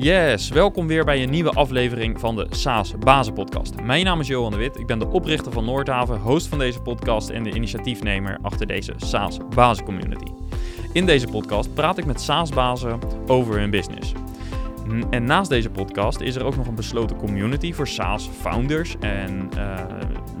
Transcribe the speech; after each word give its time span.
Yes, 0.00 0.48
welkom 0.48 0.86
weer 0.86 1.04
bij 1.04 1.22
een 1.22 1.30
nieuwe 1.30 1.50
aflevering 1.50 2.20
van 2.20 2.36
de 2.36 2.46
SaaS 2.50 2.98
Bazen 2.98 3.32
Podcast. 3.32 3.80
Mijn 3.82 4.04
naam 4.04 4.20
is 4.20 4.26
Johan 4.26 4.50
de 4.50 4.56
Wit, 4.56 4.78
ik 4.78 4.86
ben 4.86 4.98
de 4.98 5.06
oprichter 5.06 5.52
van 5.52 5.64
Noordhaven, 5.64 6.18
host 6.18 6.46
van 6.46 6.58
deze 6.58 6.80
podcast 6.80 7.28
en 7.28 7.42
de 7.42 7.50
initiatiefnemer 7.50 8.38
achter 8.42 8.66
deze 8.66 8.92
SaaS 8.96 9.38
Bazen 9.54 9.84
Community. 9.84 10.32
In 10.92 11.06
deze 11.06 11.26
podcast 11.26 11.74
praat 11.74 11.98
ik 11.98 12.04
met 12.04 12.20
SaaS 12.20 12.50
bazen 12.50 12.98
over 13.26 13.58
hun 13.58 13.70
business. 13.70 14.12
En 15.10 15.24
naast 15.24 15.50
deze 15.50 15.70
podcast 15.70 16.20
is 16.20 16.36
er 16.36 16.44
ook 16.44 16.56
nog 16.56 16.66
een 16.66 16.74
besloten 16.74 17.16
community 17.16 17.72
voor 17.72 17.88
SaaS 17.88 18.28
founders 18.40 18.96
en 19.00 19.50
uh, 19.56 19.74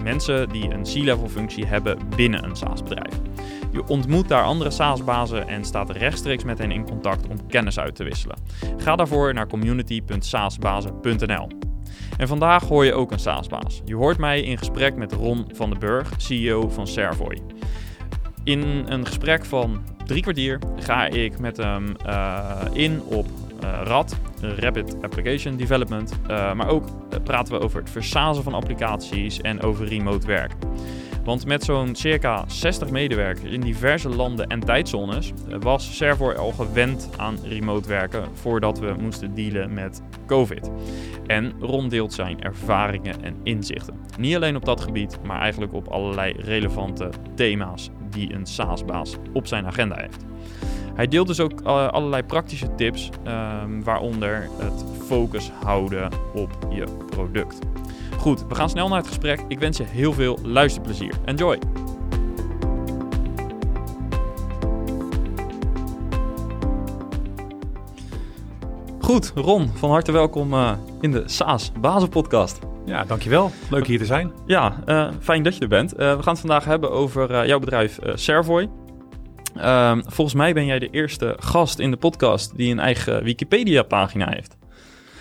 mensen 0.02 0.48
die 0.48 0.70
een 0.70 0.82
C-level 0.82 1.28
functie 1.28 1.66
hebben 1.66 1.98
binnen 2.16 2.44
een 2.44 2.56
SaaS 2.56 2.82
bedrijf. 2.82 3.20
Je 3.70 3.86
ontmoet 3.86 4.28
daar 4.28 4.44
andere 4.44 4.70
SaaS-bazen 4.70 5.48
en 5.48 5.64
staat 5.64 5.90
rechtstreeks 5.90 6.44
met 6.44 6.58
hen 6.58 6.70
in 6.70 6.84
contact 6.84 7.28
om 7.28 7.46
kennis 7.46 7.78
uit 7.78 7.94
te 7.94 8.04
wisselen. 8.04 8.36
Ga 8.76 8.96
daarvoor 8.96 9.34
naar 9.34 9.46
community.saasbazen.nl. 9.46 11.48
En 12.16 12.28
vandaag 12.28 12.64
hoor 12.64 12.84
je 12.84 12.92
ook 12.92 13.12
een 13.12 13.18
SaaS-baas. 13.18 13.80
Je 13.84 13.94
hoort 13.94 14.18
mij 14.18 14.40
in 14.40 14.58
gesprek 14.58 14.96
met 14.96 15.12
Ron 15.12 15.44
van 15.52 15.70
den 15.70 15.78
Burg, 15.78 16.12
CEO 16.16 16.68
van 16.68 16.86
Servoy. 16.86 17.38
In 18.44 18.62
een 18.86 19.06
gesprek 19.06 19.44
van 19.44 19.84
drie 20.04 20.22
kwartier 20.22 20.58
ga 20.76 21.06
ik 21.06 21.38
met 21.38 21.56
hem 21.56 21.96
uh, 22.06 22.60
in 22.72 23.02
op 23.02 23.26
uh, 23.62 23.80
RAD, 23.84 24.16
Rapid 24.40 25.02
Application 25.02 25.56
Development, 25.56 26.18
uh, 26.30 26.52
maar 26.52 26.68
ook 26.68 26.84
praten 27.24 27.54
we 27.54 27.60
over 27.60 27.80
het 27.80 27.90
versazen 27.90 28.42
van 28.42 28.54
applicaties 28.54 29.40
en 29.40 29.60
over 29.60 29.86
remote 29.86 30.26
werk. 30.26 30.52
Want 31.28 31.46
met 31.46 31.64
zo'n 31.64 31.94
circa 31.94 32.44
60 32.46 32.90
medewerkers 32.90 33.50
in 33.50 33.60
diverse 33.60 34.08
landen 34.08 34.46
en 34.46 34.60
tijdzones 34.60 35.32
was 35.60 35.96
Servoy 35.96 36.32
al 36.32 36.52
gewend 36.52 37.10
aan 37.16 37.36
remote 37.44 37.88
werken 37.88 38.28
voordat 38.32 38.78
we 38.78 38.94
moesten 39.00 39.34
dealen 39.34 39.74
met 39.74 40.02
COVID. 40.26 40.70
En 41.26 41.52
Ron 41.60 41.88
deelt 41.88 42.12
zijn 42.12 42.42
ervaringen 42.42 43.22
en 43.22 43.36
inzichten. 43.42 43.94
Niet 44.18 44.34
alleen 44.36 44.56
op 44.56 44.64
dat 44.64 44.80
gebied, 44.80 45.18
maar 45.24 45.40
eigenlijk 45.40 45.72
op 45.72 45.88
allerlei 45.88 46.32
relevante 46.38 47.10
thema's 47.34 47.90
die 48.10 48.34
een 48.34 48.46
SaaS-baas 48.46 49.16
op 49.32 49.46
zijn 49.46 49.66
agenda 49.66 49.96
heeft. 50.00 50.24
Hij 50.94 51.08
deelt 51.08 51.26
dus 51.26 51.40
ook 51.40 51.60
uh, 51.60 51.88
allerlei 51.88 52.22
praktische 52.22 52.74
tips, 52.74 53.10
um, 53.26 53.84
waaronder 53.84 54.48
het 54.58 54.84
focus 55.06 55.50
houden 55.50 56.10
op 56.34 56.50
je 56.70 56.84
product. 57.06 57.58
Goed, 58.18 58.46
we 58.48 58.54
gaan 58.54 58.70
snel 58.70 58.88
naar 58.88 58.98
het 58.98 59.06
gesprek. 59.06 59.44
Ik 59.48 59.58
wens 59.58 59.76
je 59.76 59.84
heel 59.84 60.12
veel 60.12 60.38
luisterplezier. 60.42 61.14
Enjoy! 61.24 61.58
Goed, 68.98 69.32
Ron, 69.34 69.68
van 69.74 69.90
harte 69.90 70.12
welkom 70.12 70.52
uh, 70.52 70.72
in 71.00 71.10
de 71.10 71.22
SaaS 71.26 71.72
Bazen 71.80 72.08
Podcast. 72.08 72.58
Ja, 72.86 73.04
dankjewel. 73.04 73.50
Leuk 73.70 73.86
hier 73.86 73.98
te 73.98 74.04
zijn. 74.04 74.32
Ja, 74.46 74.82
uh, 74.86 75.10
fijn 75.20 75.42
dat 75.42 75.54
je 75.54 75.60
er 75.60 75.68
bent. 75.68 75.92
Uh, 75.92 75.98
we 75.98 76.22
gaan 76.22 76.32
het 76.32 76.40
vandaag 76.40 76.64
hebben 76.64 76.90
over 76.90 77.46
jouw 77.46 77.58
bedrijf 77.58 77.98
Servoy. 78.14 78.68
Ehm, 79.56 80.00
volgens 80.06 80.36
mij 80.36 80.52
ben 80.52 80.66
jij 80.66 80.78
de 80.78 80.90
eerste 80.90 81.36
gast 81.38 81.78
in 81.78 81.90
de 81.90 81.96
podcast 81.96 82.56
die 82.56 82.72
een 82.72 82.78
eigen 82.78 83.24
Wikipedia-pagina 83.24 84.28
heeft. 84.30 84.57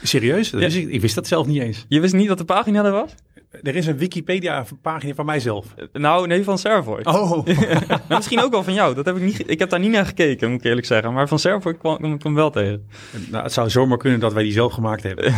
Serieus? 0.03 0.49
Dat 0.49 0.59
ja. 0.59 0.67
wist 0.67 0.77
ik, 0.77 0.89
ik, 0.89 1.01
wist 1.01 1.15
dat 1.15 1.27
zelf 1.27 1.47
niet 1.47 1.61
eens. 1.61 1.85
Je 1.87 1.99
wist 1.99 2.13
niet 2.13 2.27
dat 2.27 2.37
de 2.37 2.45
pagina 2.45 2.85
er 2.85 2.91
was? 2.91 3.15
Er 3.63 3.75
is 3.75 3.87
een 3.87 3.97
Wikipedia-pagina 3.97 5.13
van 5.13 5.25
mijzelf. 5.25 5.65
Nou, 5.93 6.27
nee, 6.27 6.43
van 6.43 6.57
Servoy. 6.57 6.99
Oh. 7.03 7.31
nou, 7.87 7.99
misschien 8.07 8.41
ook 8.41 8.51
wel 8.51 8.63
van 8.63 8.73
jou. 8.73 8.95
Dat 8.95 9.05
heb 9.05 9.15
ik, 9.15 9.21
niet, 9.21 9.49
ik 9.51 9.59
heb 9.59 9.69
daar 9.69 9.79
niet 9.79 9.91
naar 9.91 10.05
gekeken, 10.05 10.49
moet 10.49 10.59
ik 10.59 10.65
eerlijk 10.65 10.87
zeggen. 10.87 11.13
Maar 11.13 11.27
van 11.27 11.39
Servoy 11.39 11.77
kwam 11.77 12.13
ik 12.13 12.23
hem 12.23 12.35
wel 12.35 12.49
tegen. 12.49 12.87
Nou, 13.29 13.43
het 13.43 13.53
zou 13.53 13.69
zomaar 13.69 13.97
kunnen 13.97 14.19
dat 14.19 14.33
wij 14.33 14.43
die 14.43 14.51
zelf 14.51 14.73
gemaakt 14.73 15.03
hebben. 15.03 15.33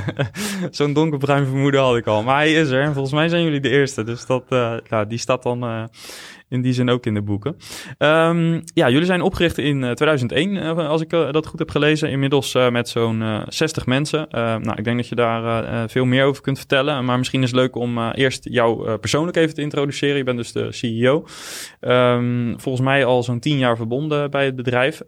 Zo'n 0.70 0.92
donkerbruin 0.92 1.46
vermoeden 1.46 1.80
had 1.80 1.96
ik 1.96 2.06
al. 2.06 2.22
Maar 2.22 2.36
hij 2.36 2.52
is 2.52 2.70
er 2.70 2.82
en 2.82 2.92
volgens 2.92 3.14
mij 3.14 3.28
zijn 3.28 3.42
jullie 3.42 3.60
de 3.60 3.68
eerste. 3.68 4.04
Dus 4.04 4.26
dat, 4.26 4.44
uh, 4.48 4.74
nou, 4.88 5.06
die 5.06 5.18
staat 5.18 5.42
dan 5.42 5.64
uh, 5.64 5.84
in 6.50 6.62
die 6.62 6.72
zin 6.72 6.90
ook 6.90 7.06
in 7.06 7.14
de 7.14 7.22
boeken. 7.22 7.56
Um, 7.98 8.62
ja, 8.74 8.90
jullie 8.90 9.04
zijn 9.06 9.22
opgericht 9.22 9.58
in 9.58 9.94
2001, 9.94 10.54
uh, 10.54 10.88
als 10.88 11.00
ik 11.00 11.12
uh, 11.12 11.32
dat 11.32 11.46
goed 11.46 11.58
heb 11.58 11.70
gelezen. 11.70 12.10
Inmiddels 12.10 12.54
met 12.70 12.88
zo'n 12.88 13.44
60 13.48 13.86
mensen. 13.86 14.26
nou, 14.30 14.72
ik 14.76 14.84
denk 14.84 14.96
dat 14.96 15.08
je 15.08 15.14
daar 15.14 15.88
veel 15.88 16.04
meer 16.04 16.24
over 16.24 16.42
kunt 16.42 16.58
vertellen. 16.58 17.04
Maar 17.04 17.18
misschien 17.18 17.42
is 17.42 17.50
het 17.50 17.60
leuk 17.60 17.76
om 17.76 18.10
eerst 18.10 18.44
jou 18.50 18.96
persoonlijk 18.96 19.36
even 19.36 19.54
te 19.54 19.60
introduceren. 19.60 20.16
Je 20.16 20.24
bent 20.24 20.36
dus 20.36 20.52
de 20.52 20.72
CEO. 20.72 21.24
Um, 21.80 22.54
volgens 22.60 22.84
mij 22.84 23.04
al 23.04 23.22
zo'n 23.22 23.40
10 23.40 23.58
jaar 23.58 23.76
verbonden 23.76 24.30
bij 24.30 24.44
het 24.44 24.56
bedrijf. 24.56 25.02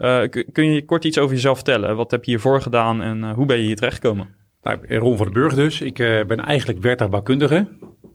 kun 0.52 0.72
je 0.72 0.84
kort 0.84 1.04
iets 1.04 1.18
over 1.18 1.34
jezelf 1.34 1.56
vertellen? 1.56 1.96
Wat 1.96 2.10
heb 2.10 2.24
je 2.24 2.30
hiervoor 2.30 2.62
gedaan 2.62 3.02
en 3.02 3.32
hoe 3.32 3.46
ben 3.46 3.56
je 3.56 3.64
hier 3.64 3.76
terechtgekomen? 3.76 4.28
Nou, 4.62 4.98
Ron 4.98 5.16
van 5.16 5.26
den 5.26 5.34
Burg 5.34 5.54
dus. 5.54 5.80
Ik 5.80 5.96
ben 6.26 6.38
eigenlijk 6.38 6.82
werktuigbouwkundige. 6.82 7.66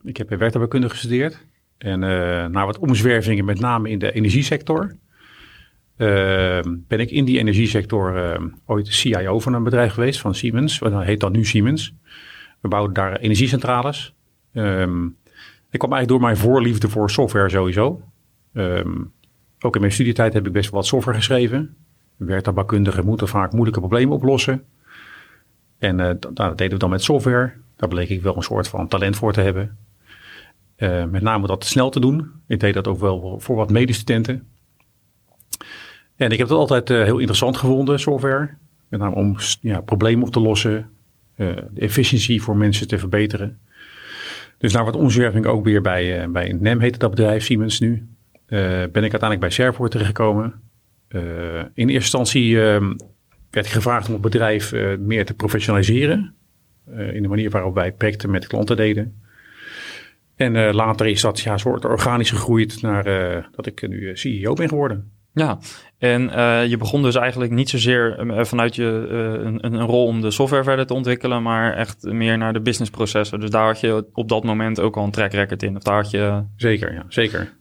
Ik 0.03 0.17
heb 0.17 0.29
werktuigbouwkunde 0.29 0.89
gestudeerd. 0.89 1.45
En 1.77 2.01
uh, 2.01 2.45
na 2.45 2.65
wat 2.65 2.79
omzwervingen, 2.79 3.45
met 3.45 3.59
name 3.59 3.89
in 3.89 3.99
de 3.99 4.11
energiesector, 4.11 4.95
uh, 5.97 6.59
ben 6.63 6.99
ik 6.99 7.11
in 7.11 7.25
die 7.25 7.39
energiesector 7.39 8.15
uh, 8.15 8.45
ooit 8.65 8.88
CIO 8.88 9.39
van 9.39 9.53
een 9.53 9.63
bedrijf 9.63 9.93
geweest, 9.93 10.19
van 10.19 10.35
Siemens. 10.35 10.79
Dat 10.79 11.03
heet 11.03 11.19
dan 11.19 11.31
nu 11.31 11.45
Siemens. 11.45 11.93
We 12.59 12.67
bouwden 12.67 12.93
daar 12.93 13.15
energiecentrales. 13.15 14.15
Um, 14.53 15.15
ik 15.69 15.79
kwam 15.79 15.93
eigenlijk 15.93 16.07
door 16.07 16.21
mijn 16.21 16.38
voorliefde 16.38 16.89
voor 16.89 17.09
software 17.09 17.49
sowieso. 17.49 18.01
Um, 18.53 19.11
ook 19.59 19.75
in 19.75 19.81
mijn 19.81 19.94
studietijd 19.94 20.33
heb 20.33 20.47
ik 20.47 20.51
best 20.51 20.71
wel 20.71 20.79
wat 20.79 20.89
software 20.89 21.17
geschreven. 21.17 21.75
Werktuigbouwkundigen 22.15 23.05
moeten 23.05 23.27
vaak 23.27 23.51
moeilijke 23.51 23.79
problemen 23.79 24.15
oplossen. 24.15 24.63
En 25.77 25.97
dat, 25.97 26.29
dat 26.33 26.57
deden 26.57 26.73
we 26.73 26.79
dan 26.79 26.89
met 26.89 27.03
software. 27.03 27.53
Daar 27.75 27.89
bleek 27.89 28.09
ik 28.09 28.21
wel 28.21 28.35
een 28.35 28.44
soort 28.44 28.67
van 28.67 28.88
talent 28.88 29.15
voor 29.15 29.33
te 29.33 29.41
hebben. 29.41 29.77
Uh, 30.77 31.05
met 31.05 31.21
name 31.21 31.47
dat 31.47 31.65
snel 31.65 31.89
te 31.89 31.99
doen. 31.99 32.31
Ik 32.47 32.59
deed 32.59 32.73
dat 32.73 32.88
ook 32.88 32.99
wel 32.99 33.39
voor 33.39 33.55
wat 33.55 33.69
medestudenten. 33.69 34.47
En 36.15 36.31
ik 36.31 36.38
heb 36.38 36.47
het 36.47 36.57
altijd 36.57 36.89
uh, 36.89 37.03
heel 37.03 37.17
interessant 37.17 37.57
gevonden, 37.57 37.99
software. 37.99 38.49
Met 38.88 38.99
name 38.99 39.15
om 39.15 39.35
ja, 39.61 39.81
problemen 39.81 40.25
op 40.25 40.31
te 40.31 40.39
lossen, 40.39 40.89
uh, 41.35 41.55
de 41.73 41.81
efficiëntie 41.81 42.41
voor 42.41 42.57
mensen 42.57 42.88
te 42.88 42.97
verbeteren. 42.97 43.59
Dus 44.57 44.73
na 44.73 44.83
wat 44.83 44.95
omzwerving 44.95 45.45
ook 45.45 45.65
weer 45.65 45.81
bij, 45.81 46.31
bij 46.31 46.57
NEM 46.59 46.79
heette 46.79 46.99
dat 46.99 47.09
bedrijf, 47.09 47.44
Siemens 47.44 47.79
nu. 47.79 48.07
ben 48.47 48.88
ik 48.89 48.94
uiteindelijk 48.94 49.39
bij 49.39 49.49
Servoort 49.49 49.91
terechtgekomen. 49.91 50.53
in 51.73 51.89
eerste 51.89 51.94
instantie 51.94 52.61
ehm, 52.61 52.94
werd 53.49 53.65
ik 53.65 53.71
gevraagd 53.71 54.07
om 54.07 54.13
het 54.13 54.21
bedrijf 54.21 54.73
meer 54.99 55.25
te 55.25 55.33
professionaliseren. 55.33 56.35
in 56.85 57.21
de 57.21 57.27
manier 57.27 57.49
waarop 57.49 57.73
wij 57.73 57.91
projecten 57.91 58.29
met 58.29 58.47
klanten 58.47 58.75
deden. 58.75 59.15
En 60.38 60.56
uh, 60.56 60.74
later 60.74 61.08
is 61.08 61.22
dat 61.22 61.40
ja, 61.40 61.58
soort 61.58 61.86
organisch 61.86 62.30
gegroeid 62.30 62.81
naar 62.81 63.08
uh, 63.08 63.44
dat 63.52 63.66
ik 63.66 63.88
nu 63.88 64.18
CEO 64.18 64.53
ben 64.53 64.70
geworden. 64.70 65.12
Ja, 65.34 65.59
en 65.98 66.22
uh, 66.22 66.66
je 66.66 66.78
begon 66.78 67.02
dus 67.02 67.16
eigenlijk 67.16 67.52
niet 67.52 67.70
zozeer 67.70 68.24
vanuit 68.46 68.75
je 68.75 68.84
een, 69.44 69.66
een, 69.66 69.81
rol 69.81 70.06
om 70.06 70.22
de 70.22 70.31
software 70.31 70.64
verder 70.64 70.86
te 70.86 70.94
ontwikkelen, 70.94 71.44
maar 71.44 71.74
echt 71.74 72.03
meer 72.03 72.38
naar 72.38 72.53
de 72.53 72.62
businessprocessen. 72.62 73.40
Dus 73.40 73.50
daar 73.50 73.66
had 73.66 73.80
je 73.80 74.06
op 74.14 74.30
dat 74.30 74.44
moment 74.44 74.80
ook 74.80 74.98
al 74.98 75.03
een 75.03 75.12
track 75.12 75.31
record 75.31 75.64
in. 75.64 75.75
Of 75.75 75.84
daar 75.84 75.96
had 75.96 76.12
je... 76.12 76.44
Zeker, 76.56 76.94
ja, 76.94 77.06
zeker. 77.08 77.54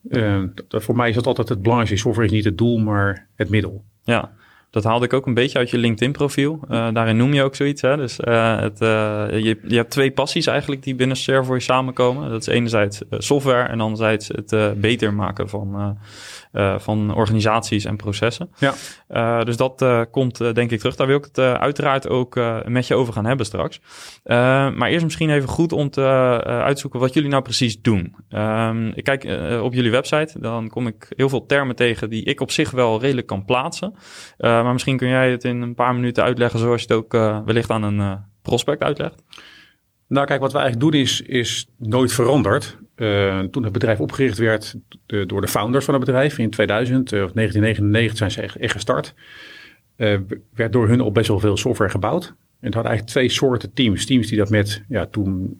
Dat, 0.68 0.82
voor 0.82 0.96
mij 0.96 1.08
is 1.08 1.14
dat 1.14 1.26
altijd 1.26 1.48
het 1.48 1.62
belangrijkste. 1.62 2.00
Software 2.00 2.28
is 2.28 2.34
niet 2.34 2.44
het 2.44 2.58
doel, 2.58 2.78
maar 2.78 3.28
het 3.34 3.48
middel. 3.48 3.84
Ja, 4.04 4.32
dat 4.76 4.84
haalde 4.84 5.04
ik 5.04 5.12
ook 5.12 5.26
een 5.26 5.34
beetje 5.34 5.58
uit 5.58 5.70
je 5.70 5.78
LinkedIn-profiel. 5.78 6.60
Uh, 6.70 6.88
daarin 6.92 7.16
noem 7.16 7.34
je 7.34 7.42
ook 7.42 7.54
zoiets. 7.54 7.82
Hè? 7.82 7.96
Dus 7.96 8.20
uh, 8.20 8.60
het, 8.60 8.80
uh, 8.80 8.88
je, 9.30 9.58
je 9.66 9.76
hebt 9.76 9.90
twee 9.90 10.10
passies 10.10 10.46
eigenlijk 10.46 10.82
die 10.82 10.94
binnen 10.94 11.16
Servoy 11.16 11.60
samenkomen. 11.60 12.30
Dat 12.30 12.40
is 12.40 12.46
enerzijds 12.46 13.02
software 13.10 13.68
en 13.68 13.80
anderzijds 13.80 14.28
het 14.28 14.80
beter 14.80 15.14
maken 15.14 15.48
van 15.48 15.98
van 16.78 17.14
organisaties 17.14 17.84
en 17.84 17.96
processen. 17.96 18.50
Ja. 18.58 18.74
Uh, 19.08 19.44
dus 19.44 19.56
dat 19.56 19.82
uh, 19.82 20.00
komt 20.10 20.38
denk 20.54 20.70
ik 20.70 20.78
terug. 20.78 20.96
Daar 20.96 21.06
wil 21.06 21.16
ik 21.16 21.24
het 21.24 21.38
uiteraard 21.38 22.08
ook 22.08 22.40
met 22.64 22.86
je 22.86 22.94
over 22.94 23.12
gaan 23.12 23.24
hebben 23.24 23.46
straks. 23.46 23.80
maar 24.76 24.88
eerst 24.88 25.04
misschien 25.04 25.30
even 25.30 25.48
goed 25.48 25.72
om 25.72 25.90
te 25.90 26.02
uitzoeken 26.44 27.00
wat 27.00 27.14
jullie 27.14 27.30
nou 27.30 27.42
precies 27.42 27.80
doen. 27.80 28.16
Um, 28.30 28.92
ik 28.94 29.04
kijk 29.04 29.24
op 29.62 29.74
jullie 29.74 29.90
website, 29.90 30.40
dan 30.40 30.68
kom 30.68 30.86
ik 30.86 31.12
heel 31.16 31.28
veel 31.28 31.46
termen 31.46 31.76
tegen 31.76 32.10
die 32.10 32.24
ik 32.24 32.40
op 32.40 32.50
zich 32.50 32.70
wel 32.70 33.00
redelijk 33.00 33.26
kan 33.26 33.44
plaatsen. 33.44 33.94
maar 34.38 34.72
misschien 34.72 34.96
kun 34.96 35.08
jij 35.08 35.30
het 35.30 35.44
in 35.44 35.62
een 35.62 35.74
paar 35.74 35.94
minuten 35.94 36.24
uitleggen 36.24 36.58
zoals 36.58 36.82
je 36.82 36.94
het 36.94 36.96
ook 36.96 37.12
wellicht 37.44 37.70
aan 37.70 37.82
een 37.82 38.24
prospect 38.42 38.82
uitlegt. 38.82 39.22
Nou, 40.08 40.26
kijk, 40.26 40.40
wat 40.40 40.52
we 40.52 40.58
eigenlijk 40.58 40.92
doen 40.92 41.00
is, 41.00 41.20
is 41.20 41.68
nooit 41.76 42.12
veranderd. 42.12 42.78
Uh, 42.96 43.40
toen 43.40 43.62
het 43.62 43.72
bedrijf 43.72 44.00
opgericht 44.00 44.38
werd 44.38 44.76
door 45.06 45.40
de 45.40 45.48
founders 45.48 45.84
van 45.84 45.94
het 45.94 46.04
bedrijf 46.04 46.38
in 46.38 46.50
2000 46.50 47.12
uh, 47.12 47.22
of 47.24 47.32
1999 47.32 48.16
zijn 48.16 48.30
ze 48.30 48.42
echt, 48.42 48.72
gestart. 48.72 49.14
Uh, 49.96 50.18
werd 50.54 50.72
door 50.72 50.88
hun 50.88 51.00
al 51.00 51.12
best 51.12 51.28
wel 51.28 51.40
veel 51.40 51.56
software 51.56 51.90
gebouwd. 51.90 52.24
En 52.26 52.66
het 52.72 52.74
hadden 52.74 52.92
eigenlijk 52.92 53.18
twee 53.18 53.28
soorten 53.28 53.72
teams. 53.72 54.06
Teams 54.06 54.28
die 54.28 54.38
dat 54.38 54.50
met 54.50 54.82
ja, 54.88 55.06
toen 55.06 55.58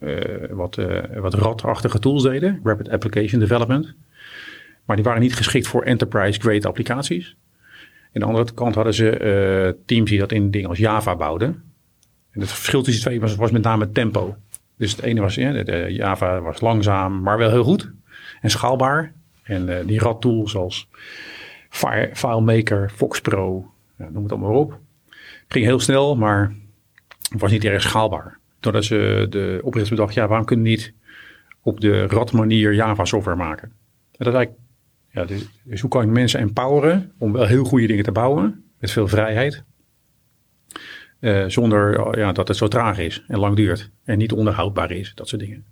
wat, 0.51 0.79
wat 1.15 1.35
RAD-achtige 1.35 1.99
tools 1.99 2.23
deden, 2.23 2.61
Rapid 2.65 2.89
Application 2.89 3.41
Development. 3.41 3.95
Maar 4.85 4.97
die 4.97 5.05
waren 5.05 5.21
niet 5.21 5.35
geschikt 5.35 5.67
voor 5.67 5.83
enterprise-grade 5.83 6.69
applicaties. 6.69 7.37
En 8.13 8.23
aan 8.23 8.29
de 8.29 8.37
andere 8.37 8.55
kant 8.55 8.75
hadden 8.75 8.95
ze 8.95 9.77
teams 9.87 10.11
die 10.11 10.19
dat 10.19 10.33
in 10.33 10.51
dingen 10.51 10.69
als 10.69 10.79
Java 10.79 11.17
bouwden. 11.17 11.63
En 12.37 12.43
het 12.43 12.53
verschil 12.53 12.83
tussen 12.83 13.11
die 13.11 13.21
twee 13.21 13.37
was, 13.37 13.51
met 13.51 13.63
name 13.63 13.93
tempo. 13.93 14.37
Dus 14.77 14.91
het 14.91 15.03
ene 15.03 15.21
was, 15.21 15.35
de, 15.35 15.87
Java 15.89 16.41
was 16.41 16.61
langzaam, 16.61 17.21
maar 17.21 17.39
wel 17.39 17.51
heel 17.51 17.65
goed. 17.65 17.93
En 18.41 18.51
schaalbaar. 18.51 19.13
En 19.43 19.69
uh, 19.69 19.77
die 19.87 19.99
RAD-tools 19.99 20.51
zoals 20.51 20.89
File, 21.69 22.11
FileMaker, 22.13 22.91
Fox 22.91 23.21
Pro, 23.21 23.71
ja, 23.99 24.09
noem 24.11 24.23
het 24.23 24.33
allemaal 24.33 24.55
op. 24.55 24.79
Ging 25.49 25.65
heel 25.65 25.81
snel, 25.81 26.17
maar 26.17 26.55
was 27.39 27.51
niet 27.51 27.65
erg 27.65 27.83
schaalbaar. 27.83 28.39
Doordat 28.61 28.85
ze 28.85 29.27
de 29.31 29.59
oprichters 29.63 29.97
bedacht, 29.97 30.15
ja, 30.15 30.27
waarom 30.27 30.47
kunnen 30.47 30.65
we 30.65 30.71
niet 30.71 30.93
op 31.63 31.81
de 31.81 32.07
RAD-manier 32.07 32.75
Java-software 32.75 33.37
maken? 33.37 33.73
En 34.13 34.25
dat 34.25 34.35
eigenlijk, 34.35 34.65
ja, 35.11 35.25
dus, 35.25 35.49
dus 35.63 35.81
hoe 35.81 35.91
kan 35.91 36.03
ik 36.03 36.09
mensen 36.09 36.41
empoweren 36.41 37.13
om 37.19 37.33
wel 37.33 37.47
heel 37.47 37.65
goede 37.65 37.87
dingen 37.87 38.05
te 38.05 38.13
bouwen, 38.13 38.65
met 38.79 38.91
veel 38.91 39.09
vrijheid, 39.09 39.65
uh, 41.27 41.45
zonder 41.47 42.19
ja, 42.19 42.33
dat 42.33 42.49
het 42.49 42.57
zo 42.57 42.69
traag 42.69 42.99
is 42.99 43.25
en 43.29 43.39
lang 43.39 43.57
duurt 43.57 43.91
en 44.05 44.19
niet 44.19 44.33
onderhoudbaar 44.33 44.91
is, 44.91 45.13
dat 45.15 45.29
soort 45.29 45.41
dingen. 45.41 45.65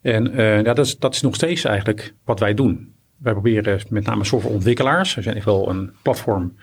En 0.00 0.30
uh, 0.30 0.62
ja, 0.62 0.74
dat, 0.74 0.86
is, 0.86 0.98
dat 0.98 1.14
is 1.14 1.20
nog 1.20 1.34
steeds 1.34 1.64
eigenlijk 1.64 2.14
wat 2.24 2.40
wij 2.40 2.54
doen. 2.54 2.94
Wij 3.16 3.32
proberen 3.32 3.80
met 3.88 4.04
name 4.04 4.24
softwareontwikkelaars. 4.24 5.14
We 5.14 5.22
zijn 5.22 5.36
echt 5.36 5.44
wel 5.44 5.70
een 5.70 5.92
platform 6.02 6.56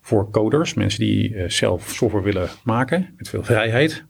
voor 0.00 0.30
coders, 0.30 0.74
mensen 0.74 1.00
die 1.00 1.34
uh, 1.34 1.48
zelf 1.48 1.88
software 1.88 2.24
willen 2.24 2.48
maken 2.64 3.14
met 3.16 3.28
veel 3.28 3.44
vrijheid. 3.44 4.04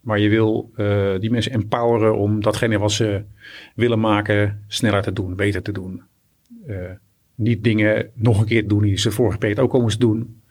Maar 0.00 0.18
je 0.18 0.28
wil 0.28 0.72
die 1.20 1.30
mensen 1.30 1.52
empoweren 1.52 2.16
om 2.16 2.42
datgene 2.42 2.78
wat 2.78 2.92
ze 2.92 3.22
willen 3.74 4.00
maken 4.00 4.64
sneller 4.66 5.02
te 5.02 5.12
doen, 5.12 5.36
beter 5.36 5.62
te 5.62 5.72
doen. 5.72 6.02
niet 7.34 7.64
dingen 7.64 8.10
nog 8.14 8.40
een 8.40 8.46
keer 8.46 8.68
doen 8.68 8.82
die 8.82 8.98
ze 8.98 9.10
vorige 9.10 9.38
keer 9.38 9.60
ook 9.60 9.72
al 9.72 9.80
moesten 9.80 10.00
doen. 10.00 10.42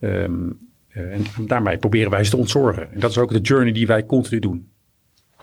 Um, 0.00 0.71
en 0.92 1.24
daarmee 1.46 1.76
proberen 1.76 2.10
wij 2.10 2.24
ze 2.24 2.30
te 2.30 2.36
ontzorgen. 2.36 2.92
En 2.92 3.00
dat 3.00 3.10
is 3.10 3.18
ook 3.18 3.32
de 3.32 3.40
journey 3.40 3.72
die 3.72 3.86
wij 3.86 4.06
continu 4.06 4.40
doen. 4.40 4.70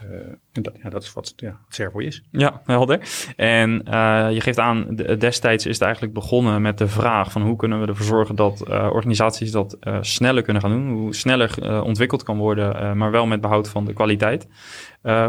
Uh, 0.04 0.12
en 0.52 0.62
dat, 0.62 0.74
ja, 0.84 0.90
dat 0.90 1.04
is 1.04 1.14
wat, 1.14 1.34
ja, 1.36 1.50
wat 1.50 1.76
Servo 1.76 2.00
is. 2.00 2.24
Ja, 2.32 2.62
helder. 2.66 3.00
En 3.36 3.82
uh, 3.88 4.28
je 4.32 4.42
geeft 4.42 4.60
aan, 4.60 4.96
destijds 5.18 5.66
is 5.66 5.74
het 5.74 5.82
eigenlijk 5.82 6.14
begonnen 6.14 6.62
met 6.62 6.78
de 6.78 6.88
vraag 6.88 7.32
van 7.32 7.42
hoe 7.42 7.56
kunnen 7.56 7.82
we 7.82 7.88
ervoor 7.88 8.06
zorgen 8.06 8.36
dat 8.36 8.68
organisaties 8.70 9.52
dat 9.52 9.78
sneller 10.02 10.44
kunnen 10.44 10.62
gaan 10.62 10.72
doen. 10.72 10.90
Hoe 10.90 11.16
sneller 11.16 11.84
ontwikkeld 11.84 12.24
kan 12.24 12.38
worden, 12.38 12.98
maar 12.98 13.12
wel 13.12 13.26
met 13.26 13.42
behoud 13.42 13.70
van 13.70 13.86
de 13.86 13.94
kwaliteit. 13.94 14.48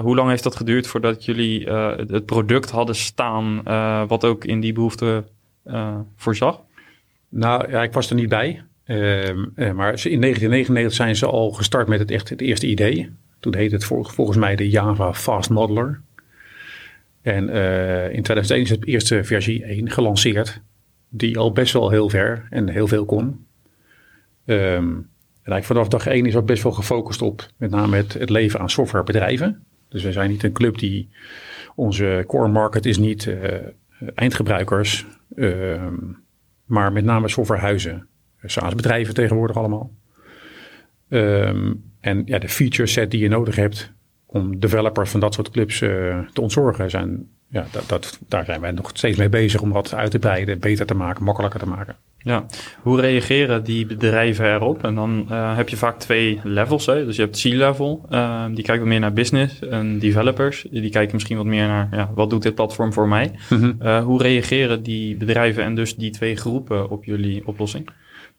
hoe 0.03 0.15
lang 0.17 0.29
heeft 0.29 0.43
dat 0.43 0.57
geduurd 0.57 0.87
voordat 0.87 1.25
jullie 1.25 1.71
het 1.71 2.27
product 2.27 2.71
hadden 2.71 2.95
staan 2.95 3.63
wat 4.09 4.25
ook 4.25 4.45
in 4.45 4.61
die 4.61 4.73
behoefte 4.73 5.25
voorzag? 6.17 6.61
Nou 7.29 7.71
ja, 7.71 7.83
ik 7.83 7.93
was 7.93 8.11
er 8.11 8.17
niet 8.17 8.29
bij. 8.29 8.63
Uh, 8.91 8.97
maar 9.55 9.93
in 10.05 10.21
1999 10.21 10.93
zijn 10.93 11.17
ze 11.17 11.27
al 11.27 11.51
gestart 11.51 11.89
met 11.89 11.99
het, 11.99 12.29
het 12.29 12.41
eerste 12.41 12.67
idee. 12.67 13.11
Toen 13.41 13.55
heette 13.55 13.75
het 13.75 13.85
volgens 13.85 14.37
mij 14.37 14.57
de 14.57 14.69
Java 14.69 15.15
Fast 15.15 15.51
Modeler. 15.51 16.01
En 17.23 17.49
uh, 17.49 18.13
in 18.13 18.23
2001 18.23 18.63
is 18.63 18.71
het 18.71 18.87
eerste 18.87 19.25
versie 19.25 19.65
1 19.65 19.91
gelanceerd. 19.91 20.61
Die 21.09 21.39
al 21.39 21.53
best 21.53 21.73
wel 21.73 21.91
heel 21.91 22.09
ver 22.09 22.47
en 22.51 22.69
heel 22.69 22.87
veel 22.87 23.05
kon. 23.05 23.47
Um, 24.45 25.09
en 25.43 25.53
eigenlijk 25.53 25.65
vanaf 25.65 25.89
dag 25.89 26.07
1 26.07 26.27
is 26.27 26.37
ook 26.37 26.47
best 26.47 26.63
wel 26.63 26.73
gefocust 26.73 27.23
op 27.23 27.47
met 27.57 27.71
name 27.71 27.97
het, 27.97 28.31
leven 28.31 28.61
aan 28.61 28.71
softwarebedrijven. 28.71 29.65
Dus 29.89 30.03
we 30.03 30.13
zijn 30.13 30.31
niet 30.31 30.43
een 30.43 30.53
club 30.53 30.79
die 30.79 31.09
onze 31.75 32.25
core 32.27 32.49
market 32.49 32.87
is 32.87 32.99
niet 32.99 33.25
uh, 33.25 33.55
eindgebruikers, 34.15 35.07
uh, 35.35 35.87
maar 36.65 36.93
met 36.93 37.05
name 37.05 37.29
softwarehuizen. 37.29 38.09
SaaS-bedrijven 38.45 39.15
tegenwoordig 39.15 39.57
allemaal. 39.57 39.91
Um, 41.09 41.83
en 42.01 42.23
ja, 42.27 42.39
de 42.39 42.49
feature 42.49 42.89
set 42.89 43.11
die 43.11 43.21
je 43.21 43.29
nodig 43.29 43.57
hebt 43.57 43.93
om 44.27 44.59
developers 44.59 45.11
van 45.11 45.21
dat 45.21 45.35
soort 45.35 45.51
clubs 45.51 45.81
uh, 45.81 46.19
te 46.33 46.41
ontzorgen, 46.41 46.91
zijn, 46.91 47.29
ja, 47.49 47.67
dat, 47.73 47.89
dat, 47.89 48.19
daar 48.29 48.45
zijn 48.45 48.61
wij 48.61 48.71
nog 48.71 48.91
steeds 48.95 49.19
mee 49.19 49.29
bezig 49.29 49.61
om 49.61 49.73
dat 49.73 49.95
uit 49.95 50.11
te 50.11 50.19
breiden, 50.19 50.59
beter 50.59 50.87
te 50.87 50.95
maken, 50.95 51.25
makkelijker 51.25 51.61
te 51.61 51.69
maken. 51.69 51.97
Ja, 52.23 52.47
hoe 52.83 53.01
reageren 53.01 53.65
die 53.65 53.87
bedrijven 53.87 54.55
erop? 54.55 54.85
En 54.85 54.95
dan 54.95 55.27
uh, 55.31 55.57
heb 55.57 55.69
je 55.69 55.77
vaak 55.77 55.99
twee 55.99 56.41
levels. 56.43 56.87
Hè? 56.87 57.05
Dus 57.05 57.17
je 57.17 57.23
hebt 57.23 57.41
C-level, 57.41 58.07
uh, 58.11 58.45
die 58.47 58.65
kijkt 58.65 58.81
wat 58.81 58.91
meer 58.91 59.01
naar 59.01 59.13
business. 59.13 59.59
En 59.59 59.99
developers, 59.99 60.67
die 60.71 60.91
kijken 60.91 61.15
misschien 61.15 61.37
wat 61.37 61.47
meer 61.47 61.67
naar 61.67 61.89
ja, 61.91 62.11
wat 62.15 62.31
doet 62.31 62.43
dit 62.43 62.55
platform 62.55 62.93
voor 62.93 63.09
mij? 63.09 63.33
Mm 63.51 63.77
-hmm. 63.79 64.01
hoe 64.01 64.23
reageren 64.23 64.83
die 64.83 65.17
bedrijven 65.17 65.65
en 65.65 65.75
dus 65.75 65.97
die 65.97 66.11
twee 66.11 66.37
groepen 66.37 66.91
op 66.91 67.05
jullie 67.05 67.47
oplossing? 67.47 67.89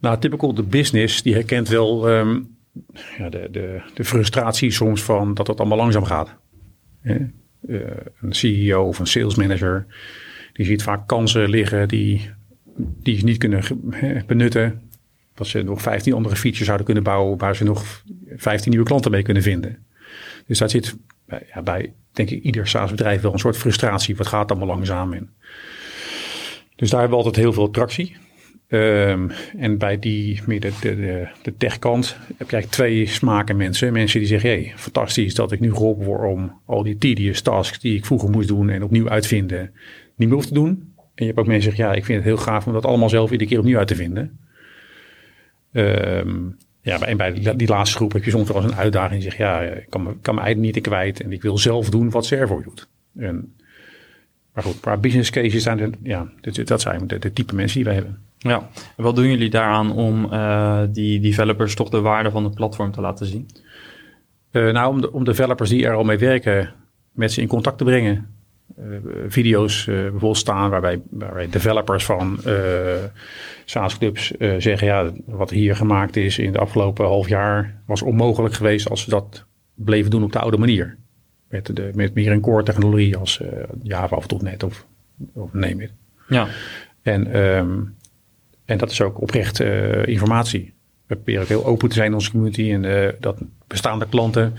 Nou, 0.01 0.19
typical 0.19 0.53
de 0.53 0.63
business, 0.63 1.21
die 1.21 1.33
herkent 1.33 1.68
wel 1.68 2.09
um, 2.09 2.57
ja, 3.18 3.30
de, 3.30 3.48
de, 3.51 3.81
de 3.94 4.03
frustratie 4.03 4.71
soms 4.71 5.03
van 5.03 5.33
dat 5.33 5.48
het 5.48 5.59
allemaal 5.59 5.77
langzaam 5.77 6.03
gaat. 6.03 6.36
Uh, 7.03 7.15
een 8.21 8.33
CEO 8.33 8.88
of 8.88 9.00
een 9.00 9.07
sales 9.07 9.36
manager, 9.36 9.86
die 10.53 10.65
ziet 10.65 10.83
vaak 10.83 11.07
kansen 11.07 11.50
liggen 11.50 11.88
die, 11.88 12.30
die 12.77 13.18
ze 13.18 13.24
niet 13.24 13.38
kunnen 13.38 13.63
benutten. 14.27 14.81
Dat 15.33 15.48
ze 15.48 15.62
nog 15.62 15.81
15 15.81 16.13
andere 16.13 16.36
features 16.36 16.65
zouden 16.65 16.86
kunnen 16.86 17.04
bouwen 17.04 17.38
waar 17.38 17.56
ze 17.56 17.63
nog 17.63 18.04
15 18.36 18.69
nieuwe 18.69 18.86
klanten 18.86 19.12
mee 19.12 19.24
kunnen 19.24 19.44
vinden. 19.44 19.86
Dus 20.45 20.57
daar 20.57 20.69
zit 20.69 20.95
bij 21.63 21.94
denk 22.12 22.30
ik, 22.30 22.44
ieder 22.44 22.68
SaaS-bedrijf 22.68 23.21
wel 23.21 23.33
een 23.33 23.39
soort 23.39 23.57
frustratie. 23.57 24.15
Wat 24.15 24.27
gaat 24.27 24.51
allemaal 24.51 24.68
langzaam 24.68 25.13
in? 25.13 25.30
Dus 26.75 26.89
daar 26.89 27.00
hebben 27.00 27.18
we 27.18 27.24
altijd 27.24 27.44
heel 27.44 27.54
veel 27.54 27.69
tractie. 27.69 28.15
Um, 28.73 29.31
en 29.57 29.77
bij 29.77 30.00
die, 30.00 30.41
meer 30.45 30.59
de, 30.59 30.71
de, 30.81 31.27
de 31.41 31.57
techkant 31.57 32.15
heb 32.38 32.50
je 32.50 32.56
eigenlijk 32.56 32.71
twee 32.71 33.06
smaken 33.06 33.57
mensen. 33.57 33.94
Mensen 33.94 34.19
die 34.19 34.27
zeggen, 34.27 34.50
hey, 34.50 34.73
fantastisch 34.75 35.35
dat 35.35 35.51
ik 35.51 35.59
nu 35.59 35.73
geholpen 35.73 36.06
word 36.06 36.31
om 36.31 36.59
al 36.65 36.83
die 36.83 36.97
tedious 36.97 37.41
tasks 37.41 37.79
die 37.79 37.95
ik 37.95 38.06
vroeger 38.06 38.29
moest 38.29 38.47
doen 38.47 38.69
en 38.69 38.83
opnieuw 38.83 39.09
uitvinden, 39.09 39.71
niet 40.15 40.27
meer 40.27 40.38
hoef 40.38 40.45
te 40.45 40.53
doen. 40.53 40.94
En 40.95 41.03
je 41.15 41.25
hebt 41.25 41.39
ook 41.39 41.47
mensen 41.47 41.69
die 41.69 41.77
zeggen, 41.77 41.85
ja, 41.85 42.00
ik 42.00 42.06
vind 42.06 42.18
het 42.18 42.27
heel 42.27 42.44
gaaf 42.44 42.68
om 42.68 42.73
dat 42.73 42.85
allemaal 42.85 43.09
zelf 43.09 43.31
iedere 43.31 43.50
keer 43.50 43.59
opnieuw 43.59 43.77
uit 43.77 43.88
te 43.88 43.95
vinden. 43.95 44.39
Um, 45.71 46.57
ja, 46.81 47.01
en 47.01 47.18
bij 47.18 47.56
die, 47.56 47.68
laatste 47.68 47.95
groep 47.95 48.13
heb 48.13 48.23
je 48.23 48.31
soms 48.31 48.47
wel 48.47 48.62
eens 48.62 48.71
een 48.71 48.77
uitdaging. 48.77 49.23
Je 49.23 49.29
zegt, 49.29 49.38
ja, 49.38 49.62
ik 49.62 49.89
kan, 49.89 50.18
kan 50.21 50.35
mijn 50.35 50.45
eigen 50.45 50.63
niet 50.63 50.81
kwijt 50.81 51.21
en 51.21 51.31
ik 51.31 51.41
wil 51.41 51.57
zelf 51.57 51.89
doen 51.89 52.09
wat 52.09 52.25
Servo 52.25 52.62
doet. 52.62 52.88
En, 53.15 53.56
maar 54.53 54.63
goed, 54.63 54.86
maar 54.86 55.00
business 55.00 55.30
cases 55.30 55.63
zijn, 55.63 55.77
de, 55.77 55.89
ja, 56.03 56.27
dat 56.65 56.81
zijn 56.81 57.07
de, 57.07 57.19
de 57.19 57.33
type 57.33 57.56
mensen 57.56 57.75
die 57.75 57.85
wij 57.85 57.94
hebben. 57.94 58.19
Ja, 58.37 58.69
en 58.97 59.04
wat 59.04 59.16
doen 59.16 59.28
jullie 59.28 59.49
daaraan 59.49 59.92
om 59.92 60.26
uh, 60.26 60.81
die 60.90 61.19
developers 61.19 61.76
toch 61.76 61.90
de 61.90 62.02
waarde 62.02 62.31
van 62.31 62.44
het 62.44 62.56
platform 62.56 62.92
te 62.92 63.02
laten 63.02 63.26
zien? 63.26 63.49
Uh, 64.52 64.71
nou, 64.73 64.94
om, 64.94 65.02
de, 65.02 65.11
om 65.11 65.23
developers 65.23 65.69
die 65.69 65.85
er 65.85 65.94
al 65.94 66.04
mee 66.04 66.18
werken, 66.18 66.73
met 67.11 67.31
ze 67.31 67.42
in 67.42 67.47
contact 67.47 67.78
te 67.78 67.83
brengen. 67.83 68.28
Uh, 68.80 68.97
video's 69.28 69.85
bijvoorbeeld 69.85 70.37
staan 70.37 70.69
waarbij, 70.69 71.02
waarbij 71.09 71.49
developers 71.49 72.06
van 72.06 72.40
SaaS-clubs 73.66 74.31
zeggen: 74.57 74.87
ja, 74.87 75.11
wat 75.26 75.49
hier 75.49 75.76
gemaakt 75.76 76.16
is 76.16 76.37
in 76.37 76.52
de 76.52 76.59
afgelopen 76.59 77.06
half 77.06 77.28
jaar 77.28 77.81
was 77.85 78.02
onmogelijk 78.02 78.54
geweest 78.54 78.90
als 78.90 79.06
we 79.06 79.11
dat 79.11 79.45
bleven 79.73 80.11
doen 80.11 80.23
op 80.23 80.31
de 80.31 80.40
oude 80.40 80.57
manier. 80.57 80.97
Met, 81.52 81.76
de, 81.76 81.92
met 81.94 82.14
meer 82.14 82.31
een 82.31 82.42
core 82.42 82.64
technologie 82.64 83.18
als 83.18 83.42
Java 83.81 84.16
of 84.16 84.42
.NET 84.42 84.64
of, 84.64 84.86
of 85.34 85.54
neem 85.54 85.80
het. 85.80 85.92
Ja. 86.28 86.48
En 87.02 87.38
um, 87.38 87.96
en 88.72 88.78
dat 88.78 88.92
is 88.92 89.02
ook 89.02 89.22
oprecht 89.22 89.60
uh, 89.60 90.06
informatie. 90.06 90.74
We 91.08 91.16
proberen 91.16 91.42
ook 91.42 91.48
heel 91.48 91.66
open 91.66 91.90
te 91.90 91.96
zijn 91.96 92.08
in 92.08 92.14
onze 92.14 92.31
community. 92.31 92.72
En 92.72 92.84
uh, 92.84 93.08
dat 93.20 93.38
bestaande 93.68 94.08
klanten 94.10 94.54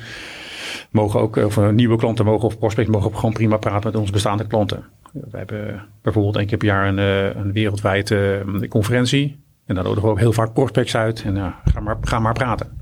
mogen 0.91 1.21
ook, 1.21 1.37
of 1.37 1.57
uh, 1.57 1.69
nieuwe 1.69 1.97
klanten 1.97 2.25
mogen 2.25 2.47
of 2.47 2.59
prospects 2.59 2.91
mogen 2.91 3.09
ook 3.09 3.17
gewoon 3.17 3.33
prima 3.33 3.57
praten 3.57 3.91
met 3.91 4.01
onze 4.01 4.13
bestaande 4.13 4.47
klanten. 4.47 4.85
We 5.13 5.37
hebben 5.37 5.85
bijvoorbeeld 6.03 6.37
één 6.37 6.47
keer 6.47 6.59
per 6.59 6.67
jaar 6.67 6.89
een, 6.89 6.99
een 7.39 7.53
wereldwijde 7.53 8.45
conferentie. 8.69 9.41
En 9.67 9.75
daar 9.75 9.85
nodigen 9.85 10.05
we 10.05 10.15
ook 10.15 10.19
heel 10.19 10.33
vaak 10.33 10.53
prospects 10.53 10.97
uit. 10.97 11.23
En 11.23 11.55
ga, 11.65 11.81
maar, 11.81 11.97
ga 12.01 12.19
maar 12.19 12.33
praten. 12.33 12.82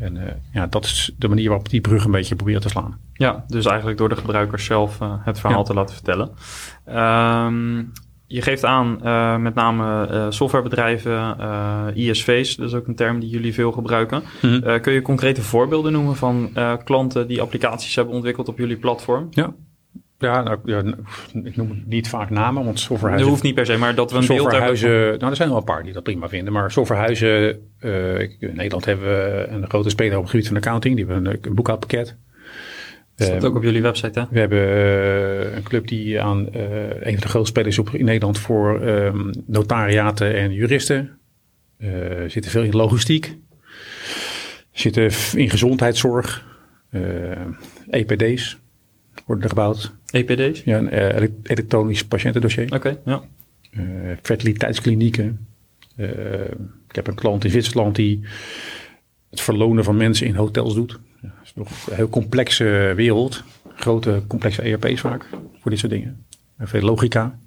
En 0.00 0.42
ja, 0.52 0.66
dat 0.66 0.84
is 0.84 1.10
de 1.18 1.28
manier 1.28 1.48
waarop 1.48 1.68
die 1.68 1.80
brug 1.80 2.04
een 2.04 2.10
beetje 2.10 2.36
proberen 2.36 2.60
te 2.60 2.68
slaan. 2.68 2.98
Ja, 3.12 3.44
dus 3.46 3.66
eigenlijk 3.66 3.98
door 3.98 4.08
de 4.08 4.16
gebruikers 4.16 4.64
zelf 4.64 4.98
het 5.00 5.40
verhaal 5.40 5.58
ja. 5.58 5.64
te 5.64 5.74
laten 5.74 5.94
vertellen. 5.94 6.30
Um, 6.88 7.92
je 8.26 8.42
geeft 8.42 8.64
aan 8.64 9.00
uh, 9.04 9.36
met 9.36 9.54
name 9.54 10.26
softwarebedrijven, 10.30 11.36
ISV's, 11.94 12.56
dat 12.56 12.68
is 12.68 12.74
ook 12.74 12.86
een 12.86 12.94
term 12.94 13.20
die 13.20 13.28
jullie 13.28 13.54
veel 13.54 13.72
gebruiken. 13.72 14.22
Mm 14.42 14.50
-hmm. 14.50 14.80
kun 14.80 14.92
je 14.92 15.02
concrete 15.02 15.42
voorbeelden 15.42 15.92
noemen 15.92 16.16
van 16.16 16.52
klanten 16.84 17.28
die 17.28 17.40
applicaties 17.40 17.94
hebben 17.94 18.14
ontwikkeld 18.14 18.48
op 18.48 18.58
jullie 18.58 18.76
platform? 18.76 19.26
Ja. 19.30 19.54
Ja, 20.20 20.42
nou, 20.42 20.58
ja, 20.64 20.82
ik 21.42 21.56
noem 21.56 21.82
niet 21.86 22.08
vaak 22.08 22.30
namen, 22.30 22.64
want 22.64 22.80
softwarehuizen... 22.80 23.20
Dat 23.20 23.28
hoeft 23.28 23.42
niet 23.42 23.54
per 23.54 23.66
se, 23.66 23.76
maar 23.76 23.94
dat 23.94 24.10
we 24.10 24.18
een 24.18 24.26
beeld 24.26 24.52
hebben... 24.52 25.18
Nou, 25.18 25.30
er 25.30 25.36
zijn 25.36 25.48
wel 25.48 25.58
een 25.58 25.64
paar 25.64 25.82
die 25.82 25.92
dat 25.92 26.02
prima 26.02 26.28
vinden. 26.28 26.52
Maar 26.52 26.70
softwarehuizen... 26.70 27.60
in 28.38 28.54
Nederland 28.54 28.84
hebben 28.84 29.06
we 29.06 29.46
een 29.50 29.68
grote 29.68 29.88
speler 29.88 30.16
op 30.16 30.22
het 30.22 30.30
gebied 30.30 30.46
van 30.46 30.56
accounting. 30.56 30.96
Die 30.96 31.06
hebben 31.06 31.26
een, 31.26 31.38
een 31.42 31.54
boekhoudpakket. 31.54 32.16
Dat 33.14 33.44
ook 33.44 33.56
op 33.56 33.62
jullie 33.62 33.82
website, 33.82 34.20
hè? 34.20 34.26
We 34.30 34.38
hebben 34.38 34.58
uh, 34.58 35.56
een 35.56 35.62
club 35.62 35.86
die 35.86 36.20
aan 36.20 36.48
uh, 36.56 36.62
een 36.80 37.12
van 37.12 37.20
de 37.20 37.28
grootste 37.28 37.52
spelers 37.52 37.78
op 37.78 37.90
in 37.90 38.04
Nederland 38.04 38.38
voor 38.38 38.82
um, 38.82 39.30
notariaten 39.46 40.34
en 40.34 40.52
juristen. 40.52 41.18
Zitten 42.26 42.50
veel 42.50 42.62
in 42.62 42.76
logistiek. 42.76 43.36
Zitten 44.72 45.10
in 45.34 45.50
gezondheidszorg, 45.50 46.44
EPD's 47.90 48.58
worden 49.26 49.44
er 49.44 49.50
gebouwd. 49.50 49.94
EPD's? 50.10 50.62
Ja, 50.64 50.78
een 50.78 51.40
elektronisch 51.42 52.04
patiëntendossier. 52.04 52.74
Oké, 52.74 52.98
ja. 53.04 53.22
fertiliteitsklinieken. 54.22 55.46
ik 56.88 56.94
heb 56.94 57.06
een 57.06 57.14
klant 57.14 57.44
in 57.44 57.50
Zwitserland 57.50 57.96
die 57.96 58.20
het 59.30 59.40
verlonen 59.40 59.84
van 59.84 59.96
mensen 59.96 60.26
in 60.26 60.34
hotels 60.34 60.74
doet. 60.74 60.98
Ja, 61.22 61.28
dat 61.28 61.44
is 61.44 61.54
nog 61.54 61.86
een 61.88 61.96
heel 61.96 62.08
complexe 62.08 62.92
wereld. 62.96 63.42
Grote, 63.74 64.22
complexe 64.26 64.62
ERP's 64.62 65.00
vaak 65.00 65.28
voor 65.60 65.70
dit 65.70 65.80
soort 65.80 65.92
dingen. 65.92 66.24
Veel 66.58 66.82
logica. 66.82 67.38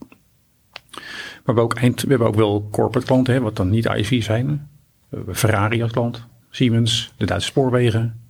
Maar 1.45 1.55
we, 1.55 1.61
ook 1.61 1.75
eind, 1.75 2.01
we 2.01 2.09
hebben 2.09 2.27
ook 2.27 2.35
wel 2.35 2.67
corporate 2.71 3.07
klanten, 3.07 3.33
hè, 3.33 3.39
wat 3.39 3.55
dan 3.55 3.69
niet 3.69 3.85
ISV 3.85 4.23
zijn. 4.23 4.69
We 5.09 5.15
hebben 5.17 5.35
Ferrari 5.35 5.81
als 5.81 5.91
klant, 5.91 6.25
Siemens, 6.49 7.13
de 7.17 7.25
Duitse 7.25 7.47
spoorwegen. 7.47 8.22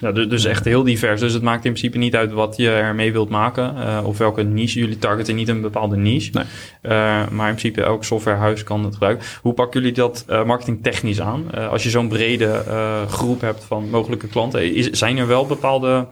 Ja, 0.00 0.12
dus 0.12 0.44
echt 0.44 0.64
heel 0.64 0.82
divers. 0.82 1.20
Dus 1.20 1.32
het 1.32 1.42
maakt 1.42 1.64
in 1.64 1.72
principe 1.72 1.98
niet 1.98 2.16
uit 2.16 2.32
wat 2.32 2.56
je 2.56 2.70
ermee 2.70 3.12
wilt 3.12 3.28
maken. 3.28 3.74
Uh, 3.76 4.00
of 4.04 4.18
welke 4.18 4.42
niche. 4.42 4.78
Jullie 4.78 4.98
targeten 4.98 5.34
niet 5.34 5.48
een 5.48 5.60
bepaalde 5.60 5.96
niche. 5.96 6.30
Nee. 6.32 6.44
Uh, 6.82 6.90
maar 7.28 7.48
in 7.48 7.54
principe 7.54 7.82
elk 7.82 8.04
softwarehuis 8.04 8.62
kan 8.62 8.84
het 8.84 8.92
gebruiken. 8.92 9.26
Hoe 9.42 9.52
pakken 9.52 9.80
jullie 9.80 9.94
dat 9.94 10.24
uh, 10.30 10.44
marketingtechnisch 10.44 11.20
aan? 11.20 11.68
als 11.70 11.82
je 11.82 11.90
zo'n 11.90 12.08
brede 12.08 12.62
groep 13.08 13.40
hebt 13.40 13.64
van 13.64 13.90
mogelijke 13.90 14.26
klanten. 14.26 14.74
Is, 14.74 14.90
zijn 14.90 15.18
er 15.18 15.26
wel 15.26 15.46
bepaalde, 15.46 16.06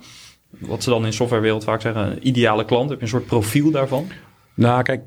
wat 0.48 0.82
ze 0.82 0.90
dan 0.90 1.06
in 1.06 1.12
softwarewereld 1.12 1.64
vaak 1.64 1.80
zeggen, 1.80 2.26
ideale 2.26 2.64
klant? 2.64 2.88
Heb 2.90 2.98
je 2.98 3.04
een 3.04 3.10
soort 3.10 3.26
profiel 3.26 3.70
daarvan? 3.70 4.06
Nou, 4.54 4.82
kijk, 4.82 5.02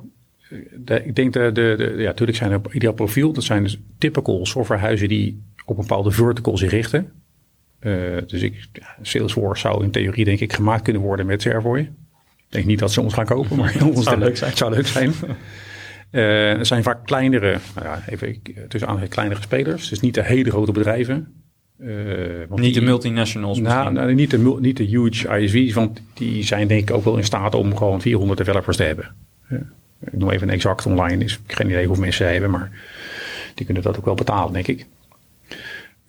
de, 0.76 1.06
ik 1.06 1.16
denk, 1.16 1.34
de, 1.34 1.52
de, 1.52 1.76
de, 1.78 1.94
ja, 1.98 2.06
natuurlijk 2.06 2.38
zijn 2.38 2.52
er 2.52 2.62
ideaal 2.72 2.94
profiel. 2.94 3.34
Dat 3.34 3.44
zijn 3.44 3.64
dus 3.64 3.80
typical 3.98 4.46
softwarehuizen 4.46 5.08
die 5.08 5.44
op 5.66 5.78
een 5.78 5.82
bepaalde 5.82 6.12
vertical 6.12 6.58
zich 6.58 6.72
richten. 6.72 7.12
Uh, 7.82 8.18
dus 8.28 8.42
ik, 8.42 8.68
Salesforce 9.02 9.62
zou 9.62 9.84
in 9.84 9.92
theorie 9.92 10.26
denk 10.26 10.40
ik 10.40 10.54
gemaakt 10.54 10.84
kunnen 10.84 11.02
worden 11.02 11.26
met 11.26 11.42
Servoy. 11.42 11.80
Ik 11.80 11.90
denk 12.50 12.66
niet 12.66 12.80
dat 12.80 12.92
ze 12.92 13.02
ons 13.02 13.14
gaan 13.14 13.26
kopen, 13.26 13.58
maar 13.58 13.74
het 13.74 14.04
zou 14.04 14.18
leuk 14.18 14.38
zijn. 14.38 14.50
Het 14.50 14.60
zou 14.60 14.74
leuk 14.74 14.88
zijn. 14.88 15.14
Uh, 16.12 16.54
er 16.54 16.66
zijn 16.66 16.84
vaak 16.84 17.06
kleinere, 17.06 17.58
nou 17.76 17.88
ja, 17.88 18.04
even 18.08 18.42
tussen 18.68 18.90
aan 18.90 19.08
kleinere 19.08 19.42
spelers. 19.42 19.90
Dus 19.90 20.00
niet 20.00 20.14
de 20.14 20.24
hele 20.24 20.50
grote 20.50 20.72
bedrijven. 20.72 21.34
Uh, 21.80 21.88
niet 22.50 22.62
die, 22.62 22.74
de 22.74 22.82
multinationals 22.82 23.60
nou, 23.60 23.94
nou, 23.94 24.14
niet, 24.14 24.32
de, 24.32 24.58
niet 24.60 24.78
de 24.78 24.84
huge 24.84 25.40
ISV's, 25.40 25.74
want 25.74 26.02
die 26.14 26.44
zijn 26.44 26.68
denk 26.68 26.90
ik 26.90 26.96
ook 26.96 27.04
wel 27.04 27.18
in 27.18 27.24
staat 27.24 27.56
om 27.56 27.78
gewoon 27.78 28.02
400 28.02 28.38
developers 28.38 28.78
te 28.78 28.84
hebben. 28.84 29.16
Ik 30.04 30.18
noem 30.18 30.30
even 30.30 30.48
een 30.48 30.54
exact 30.54 30.86
online. 30.86 31.24
Is, 31.24 31.40
geen 31.48 31.70
idee 31.70 31.86
hoeveel 31.86 32.04
mensen 32.04 32.26
ze 32.26 32.32
hebben, 32.32 32.52
maar 32.52 32.72
die 33.54 33.66
kunnen 33.66 33.84
dat 33.84 33.98
ook 33.98 34.06
wel 34.06 34.16
betalen, 34.16 34.54
denk 34.54 34.68
ik. 34.68 34.86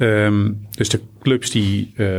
Um, 0.02 0.66
dus 0.70 0.88
de 0.88 1.00
clubs 1.20 1.50
die 1.50 1.92
uh, 1.96 2.18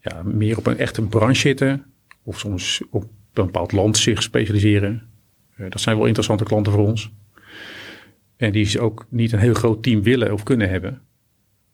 ja, 0.00 0.22
meer 0.24 0.58
op 0.58 0.66
een 0.66 0.78
echte 0.78 1.02
branche 1.02 1.40
zitten, 1.40 1.84
of 2.22 2.38
soms 2.38 2.82
op 2.90 3.02
een 3.02 3.44
bepaald 3.44 3.72
land 3.72 3.96
zich 3.96 4.22
specialiseren, 4.22 5.10
uh, 5.56 5.70
dat 5.70 5.80
zijn 5.80 5.96
wel 5.96 6.06
interessante 6.06 6.44
klanten 6.44 6.72
voor 6.72 6.86
ons. 6.86 7.10
En 8.36 8.52
die 8.52 8.80
ook 8.80 9.06
niet 9.08 9.32
een 9.32 9.38
heel 9.38 9.54
groot 9.54 9.82
team 9.82 10.02
willen 10.02 10.32
of 10.32 10.42
kunnen 10.42 10.68
hebben, 10.68 11.02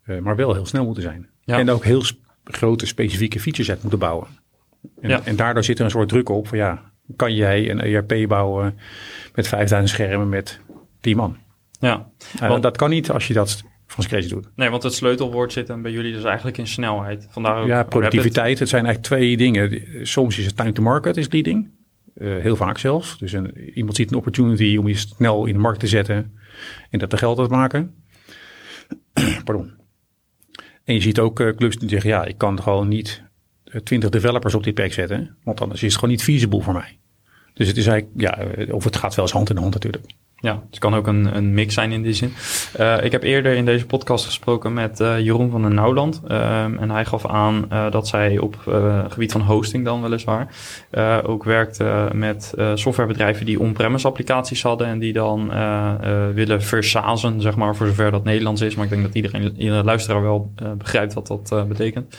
uh, 0.07 0.19
maar 0.19 0.37
wel 0.37 0.55
heel 0.55 0.67
snel 0.67 0.85
moeten 0.85 1.03
zijn. 1.03 1.29
Ja. 1.45 1.59
En 1.59 1.71
ook 1.71 1.85
heel 1.85 2.03
grote 2.45 2.87
specifieke 2.87 3.41
features 3.41 3.71
uit 3.71 3.81
moeten 3.81 3.99
bouwen. 3.99 4.27
En, 5.01 5.09
ja. 5.09 5.25
en 5.25 5.37
daardoor 5.37 5.65
zit 5.65 5.79
er 5.79 5.85
een 5.85 5.91
soort 5.91 6.09
druk 6.09 6.29
op 6.29 6.49
van 6.49 6.59
ja, 6.59 6.93
kan 7.17 7.35
jij 7.35 7.71
een 7.71 7.81
ERP 7.81 8.29
bouwen 8.29 8.79
met 9.35 9.49
5000 9.49 9.95
schermen 9.95 10.29
met 10.29 10.61
10 11.01 11.17
man. 11.17 11.37
Ja, 11.81 12.09
uh, 12.43 12.49
want 12.49 12.63
dat 12.63 12.77
kan 12.77 12.91
niet 12.91 13.11
als 13.11 13.27
je 13.27 13.35
dat 13.35 13.65
van 13.93 14.05
scratch 14.05 14.29
doet. 14.29 14.49
Nee, 14.57 14.71
want 14.71 14.83
het 14.83 14.95
sleutelwoord 14.95 15.53
zit 15.53 15.67
dan 15.67 15.83
bij 15.83 15.93
jullie 15.93 16.13
dus 16.13 16.25
eigenlijk 16.25 16.59
in 16.59 16.67
snelheid. 16.67 17.27
Vandaar 17.31 17.61
ook, 17.61 17.67
ja, 17.67 17.83
productiviteit. 17.83 18.59
Het... 18.59 18.69
zijn 18.69 18.85
eigenlijk 18.85 19.15
twee 19.15 19.37
dingen. 19.37 19.83
Soms 20.07 20.39
is 20.39 20.47
het 20.47 20.57
time 20.57 20.73
to 20.73 20.83
market 20.83 21.17
is 21.17 21.31
leading. 21.31 21.71
Uh, 22.15 22.39
heel 22.39 22.57
vaak 22.57 22.79
zelfs. 22.79 23.19
Dus 23.19 23.33
een, 23.33 23.71
iemand 23.75 23.97
ziet 23.97 24.11
een 24.11 24.17
opportunity 24.17 24.77
om 24.77 24.89
je 24.89 24.95
snel 24.95 25.47
in 25.47 25.53
de 25.53 25.59
markt 25.59 25.81
te 25.81 25.87
zetten 25.87 26.39
en 26.91 26.99
dat 26.99 27.13
er 27.13 27.19
geld 27.19 27.39
uit 27.39 27.49
te 27.49 27.55
maken. 27.55 27.95
Pardon. 29.45 29.73
En 30.85 30.95
je 30.95 31.01
ziet 31.01 31.19
ook 31.19 31.41
uh, 31.41 31.55
clubs 31.57 31.77
die 31.77 31.89
zeggen, 31.89 32.11
ja, 32.11 32.25
ik 32.25 32.39
kan 32.39 32.63
gewoon 32.63 32.89
niet 32.89 33.23
20 33.85 34.11
developers 34.11 34.55
op 34.55 34.65
dit 34.65 34.75
pack 34.75 34.93
zetten, 34.93 35.37
want 35.45 35.61
anders 35.61 35.83
is 35.83 35.89
het 35.89 35.99
gewoon 35.99 36.11
niet 36.11 36.23
feasible 36.23 36.61
voor 36.61 36.73
mij. 36.73 36.99
Dus 37.55 37.69
het 37.69 37.77
is 37.77 37.87
eigenlijk, 37.87 38.21
ja, 38.21 38.47
of 38.71 38.85
het 38.85 38.97
gaat 38.97 39.15
wel 39.15 39.25
eens 39.25 39.35
hand 39.35 39.51
in 39.51 39.57
hand 39.57 39.73
natuurlijk. 39.73 40.05
Ja, 40.43 40.63
het 40.71 40.79
kan 40.79 40.95
ook 40.95 41.07
een, 41.07 41.37
een 41.37 41.55
mix 41.55 41.75
zijn 41.75 41.93
in 41.93 42.03
die 42.03 42.13
zin. 42.13 42.33
Uh, 42.81 43.05
ik 43.05 43.13
heb 43.13 43.23
eerder 43.23 43.55
in 43.55 43.65
deze 43.65 43.87
podcast 43.87 44.25
gesproken 44.25 44.73
met 44.73 45.01
uh, 45.01 45.21
Jeroen 45.21 45.51
van 45.51 45.63
den 45.63 45.75
Nouwland. 45.75 46.21
Uh, 46.29 46.63
en 46.63 46.91
hij 46.91 47.05
gaf 47.05 47.27
aan 47.27 47.69
dat 47.91 48.09
zij 48.09 48.39
op 48.39 48.57
gebied 49.09 49.33
van 49.33 49.41
hosting 49.41 49.85
dan 49.85 50.03
weliswaar 50.03 50.55
ook 51.27 51.45
werkte 51.45 52.11
met 52.13 52.55
softwarebedrijven 52.75 53.47
die 53.47 53.61
on-premise 53.61 54.07
applicaties 54.07 54.63
hadden 54.63 54.87
en 54.87 54.99
die 54.99 55.13
dan 55.13 55.49
willen 56.35 56.63
versazen, 56.63 57.41
zeg 57.41 57.57
maar, 57.57 57.77
voor 57.77 57.87
zover 57.87 58.11
dat 58.11 58.25
Nederlands 58.25 58.61
is. 58.61 58.75
Maar 58.75 58.85
ik 58.85 58.91
denk 58.91 59.03
dat 59.03 59.15
iedereen, 59.15 59.55
iedere 59.57 59.85
luisteraar 59.85 60.23
wel 60.23 60.53
begrijpt 60.79 61.15
wat 61.15 61.27
dat 61.27 61.69
betekent. 61.69 62.17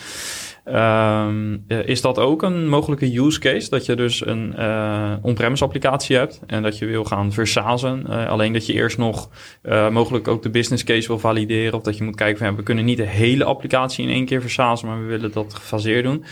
Um, 0.66 1.64
is 1.68 2.02
dat 2.02 2.20
ook 2.20 2.42
een 2.42 2.70
mogelijke 2.70 3.20
use 3.20 3.40
case? 3.40 3.70
Dat 3.70 3.86
je 3.86 3.96
dus 3.96 4.26
een 4.26 4.54
uh, 4.58 5.14
on-premise 5.22 5.64
applicatie 5.64 6.16
hebt 6.16 6.40
en 6.48 6.64
dat 6.64 6.78
je 6.78 6.86
wil 6.86 7.04
gaan 7.04 7.32
versazen. 7.32 8.04
Uh, 8.10 8.28
alleen 8.28 8.54
dat 8.54 8.66
je 8.66 8.74
eerst 8.74 8.98
nog 8.98 9.30
uh, 9.64 9.90
mogelijk 9.90 10.28
ook 10.28 10.44
de 10.44 10.50
business 10.50 10.84
case 10.84 11.08
wil 11.08 11.20
valideren. 11.20 11.74
Of 11.74 11.84
dat 11.84 11.98
je 11.98 12.04
moet 12.04 12.16
kijken 12.16 12.38
van 12.38 12.48
ja, 12.48 12.56
we 12.56 12.64
kunnen 12.64 12.86
niet 12.86 12.98
de 12.98 13.08
hele 13.08 13.44
applicatie 13.44 14.08
in 14.08 14.14
één 14.14 14.26
keer 14.26 14.42
versazen, 14.42 14.88
maar 14.88 15.00
we 15.00 15.06
willen 15.06 15.32
dat 15.32 15.54
gefaseerd 15.54 16.04
doen. 16.04 16.24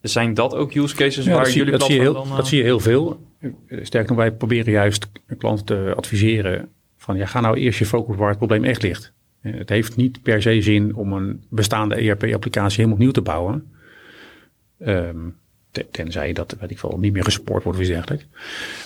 Zijn 0.00 0.34
dat 0.34 0.54
ook 0.54 0.74
use 0.74 0.96
cases 0.96 1.26
waar 1.26 1.50
jullie 1.50 1.72
dat 1.72 1.82
zie, 1.82 1.94
je 1.94 2.00
heel, 2.00 2.12
dan, 2.12 2.28
dat 2.36 2.48
zie 2.48 2.58
je 2.58 2.64
heel 2.64 2.80
veel. 2.80 3.20
Sterker 3.68 4.08
nog, 4.08 4.18
wij 4.18 4.32
proberen 4.32 4.72
juist 4.72 5.10
klanten 5.38 5.64
te 5.64 5.92
adviseren 5.96 6.68
van 6.96 7.16
ja, 7.16 7.26
ga 7.26 7.40
nou 7.40 7.56
eerst 7.56 7.78
je 7.78 7.86
focus 7.86 8.16
waar 8.16 8.28
het 8.28 8.38
probleem 8.38 8.64
echt 8.64 8.82
ligt. 8.82 9.12
Het 9.52 9.68
heeft 9.68 9.96
niet 9.96 10.22
per 10.22 10.42
se 10.42 10.62
zin 10.62 10.94
om 10.94 11.12
een 11.12 11.44
bestaande 11.50 11.94
ERP-applicatie 11.94 12.76
helemaal 12.76 12.96
opnieuw 12.96 13.10
te 13.10 13.22
bouwen. 13.22 13.72
Um, 14.78 15.36
tenzij 15.90 16.32
dat, 16.32 16.56
weet 16.60 16.70
ik 16.70 16.80
wel, 16.80 16.98
niet 16.98 17.12
meer 17.12 17.24
gesupport 17.24 17.62
wordt 17.62 17.78
of 17.78 17.84
iets 17.84 17.94
dergelijks. 17.94 18.26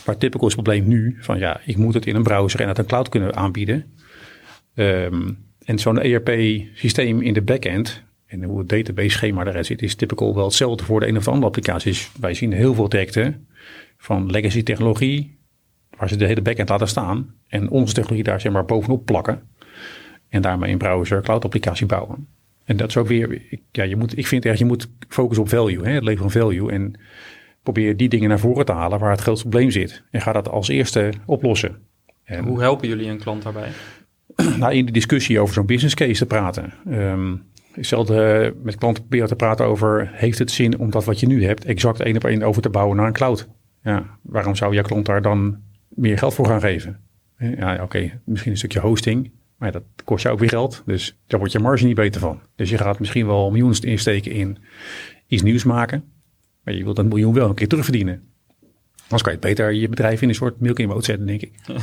Maar 0.06 0.16
typical 0.16 0.48
is 0.48 0.54
het 0.54 0.62
probleem 0.62 0.88
nu 0.88 1.16
van 1.20 1.38
ja, 1.38 1.60
ik 1.64 1.76
moet 1.76 1.94
het 1.94 2.06
in 2.06 2.14
een 2.14 2.22
browser 2.22 2.60
en 2.60 2.66
uit 2.66 2.78
een 2.78 2.86
cloud 2.86 3.08
kunnen 3.08 3.36
aanbieden. 3.36 3.84
Um, 4.74 5.38
en 5.64 5.78
zo'n 5.78 6.00
ERP-systeem 6.00 7.20
in 7.20 7.32
de 7.32 7.42
backend 7.42 8.02
en 8.26 8.42
hoe 8.44 8.58
het 8.58 8.68
database 8.68 9.08
schema 9.08 9.46
eruit 9.46 9.66
zit, 9.66 9.82
is 9.82 9.94
typical 9.94 10.34
wel 10.34 10.44
hetzelfde 10.44 10.84
voor 10.84 11.00
de 11.00 11.08
een 11.08 11.16
of 11.16 11.28
andere 11.28 11.46
applicaties. 11.46 12.10
Wij 12.20 12.34
zien 12.34 12.52
heel 12.52 12.74
veel 12.74 12.88
trajecten 12.88 13.46
van 13.96 14.30
legacy 14.30 14.62
technologie, 14.62 15.38
waar 15.96 16.08
ze 16.08 16.16
de 16.16 16.26
hele 16.26 16.42
backend 16.42 16.68
laten 16.68 16.88
staan. 16.88 17.34
En 17.48 17.70
onze 17.70 17.94
technologie 17.94 18.24
daar 18.24 18.40
zeg 18.40 18.52
maar 18.52 18.64
bovenop 18.64 19.04
plakken. 19.04 19.42
En 20.28 20.42
daarmee 20.42 20.72
een 20.72 20.78
browser 20.78 21.22
cloud 21.22 21.44
applicatie 21.44 21.86
bouwen. 21.86 22.26
En 22.64 22.76
dat 22.76 22.88
is 22.88 22.96
ook 22.96 23.06
weer, 23.06 23.42
ja, 23.70 23.82
je 23.82 23.96
moet, 23.96 24.18
ik 24.18 24.26
vind 24.26 24.44
echt, 24.44 24.58
je 24.58 24.64
moet 24.64 24.88
focussen 25.08 25.44
op 25.44 25.50
value, 25.50 25.84
hè, 25.84 25.92
het 25.92 26.04
leveren 26.04 26.30
van 26.30 26.42
value. 26.42 26.72
En 26.72 27.00
probeer 27.62 27.96
die 27.96 28.08
dingen 28.08 28.28
naar 28.28 28.38
voren 28.38 28.64
te 28.64 28.72
halen 28.72 28.98
waar 28.98 29.10
het 29.10 29.20
grootste 29.20 29.48
probleem 29.48 29.70
zit. 29.70 30.02
En 30.10 30.20
ga 30.20 30.32
dat 30.32 30.48
als 30.48 30.68
eerste 30.68 31.12
oplossen. 31.26 31.78
En, 32.24 32.44
Hoe 32.44 32.60
helpen 32.60 32.88
jullie 32.88 33.08
een 33.08 33.18
klant 33.18 33.42
daarbij? 33.42 33.68
Nou, 34.58 34.72
in 34.72 34.86
de 34.86 34.92
discussie 34.92 35.40
over 35.40 35.54
zo'n 35.54 35.66
business 35.66 35.94
case 35.94 36.18
te 36.18 36.26
praten. 36.26 36.72
Um, 36.88 37.42
ik 37.74 37.84
zal 37.84 38.12
uh, 38.12 38.50
met 38.62 38.76
klanten 38.76 39.02
proberen 39.02 39.28
te 39.28 39.36
praten 39.36 39.66
over, 39.66 40.10
heeft 40.12 40.38
het 40.38 40.50
zin 40.50 40.78
om 40.78 40.90
dat 40.90 41.04
wat 41.04 41.20
je 41.20 41.26
nu 41.26 41.44
hebt 41.44 41.64
exact 41.64 42.00
één 42.00 42.16
op 42.16 42.24
één 42.24 42.42
over 42.42 42.62
te 42.62 42.70
bouwen 42.70 42.96
naar 42.96 43.06
een 43.06 43.12
cloud? 43.12 43.48
Ja, 43.82 44.18
waarom 44.22 44.54
zou 44.54 44.74
jouw 44.74 44.82
klant 44.82 45.06
daar 45.06 45.22
dan 45.22 45.58
meer 45.88 46.18
geld 46.18 46.34
voor 46.34 46.46
gaan 46.46 46.60
geven? 46.60 47.00
Ja, 47.38 47.72
oké, 47.72 47.82
okay, 47.82 48.20
misschien 48.24 48.50
een 48.50 48.58
stukje 48.58 48.80
hosting. 48.80 49.30
Maar 49.58 49.72
dat 49.72 49.82
kost 50.04 50.22
je 50.22 50.28
ook 50.28 50.38
weer 50.38 50.48
geld. 50.48 50.82
Dus 50.86 51.16
daar 51.26 51.38
wordt 51.38 51.54
je 51.54 51.58
marge 51.58 51.84
niet 51.84 51.94
beter 51.94 52.20
van. 52.20 52.40
Dus 52.56 52.70
je 52.70 52.78
gaat 52.78 52.98
misschien 52.98 53.26
wel 53.26 53.50
miljoenen 53.50 53.82
insteken 53.82 54.32
in 54.32 54.58
iets 55.26 55.42
nieuws 55.42 55.64
maken. 55.64 56.04
Maar 56.64 56.74
je 56.74 56.84
wilt 56.84 56.96
dat 56.96 57.06
miljoen 57.06 57.34
wel 57.34 57.48
een 57.48 57.54
keer 57.54 57.68
terugverdienen. 57.68 58.22
Anders 59.02 59.22
kan 59.22 59.32
je 59.32 59.38
beter 59.38 59.72
je 59.72 59.88
bedrijf 59.88 60.22
in 60.22 60.28
een 60.28 60.34
soort 60.34 60.60
milk 60.60 60.78
in 60.78 61.02
zetten, 61.02 61.26
denk 61.26 61.40
ik. 61.40 61.52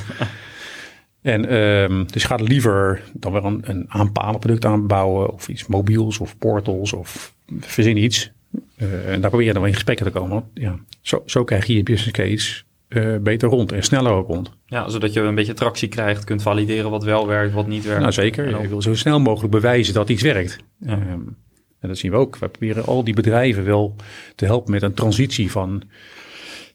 en 1.22 1.56
um, 1.56 2.06
dus 2.12 2.24
gaat 2.24 2.42
liever 2.42 3.04
dan 3.14 3.32
wel 3.32 3.44
een, 3.44 3.70
een 3.70 3.86
aanpalen 3.88 4.40
product 4.40 4.66
aanbouwen. 4.66 5.34
Of 5.34 5.48
iets 5.48 5.68
mobiels 5.68 6.20
of 6.20 6.38
portals 6.38 6.94
of 6.94 7.36
verzin 7.60 7.98
iets. 7.98 8.32
Uh, 8.78 9.12
en 9.14 9.22
daar 9.22 9.30
probeer 9.30 9.48
je 9.48 9.54
dan 9.54 9.62
wel 9.62 9.70
in 9.70 9.78
gesprekken 9.78 10.06
te 10.06 10.12
komen. 10.12 10.44
Ja, 10.54 10.80
zo, 11.02 11.24
zo 11.26 11.44
krijg 11.44 11.66
je 11.66 11.76
je 11.76 11.84
business 11.84 12.12
case 12.12 12.64
uh, 12.96 13.18
beter 13.18 13.50
rond 13.50 13.72
en 13.72 13.84
sneller 13.84 14.12
ook 14.12 14.28
rond. 14.28 14.52
Ja, 14.66 14.90
zodat 14.90 15.14
je 15.14 15.20
een 15.20 15.36
beetje 15.36 15.54
tractie 15.54 15.88
krijgt, 15.88 16.24
kunt 16.24 16.42
valideren 16.42 16.92
wat 16.92 17.04
wel 17.04 17.28
werkt, 17.28 17.54
wat 17.54 17.68
niet 17.68 17.86
werkt. 17.86 18.00
Nou 18.00 18.12
zeker, 18.12 18.62
je 18.62 18.68
wil 18.68 18.82
zo 18.82 18.96
snel 18.96 19.20
mogelijk 19.20 19.52
bewijzen 19.52 19.94
dat 19.94 20.10
iets 20.10 20.22
werkt. 20.22 20.58
Ja. 20.80 20.94
Um, 20.94 21.38
en 21.80 21.88
dat 21.88 21.98
zien 21.98 22.12
we 22.12 22.18
ook. 22.18 22.38
We 22.38 22.50
proberen 22.50 22.86
al 22.86 23.04
die 23.04 23.14
bedrijven 23.14 23.66
wel 23.66 23.96
te 24.36 24.46
helpen 24.46 24.72
met 24.72 24.82
een 24.82 24.94
transitie 24.94 25.52
van 25.52 25.84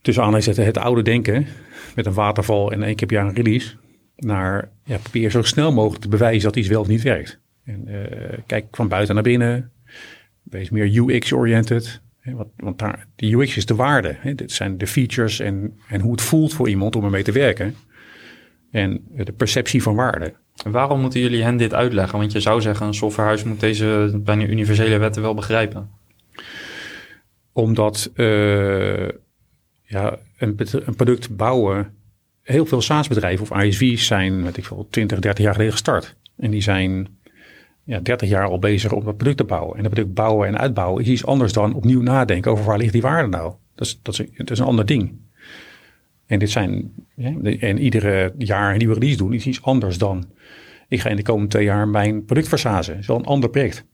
tussen 0.02 0.22
aanhalingszetten 0.22 0.64
het 0.64 0.78
oude 0.78 1.02
denken 1.02 1.46
met 1.94 2.06
een 2.06 2.12
waterval 2.12 2.72
en 2.72 2.82
één 2.82 2.96
keer 2.96 3.06
per 3.06 3.16
jaar 3.16 3.26
een 3.26 3.34
release 3.34 3.74
naar 4.16 4.70
ja, 4.84 4.98
probeer 4.98 5.30
zo 5.30 5.42
snel 5.42 5.72
mogelijk 5.72 6.02
te 6.02 6.08
bewijzen 6.08 6.42
dat 6.42 6.56
iets 6.56 6.68
wel 6.68 6.80
of 6.80 6.88
niet 6.88 7.02
werkt. 7.02 7.40
En 7.64 7.88
kijk 8.46 8.66
van 8.70 8.88
buiten 8.88 9.14
naar 9.14 9.24
binnen. 9.24 9.72
Wees 10.42 10.70
meer 10.70 10.96
UX-oriented. 10.96 12.00
Want, 12.24 12.48
want 12.56 12.78
daar, 12.78 13.06
de 13.16 13.32
UX 13.32 13.56
is 13.56 13.66
de 13.66 13.74
waarde. 13.74 14.16
Hè? 14.18 14.34
Dit 14.34 14.52
zijn 14.52 14.78
de 14.78 14.86
features 14.86 15.40
en, 15.40 15.78
en 15.88 16.00
hoe 16.00 16.12
het 16.12 16.22
voelt 16.22 16.54
voor 16.54 16.68
iemand 16.68 16.96
om 16.96 17.04
ermee 17.04 17.22
te 17.22 17.32
werken. 17.32 17.74
En 18.70 19.04
de 19.10 19.32
perceptie 19.32 19.82
van 19.82 19.94
waarde. 19.94 20.34
En 20.64 20.70
waarom 20.70 21.00
moeten 21.00 21.20
jullie 21.20 21.42
hen 21.42 21.56
dit 21.56 21.74
uitleggen? 21.74 22.18
Want 22.18 22.32
je 22.32 22.40
zou 22.40 22.60
zeggen, 22.60 22.86
een 22.86 22.94
softwarehuis 22.94 23.44
moet 23.44 23.60
deze 23.60 24.20
bijna 24.24 24.44
universele 24.44 24.98
wetten 24.98 25.22
wel 25.22 25.34
begrijpen. 25.34 25.90
Omdat 27.52 28.10
uh, 28.14 29.08
ja, 29.82 30.18
een, 30.38 30.56
een, 30.70 30.96
product 30.96 31.36
bouwen, 31.36 31.94
heel 32.42 32.66
veel 32.66 32.80
SaaS-bedrijven 32.80 33.50
of 33.50 33.62
ISV's 33.62 34.06
zijn, 34.06 34.42
weet 34.42 34.56
ik 34.56 34.64
veel, 34.64 34.86
20, 34.90 35.18
30 35.18 35.44
jaar 35.44 35.52
geleden 35.52 35.72
gestart. 35.72 36.16
En 36.36 36.50
die 36.50 36.62
zijn 36.62 37.18
ja, 37.90 38.00
30 38.00 38.28
jaar 38.28 38.48
al 38.48 38.58
bezig 38.58 38.92
om 38.92 39.04
dat 39.04 39.16
product 39.16 39.36
te 39.36 39.44
bouwen. 39.44 39.76
En 39.76 39.82
dat 39.82 39.92
product 39.92 40.14
bouwen 40.14 40.48
en 40.48 40.58
uitbouwen 40.58 41.02
is 41.02 41.08
iets 41.08 41.26
anders 41.26 41.52
dan 41.52 41.74
opnieuw 41.74 42.02
nadenken 42.02 42.50
over 42.50 42.64
waar 42.64 42.78
ligt 42.78 42.92
die 42.92 43.02
waarde 43.02 43.28
nou. 43.28 43.54
Dat 43.74 43.86
is, 43.86 44.00
dat 44.02 44.50
is, 44.50 44.58
een 44.58 44.66
ander 44.66 44.86
ding. 44.86 45.18
En 46.26 46.38
dit 46.38 46.50
zijn, 46.50 46.92
ja, 47.14 47.34
en 47.58 47.78
iedere 47.78 48.34
jaar 48.38 48.72
een 48.72 48.78
nieuwe 48.78 48.94
release 48.94 49.16
doen 49.16 49.32
is 49.32 49.46
iets 49.46 49.62
anders 49.62 49.98
dan 49.98 50.24
ik 50.88 51.00
ga 51.00 51.08
in 51.08 51.16
de 51.16 51.22
komende 51.22 51.48
twee 51.48 51.64
jaar 51.64 51.88
mijn 51.88 52.24
product 52.24 52.48
versazen. 52.48 52.92
Dat 52.92 53.02
is 53.02 53.08
wel 53.08 53.18
een 53.18 53.24
ander 53.24 53.50
project. 53.50 53.84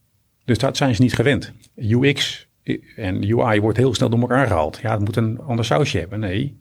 Dus 0.45 0.59
dat 0.59 0.77
zijn 0.77 0.95
ze 0.95 1.03
niet 1.03 1.15
gewend. 1.15 1.53
UX 1.77 2.49
en 2.97 3.31
UI 3.31 3.61
wordt 3.61 3.79
heel 3.79 3.95
snel 3.95 4.11
door 4.11 4.21
elkaar 4.21 4.47
gehaald. 4.47 4.79
Ja, 4.83 4.91
het 4.91 5.05
moet 5.05 5.17
een 5.17 5.41
ander 5.41 5.65
sausje 5.65 5.99
hebben. 5.99 6.21
Nee, 6.21 6.61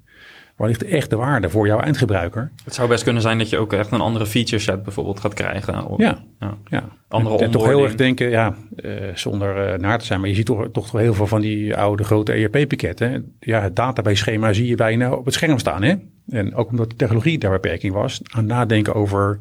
waar 0.55 0.67
ligt 0.67 0.83
echt 0.83 1.09
de 1.09 1.15
waarde 1.15 1.49
voor 1.49 1.67
jouw 1.67 1.79
eindgebruiker? 1.79 2.51
Het 2.63 2.73
zou 2.73 2.89
best 2.89 3.03
kunnen 3.03 3.21
zijn 3.21 3.37
dat 3.37 3.49
je 3.49 3.57
ook 3.57 3.73
echt 3.73 3.91
een 3.91 4.01
andere 4.01 4.25
feature 4.25 4.59
set 4.59 4.83
bijvoorbeeld 4.83 5.19
gaat 5.19 5.33
krijgen. 5.33 5.85
Of, 5.85 5.99
ja, 5.99 6.23
ja. 6.39 6.57
ja. 6.65 6.83
Andere 7.07 7.37
en, 7.37 7.43
en 7.43 7.51
toch 7.51 7.65
heel 7.65 7.83
erg 7.83 7.95
denken, 7.95 8.29
ja, 8.29 8.55
uh, 8.75 8.91
zonder 9.13 9.73
uh, 9.73 9.79
naar 9.79 9.99
te 9.99 10.05
zijn, 10.05 10.19
maar 10.19 10.29
je 10.29 10.35
ziet 10.35 10.45
toch, 10.45 10.67
toch 10.71 10.91
heel 10.91 11.13
veel 11.13 11.27
van 11.27 11.41
die 11.41 11.75
oude 11.75 12.03
grote 12.03 12.31
ERP-pakketten. 12.31 13.35
Ja, 13.39 13.61
het 13.61 13.75
database-schema 13.75 14.53
zie 14.53 14.67
je 14.67 14.75
bijna 14.75 15.13
op 15.13 15.25
het 15.25 15.33
scherm 15.33 15.59
staan. 15.59 15.83
Hè? 15.83 15.95
En 16.29 16.55
ook 16.55 16.69
omdat 16.69 16.89
de 16.89 16.95
technologie 16.95 17.37
daar 17.37 17.51
beperking 17.51 17.93
was, 17.93 18.21
aan 18.31 18.45
nadenken 18.45 18.93
over 18.93 19.39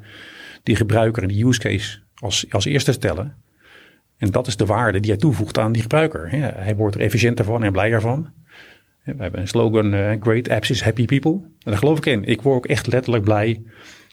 die 0.63 0.77
gebruiker 0.77 1.23
en 1.23 1.29
die 1.29 1.47
use 1.47 1.61
case 1.61 1.99
als, 2.15 2.47
als 2.51 2.65
eerste 2.65 2.93
stellen. 2.93 3.35
En 4.17 4.31
dat 4.31 4.47
is 4.47 4.57
de 4.57 4.67
waarde 4.67 5.01
die 5.01 5.11
hij 5.11 5.21
toevoegt 5.21 5.59
aan 5.59 5.73
die 5.73 5.83
gebruiker. 5.83 6.37
Ja, 6.37 6.53
hij 6.57 6.77
wordt 6.77 6.95
er 6.95 7.01
efficiënter 7.01 7.45
van 7.45 7.65
en 7.65 7.73
blijer 7.73 8.01
van. 8.01 8.29
We 9.05 9.23
hebben 9.23 9.41
een 9.41 9.49
slogan, 9.49 9.95
uh, 9.95 10.13
great 10.21 10.49
apps 10.49 10.71
is 10.71 10.83
happy 10.83 11.05
people. 11.05 11.33
En 11.33 11.71
daar 11.71 11.79
geloof 11.79 11.99
ik 11.99 12.07
in. 12.07 12.25
Ik 12.25 12.43
word 12.43 12.57
ook 12.57 12.67
echt 12.67 12.87
letterlijk 12.87 13.25
blij. 13.25 13.63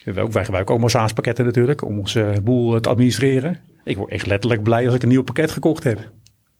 Wij 0.04 0.44
gebruiken 0.44 0.74
ook 0.74 0.90
SaaS 0.90 1.12
pakketten 1.12 1.44
natuurlijk 1.44 1.84
om 1.84 1.98
onze 1.98 2.34
boel 2.42 2.80
te 2.80 2.88
administreren. 2.88 3.60
Ik 3.84 3.96
word 3.96 4.10
echt 4.10 4.26
letterlijk 4.26 4.62
blij 4.62 4.86
als 4.86 4.94
ik 4.94 5.02
een 5.02 5.08
nieuw 5.08 5.22
pakket 5.22 5.50
gekocht 5.50 5.84
heb. 5.84 6.10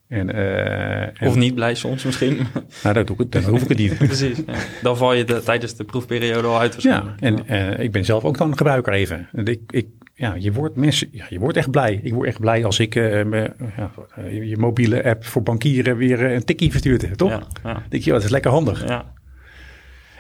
En, 0.09 0.37
uh, 0.37 1.29
of 1.29 1.37
niet 1.37 1.55
blij 1.55 1.75
soms 1.75 2.05
misschien. 2.05 2.39
Nou, 2.83 2.95
dat, 2.95 3.07
doe 3.07 3.17
ik, 3.19 3.33
dan 3.33 3.43
hoef 3.43 3.63
ik 3.63 3.69
het 3.69 3.79
niet. 3.79 3.99
Precies. 4.09 4.37
Ja. 4.47 4.55
Dan 4.83 4.97
val 4.97 5.13
je 5.13 5.25
de, 5.25 5.43
tijdens 5.43 5.75
de 5.75 5.85
proefperiode 5.85 6.47
al 6.49 6.59
uit 6.59 6.83
Ja, 6.83 7.15
en 7.19 7.39
uh, 7.51 7.79
ik 7.79 7.93
ben 7.93 8.05
zelf 8.05 8.25
ook 8.25 8.39
dan 8.39 8.57
gebruiker 8.57 8.93
even. 8.93 9.29
En 9.33 9.47
ik, 9.47 9.61
ik, 9.71 9.87
ja, 10.23 10.35
je, 10.35 10.53
wordt 10.53 10.77
mensen, 10.77 11.09
ja, 11.11 11.27
je 11.29 11.39
wordt 11.39 11.57
echt 11.57 11.71
blij. 11.71 12.01
Ik 12.03 12.15
word 12.15 12.27
echt 12.27 12.41
blij 12.41 12.65
als 12.65 12.79
ik 12.79 12.95
uh, 12.95 13.25
me, 13.25 13.53
ja, 13.77 13.91
je 14.31 14.57
mobiele 14.57 15.05
app 15.05 15.25
voor 15.25 15.43
bankieren 15.43 15.97
weer 15.97 16.23
een 16.23 16.45
tikkie 16.45 16.71
verstuurd 16.71 17.03
heb, 17.03 17.15
toch? 17.15 17.31
Ja, 17.31 17.47
ja. 17.63 17.83
denk 17.89 18.03
je, 18.03 18.11
oh, 18.11 18.17
dat 18.17 18.25
is 18.25 18.31
lekker 18.31 18.51
handig. 18.51 18.89
Ja. 18.89 19.13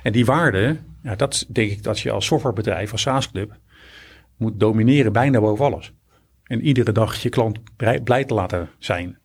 En 0.03 0.13
die 0.13 0.25
waarde, 0.25 0.77
ja, 1.03 1.15
dat 1.15 1.47
denk 1.49 1.71
ik 1.71 1.83
dat 1.83 2.01
je 2.01 2.11
als 2.11 2.27
softwarebedrijf, 2.27 2.93
als 2.93 3.03
SaaS-club, 3.03 3.59
moet 4.37 4.61
domineren 4.61 5.13
bijna 5.13 5.41
boven 5.41 5.65
alles. 5.65 5.93
En 6.45 6.61
iedere 6.61 6.93
dag 6.93 7.23
je 7.23 7.29
klant 7.29 7.59
blij 8.05 8.25
te 8.25 8.35
laten 8.35 8.69
zijn. 8.79 9.19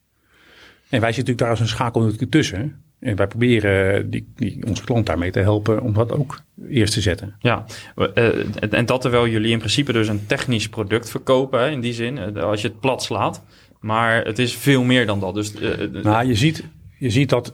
En 0.90 1.02
wij 1.02 1.12
zitten 1.12 1.36
natuurlijk 1.36 1.38
daar 1.38 1.50
als 1.50 1.60
een 1.60 1.68
schakel 1.68 2.12
tussen. 2.30 2.84
En 3.00 3.16
wij 3.16 3.28
proberen 3.28 4.10
die, 4.10 4.28
die, 4.36 4.64
onze 4.68 4.84
klant 4.84 5.06
daarmee 5.06 5.32
te 5.32 5.40
helpen 5.40 5.82
om 5.82 5.94
dat 5.94 6.12
ook 6.12 6.42
eerst 6.70 6.94
te 6.94 7.02
zetten. 7.02 7.36
Ja, 7.40 7.66
uh, 7.96 8.74
en 8.74 8.86
dat 8.86 9.02
terwijl 9.02 9.28
jullie 9.28 9.52
in 9.52 9.58
principe 9.58 9.94
dus 9.94 10.08
een 10.08 10.26
technisch 10.26 10.70
product 10.70 11.10
verkopen, 11.10 11.60
hè, 11.60 11.70
in 11.70 11.82
die 11.82 11.94
zin, 11.94 12.18
uh, 12.18 12.44
als 12.44 12.62
je 12.62 12.68
het 12.68 12.80
plat 12.80 13.04
slaat. 13.04 13.44
Maar 13.80 14.26
het 14.26 14.40
is 14.40 14.56
veel 14.56 14.84
meer 14.84 15.06
dan 15.06 15.20
dat. 15.20 15.34
Dus, 15.34 15.54
uh, 15.54 16.04
nou, 16.04 16.28
je 16.28 16.36
ziet, 16.36 16.64
je 16.98 17.10
ziet 17.10 17.30
dat 17.30 17.54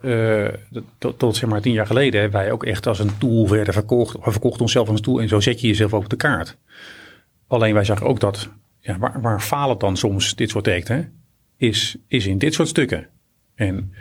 tot, 0.98 1.20
tot, 1.20 1.36
zeg 1.36 1.50
maar 1.50 1.62
tien 1.62 1.74
jaar 1.74 1.88
geleden 1.88 2.32
wij 2.32 2.52
ook 2.52 2.64
echt 2.64 2.88
als 2.88 3.00
een 3.00 3.18
tool 3.18 3.50
werden 3.50 3.74
verkocht. 3.74 4.14
We 4.24 4.32
verkochten 4.32 4.62
onszelf 4.62 4.88
als 4.88 4.98
een 4.98 5.04
tool 5.04 5.22
en 5.22 5.28
zo 5.28 5.40
zet 5.40 5.62
je 5.62 5.68
jezelf 5.68 5.94
op 5.94 6.10
de 6.10 6.16
kaart. 6.16 6.58
Alleen 7.48 7.74
wij 7.74 7.84
zagen 7.84 8.06
ook 8.06 8.20
dat, 8.20 8.50
ja, 8.80 8.98
waar, 8.98 9.22
waar 9.22 9.42
falen 9.42 9.80
dan 9.80 9.98
soms 9.98 10.36
dit 10.36 10.50
soort 10.50 10.64
trajecten, 10.64 11.14
is, 11.58 11.98
is 12.08 12.26
in 12.26 12.38
dit 12.38 12.54
soort 12.54 12.68
stukken. 12.68 13.08
En 13.56 13.94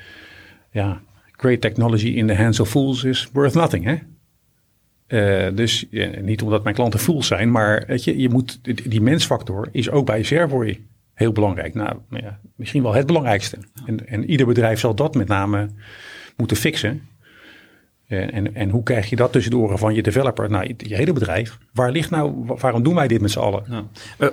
ja, 0.70 1.02
great 1.42 1.60
technology 1.60 2.08
in 2.08 2.26
the 2.26 2.34
hands 2.34 2.60
of 2.60 2.68
fools 2.68 3.04
is 3.04 3.28
worth 3.32 3.54
nothing, 3.54 3.84
hè? 3.84 3.96
Uh, 5.08 5.56
dus 5.56 5.86
niet 6.20 6.42
omdat 6.42 6.62
mijn 6.62 6.74
klanten 6.74 7.00
fools 7.00 7.26
zijn, 7.26 7.50
maar 7.50 7.84
weet 7.86 8.04
je, 8.04 8.18
je 8.18 8.28
moet, 8.28 8.58
die 8.90 9.00
mensfactor 9.00 9.68
is 9.72 9.90
ook 9.90 10.06
bij 10.06 10.22
Servoy 10.22 10.80
heel 11.14 11.32
belangrijk. 11.32 11.74
Nou 11.74 11.96
ja, 12.10 12.40
misschien 12.56 12.82
wel 12.82 12.94
het 12.94 13.06
belangrijkste. 13.06 13.58
En, 13.86 14.08
en 14.08 14.30
ieder 14.30 14.46
bedrijf 14.46 14.80
zal 14.80 14.94
dat 14.94 15.14
met 15.14 15.28
name 15.28 15.68
moeten 16.36 16.56
fixen. 16.56 17.02
Eh, 18.12 18.34
en, 18.34 18.54
en 18.54 18.70
hoe 18.70 18.82
krijg 18.82 19.10
je 19.10 19.16
dat 19.16 19.32
tussen 19.32 19.50
de 19.50 19.56
oren 19.56 19.78
van 19.78 19.94
je 19.94 20.02
developer 20.02 20.50
nou, 20.50 20.74
je 20.76 20.94
hele 20.94 21.12
bedrijf? 21.12 21.58
Waar 21.72 21.90
ligt 21.90 22.10
nou, 22.10 22.32
waarom 22.46 22.82
doen 22.82 22.94
wij 22.94 23.08
dit 23.08 23.20
met 23.20 23.30
z'n 23.30 23.38
allen? 23.38 23.64
Ja. 23.68 23.84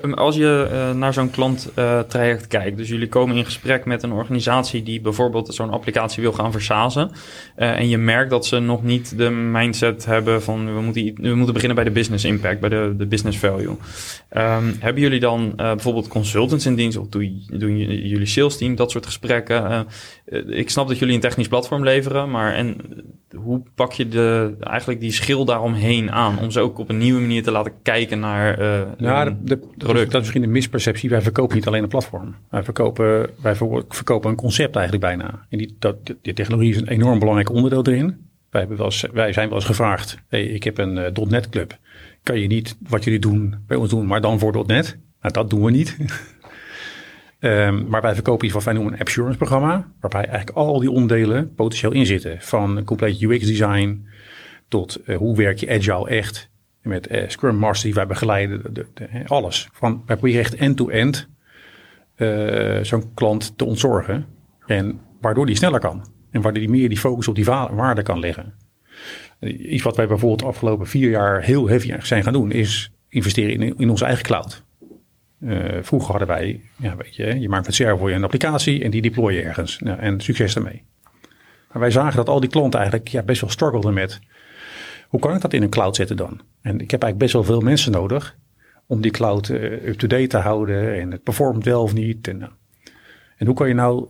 Uh, 0.06 0.14
als 0.14 0.36
je 0.36 0.70
uh, 0.72 1.00
naar 1.00 1.14
zo'n 1.14 1.30
klanttraject 1.30 2.48
kijkt, 2.48 2.78
dus 2.78 2.90
jullie 2.90 3.08
komen 3.08 3.36
in 3.36 3.46
gesprek 3.46 3.86
met 3.86 4.04
een 4.04 4.12
organisatie 4.12 4.84
die 4.84 5.02
bijvoorbeeld 5.02 5.54
zo'n 5.54 5.70
applicatie 5.70 6.24
wil 6.24 6.32
gaan 6.32 6.52
versazen. 6.52 7.12
en 7.56 7.90
je 7.90 7.98
merkt 7.98 8.30
dat 8.30 8.46
ze 8.46 8.60
nog 8.60 8.84
niet 8.84 9.18
de 9.18 9.30
mindset 9.30 10.06
hebben 10.06 10.42
van 10.42 10.74
we 10.76 10.82
moeten, 10.82 11.14
we 11.16 11.36
moeten 11.36 11.54
beginnen 11.54 11.76
bij 11.76 11.86
de 11.86 11.92
business 11.92 12.26
impact, 12.26 12.60
bij 12.60 12.70
de, 12.70 12.94
de 12.98 13.06
business 13.06 13.38
value. 13.38 13.76
Um, 14.38 14.76
hebben 14.80 15.02
jullie 15.02 15.20
dan 15.20 15.54
bijvoorbeeld 15.56 16.08
consultants 16.08 16.66
in 16.66 16.76
dienst 16.76 16.98
of 16.98 17.08
doen, 17.08 17.44
doen 17.48 17.78
jullie 17.78 18.26
sales 18.26 18.58
team 18.58 18.76
dat 18.76 18.92
soort 18.92 19.06
gesprekken? 19.06 19.88
ik 20.48 20.70
snap 20.70 20.88
dat 20.88 21.00
jullie 21.00 21.16
een 21.16 21.22
technisch 21.22 21.48
platform 21.48 21.84
leveren, 21.84 22.30
maar 22.30 22.54
en 22.54 22.78
hoe 23.36 23.62
pak 23.76 23.94
je 23.94 24.08
de, 24.08 24.56
eigenlijk 24.60 25.00
die 25.00 25.12
schil 25.12 25.46
daaromheen 25.46 26.12
aan? 26.12 26.40
Om 26.40 26.52
ze 26.52 26.60
ook 26.60 26.80
op 26.80 26.90
een 26.90 26.98
nieuwe 26.98 27.22
manier 27.22 27.44
te 27.44 27.52
laten 27.52 27.74
kijken 27.84 28.20
naar 28.20 28.62
uh, 28.62 28.82
nou, 28.98 29.36
de, 29.42 29.58
product. 29.58 30.06
Dat 30.06 30.14
is 30.14 30.20
misschien 30.20 30.44
een 30.44 30.52
misperceptie. 30.52 31.10
Wij 31.10 31.22
verkopen 31.22 31.56
niet 31.56 31.68
alleen 31.68 31.84
een 31.84 31.90
platform. 31.90 32.36
Wij 32.50 32.64
verkopen, 32.64 33.30
wij 33.42 33.56
verkopen 33.88 34.30
een 34.30 34.36
concept 34.36 34.76
eigenlijk 34.76 35.06
bijna. 35.06 35.46
En 35.50 35.58
die, 35.58 35.76
dat, 35.80 35.96
die 36.22 36.34
technologie 36.34 36.72
is 36.72 36.82
een 36.82 36.88
enorm 36.88 37.20
belangrijk 37.20 37.50
onderdeel 37.50 37.86
erin. 37.86 38.28
Wij, 38.50 38.60
hebben 38.60 38.78
wel 38.78 38.86
eens, 38.86 39.06
wij 39.14 39.34
zijn 39.34 39.48
wel 39.48 39.58
eens 39.58 39.66
gevraagd. 39.66 40.18
Hey, 40.28 40.44
ik 40.44 40.64
heb 40.64 40.78
een 40.78 40.98
uh, 40.98 41.26
.NET 41.28 41.50
club. 41.50 41.78
Kan 42.24 42.40
je 42.40 42.48
niet 42.48 42.78
wat 42.88 43.04
jullie 43.04 43.20
doen 43.20 43.56
bij 43.68 43.78
ons 43.78 43.90
doen, 43.90 44.08
maar 44.08 44.22
dan 44.22 44.40
voor 44.40 44.64
.NET? 44.68 44.98
Nou, 45.22 45.34
dat 45.34 45.50
doen 45.50 45.64
we 45.64 45.72
niet. 45.72 45.98
Um, 47.40 47.88
maar 47.88 48.02
wij 48.02 48.14
verkopen 48.14 48.46
iets 48.46 48.54
wat 48.54 48.64
wij 48.64 48.74
noemen 48.74 48.94
een 48.94 49.00
assurance 49.00 49.38
programma. 49.38 49.92
Waarbij 50.00 50.26
eigenlijk 50.26 50.58
al 50.58 50.80
die 50.80 50.92
onderdelen 50.92 51.54
potentieel 51.54 51.92
in 51.92 52.06
zitten. 52.06 52.42
Van 52.42 52.84
compleet 52.84 53.22
UX 53.22 53.46
design 53.46 54.08
tot 54.68 55.00
uh, 55.06 55.18
hoe 55.18 55.36
werk 55.36 55.58
je 55.58 55.70
agile 55.70 56.10
echt. 56.10 56.50
Met 56.82 57.12
uh, 57.12 57.24
Scrum 57.28 57.56
Master 57.56 57.86
die 57.86 57.94
wij 57.94 58.08
begeleiden. 58.08 58.74
De, 58.74 58.86
alles. 59.26 59.70
Van, 59.72 60.04
wij 60.06 60.16
proberen 60.16 60.42
echt 60.42 60.56
end-to-end 60.56 61.30
uh, 62.18 62.84
zo'n 62.84 63.14
klant 63.14 63.58
te 63.58 63.66
ontzorgen. 63.66 64.26
En 64.66 65.00
waardoor 65.22 65.46
die 65.46 65.56
sneller 65.56 65.80
kan. 65.80 66.06
En 66.32 66.42
waardoor 66.42 66.62
die 66.62 66.72
meer 66.72 66.90
die 66.90 66.98
focus 66.98 67.28
op 67.28 67.36
die 67.36 67.46
waarde 67.46 68.04
kan 68.04 68.20
leggen. 68.20 68.54
Iets 69.40 69.84
wat 69.84 69.96
wij 69.96 70.08
bijvoorbeeld 70.08 70.40
de 70.40 70.46
afgelopen 70.46 70.88
vier 70.88 71.10
jaar 71.10 71.42
heel 71.42 71.70
heavy 71.70 71.94
zijn 72.00 72.24
gaan 72.24 72.34
doen. 72.34 72.52
Is 72.52 72.92
investeren 73.10 73.60
in, 73.60 73.78
in 73.78 73.90
onze 73.90 74.06
eigen 74.06 74.24
cloud. 74.24 74.68
Uh, 75.40 75.78
vroeger 75.82 76.10
hadden 76.10 76.28
wij, 76.28 76.62
ja, 76.76 76.96
weet 76.96 77.16
je, 77.16 77.40
je 77.40 77.50
maakt 77.50 77.66
met 77.66 77.76
Servo 77.76 78.08
een 78.08 78.24
applicatie 78.24 78.84
en 78.84 78.92
die 78.92 79.02
deploy 79.02 79.34
je 79.34 79.42
ergens. 79.42 79.80
Nou, 79.80 80.00
en 80.00 80.22
succes 80.22 80.56
ermee. 80.56 80.84
Maar 81.72 81.82
wij 81.82 81.92
zagen 81.92 82.16
dat 82.16 82.30
al 82.30 82.40
die 82.40 82.50
klanten 82.50 82.80
eigenlijk 82.80 83.10
ja, 83.10 83.24
best 83.24 83.42
wel 83.42 83.50
struggelden 83.50 83.94
met, 83.94 84.20
hoe 85.08 85.20
kan 85.20 85.36
ik 85.36 85.42
dat 85.42 85.54
in 85.54 85.64
een 85.64 85.70
cloud 85.70 85.96
zetten 85.96 86.18
dan? 86.18 86.42
En 86.62 86.80
ik 86.80 86.92
heb 86.92 87.04
eigenlijk 87.04 87.18
best 87.18 87.34
wel 87.34 87.44
veel 87.44 87.62
mensen 87.62 87.92
nodig 87.92 88.38
om 88.86 89.02
die 89.02 89.12
cloud 89.12 89.50
uh, 89.50 89.88
up-to-date 89.88 90.28
te 90.28 90.38
houden 90.38 91.00
en 91.00 91.12
het 91.12 91.24
performt 91.24 91.66
wel 91.66 91.82
of 91.82 91.94
niet. 91.94 92.28
En, 92.28 92.40
uh, 92.40 92.48
en 93.38 93.46
hoe 93.46 93.56
kan 93.56 93.68
je 93.68 93.74
nou, 93.74 94.08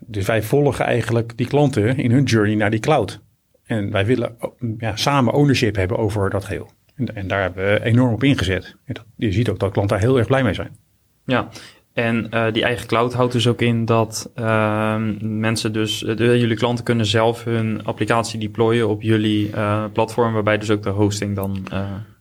dus 0.00 0.26
wij 0.26 0.42
volgen 0.42 0.84
eigenlijk 0.84 1.36
die 1.36 1.46
klanten 1.46 1.96
in 1.96 2.10
hun 2.10 2.24
journey 2.24 2.54
naar 2.54 2.70
die 2.70 2.80
cloud. 2.80 3.20
En 3.64 3.90
wij 3.90 4.06
willen 4.06 4.36
ja, 4.78 4.96
samen 4.96 5.32
ownership 5.32 5.76
hebben 5.76 5.98
over 5.98 6.30
dat 6.30 6.44
geheel. 6.44 6.70
En, 7.08 7.16
en, 7.16 7.26
daar 7.26 7.42
hebben 7.42 7.64
we 7.64 7.84
enorm 7.84 8.12
op 8.12 8.22
ingezet. 8.22 8.76
En 8.84 8.94
dat, 8.94 9.04
je 9.16 9.32
ziet 9.32 9.48
ook 9.48 9.58
dat 9.58 9.72
klanten 9.72 9.96
daar 9.96 10.06
heel 10.06 10.18
erg 10.18 10.26
blij 10.26 10.42
mee 10.42 10.54
zijn. 10.54 10.76
Ja, 11.24 11.48
en 11.92 12.28
uh, 12.34 12.52
die 12.52 12.64
eigen 12.64 12.86
cloud 12.86 13.12
houdt 13.12 13.32
dus 13.32 13.46
ook 13.46 13.60
in 13.60 13.84
dat 13.84 14.32
uh, 14.36 14.96
mensen 15.20 15.72
dus, 15.72 16.02
uh, 16.02 16.16
jullie 16.16 16.56
klanten 16.56 16.84
kunnen 16.84 17.06
zelf 17.06 17.44
hun 17.44 17.84
applicatie 17.84 18.40
deployen 18.40 18.88
op 18.88 19.02
jullie 19.02 19.48
uh, 19.48 19.84
platform, 19.92 20.32
waarbij 20.32 20.58
dus 20.58 20.70
ook 20.70 20.82
de 20.82 20.90
hosting 20.90 21.36
dan. 21.36 21.66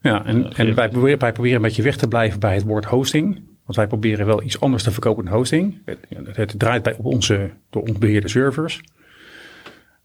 ja, 0.01 0.25
en, 0.25 0.53
en 0.53 0.75
wij, 0.75 0.89
proberen, 0.89 1.19
wij 1.19 1.31
proberen 1.31 1.55
een 1.55 1.61
beetje 1.61 1.83
weg 1.83 1.97
te 1.97 2.07
blijven 2.07 2.39
bij 2.39 2.53
het 2.53 2.63
woord 2.63 2.85
hosting. 2.85 3.49
Want 3.63 3.75
wij 3.75 3.87
proberen 3.87 4.25
wel 4.25 4.43
iets 4.43 4.59
anders 4.59 4.83
te 4.83 4.91
verkopen 4.91 5.25
dan 5.25 5.33
hosting. 5.33 5.81
Het, 5.85 6.35
het 6.35 6.59
draait 6.59 6.83
bij 6.83 6.95
op 6.97 7.05
onze 7.05 7.49
door 7.69 7.81
ons 7.81 7.97
beheerde 7.97 8.27
servers. 8.27 8.81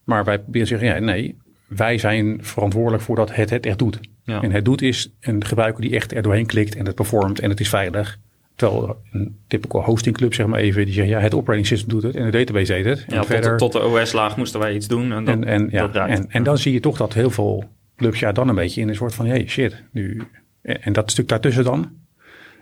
Maar 0.05 0.25
wij 0.25 0.39
proberen 0.39 0.69
te 0.69 0.77
zeggen, 0.77 0.89
ja, 0.89 0.99
nee, 0.99 1.37
wij 1.67 1.99
zijn 1.99 2.39
verantwoordelijk 2.41 3.03
voor 3.03 3.17
dat 3.17 3.35
het 3.35 3.51
het 3.51 3.67
echt 3.67 3.79
doet. 3.79 4.01
Ja. 4.27 4.43
En 4.43 4.53
het 4.53 4.65
doet 4.65 4.83
is 4.83 5.13
een 5.21 5.45
gebruiker 5.45 5.83
die 5.83 5.95
echt 5.95 6.15
er 6.15 6.23
doorheen 6.23 6.47
klikt 6.47 6.77
en 6.77 6.87
het 6.87 6.95
performt 6.95 7.41
en 7.41 7.51
het 7.51 7.61
is 7.61 7.69
veilig. 7.69 8.19
Terwijl 8.55 8.97
een 9.13 9.37
typical 9.47 9.83
hosting 9.83 10.17
club, 10.17 10.35
zeg 10.35 10.47
maar 10.47 10.61
even, 10.61 10.85
die 10.85 10.95
zegt 10.95 11.09
ja, 11.09 11.21
het 11.21 11.35
operating 11.35 11.67
system 11.67 11.89
doet 11.89 12.03
het 12.03 12.17
en 12.17 12.25
de 12.25 12.31
database 12.31 12.73
deed 12.73 12.85
het. 12.85 13.05
En 13.09 13.15
Ja, 13.15 13.25
verder, 13.25 13.57
tot, 13.57 13.73
tot 13.73 13.83
de 13.83 13.89
OS-laag 13.89 14.37
moesten 14.37 14.61
wij 14.61 14.75
iets 14.75 14.89
doen 14.89 15.13
en 15.13 15.25
dat, 15.25 15.35
en, 15.35 15.45
en, 15.45 15.69
ja, 15.71 16.07
en, 16.07 16.31
en 16.31 16.43
dan 16.43 16.59
zie 16.59 16.73
je 16.73 16.81
toch 16.81 16.97
dat 16.97 17.15
heel 17.15 17.31
veel 17.31 17.65
clubs 17.97 18.21
ja, 18.21 18.33
dan 18.33 18.49
een 18.49 18.55
beetje 18.55 18.81
in 18.81 18.89
een 18.89 18.95
soort 18.95 19.15
van, 19.15 19.27
hey, 19.27 19.47
shit, 19.47 19.83
nu. 19.91 20.23
En, 20.63 20.93
dat 20.93 21.11
stuk 21.11 21.29
daartussen 21.29 21.65
dan. 21.65 21.91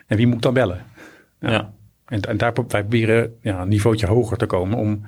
En 0.07 0.17
wie 0.17 0.27
moet 0.27 0.43
dan 0.43 0.55
bellen? 0.55 0.85
ja. 1.41 1.73
En, 2.05 2.21
en 2.21 2.37
daar 2.37 2.53
wij 2.69 2.81
proberen 2.81 3.35
ja, 3.41 3.61
een 3.61 3.69
niveautje 3.69 4.07
hoger 4.07 4.37
te 4.37 4.47
komen 4.47 4.79
om 4.79 5.07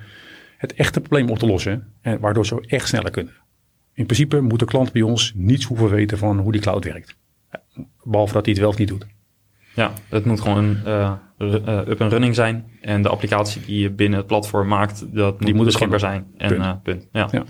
het 0.56 0.74
echte 0.74 1.00
probleem 1.00 1.30
op 1.30 1.38
te 1.38 1.46
lossen. 1.46 1.92
En 2.00 2.20
waardoor 2.20 2.46
ze 2.46 2.64
echt 2.66 2.88
sneller 2.88 3.10
kunnen. 3.10 3.32
In 3.96 4.04
principe 4.04 4.40
moet 4.40 4.58
de 4.58 4.64
klant 4.64 4.92
bij 4.92 5.02
ons 5.02 5.32
niets 5.34 5.64
hoeven 5.64 5.88
weten 5.90 6.18
van 6.18 6.38
hoe 6.38 6.52
die 6.52 6.60
cloud 6.60 6.84
werkt. 6.84 7.16
Behalve 8.02 8.32
dat 8.32 8.44
hij 8.44 8.52
het 8.52 8.62
wel 8.62 8.70
of 8.70 8.78
niet 8.78 8.88
doet. 8.88 9.06
Ja, 9.74 9.92
het 10.08 10.24
moet 10.24 10.40
gewoon 10.40 10.76
eh, 10.84 11.12
up 11.88 12.00
en 12.00 12.08
running 12.08 12.34
zijn. 12.34 12.64
En 12.80 13.02
de 13.02 13.08
applicatie 13.08 13.62
die 13.66 13.80
je 13.80 13.90
binnen 13.90 14.18
het 14.18 14.28
platform 14.28 14.68
maakt, 14.68 15.14
dat 15.14 15.40
moet 15.40 15.54
moet 15.54 15.64
beschikbaar 15.64 16.00
zijn. 16.00 16.26
En 16.36 16.48
Punt. 16.48 16.60
eh, 16.62 16.72
punt. 16.82 17.08
Ja. 17.12 17.28
Ja. 17.30 17.44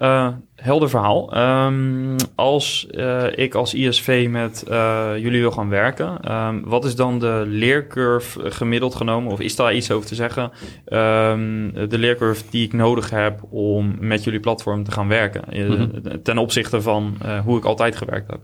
Eh, 0.00 0.28
helder 0.56 0.88
verhaal. 0.88 1.32
Ehm, 1.32 2.16
als 2.34 2.86
eh, 2.86 3.24
ik 3.34 3.54
als 3.54 3.74
ISV 3.74 4.26
met 4.30 4.62
eh, 4.62 5.10
jullie 5.16 5.40
wil 5.40 5.50
gaan 5.50 5.68
werken, 5.68 6.20
ehm, 6.20 6.60
wat 6.64 6.84
is 6.84 6.94
dan 6.94 7.18
de 7.18 7.44
leercurve 7.46 8.50
gemiddeld 8.50 8.94
genomen? 8.94 9.32
Of 9.32 9.40
is 9.40 9.56
daar 9.56 9.74
iets 9.74 9.90
over 9.90 10.08
te 10.08 10.14
zeggen? 10.14 10.50
Ehm, 10.84 11.88
de 11.88 11.98
leercurve 11.98 12.44
die 12.50 12.64
ik 12.64 12.72
nodig 12.72 13.10
heb 13.10 13.42
om 13.50 13.96
met 13.98 14.24
jullie 14.24 14.40
platform 14.40 14.84
te 14.84 14.90
gaan 14.90 15.08
werken. 15.08 15.42
Mhm. 15.70 16.16
Ten 16.22 16.38
opzichte 16.38 16.82
van 16.82 17.16
hoe 17.44 17.58
ik 17.58 17.64
altijd 17.64 17.96
gewerkt 17.96 18.30
heb. 18.30 18.40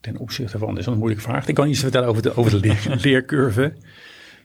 Ten 0.00 0.16
opzichte 0.16 0.58
van, 0.58 0.68
dat 0.68 0.78
is 0.78 0.86
een 0.86 0.98
moeilijke 0.98 1.24
vraag. 1.24 1.48
Ik 1.48 1.54
kan 1.54 1.68
iets 1.68 1.80
vertellen 1.80 2.08
over 2.08 2.22
de, 2.22 2.36
over 2.36 2.50
de 2.50 2.60
leer- 2.60 2.96
leercurve. 3.04 3.72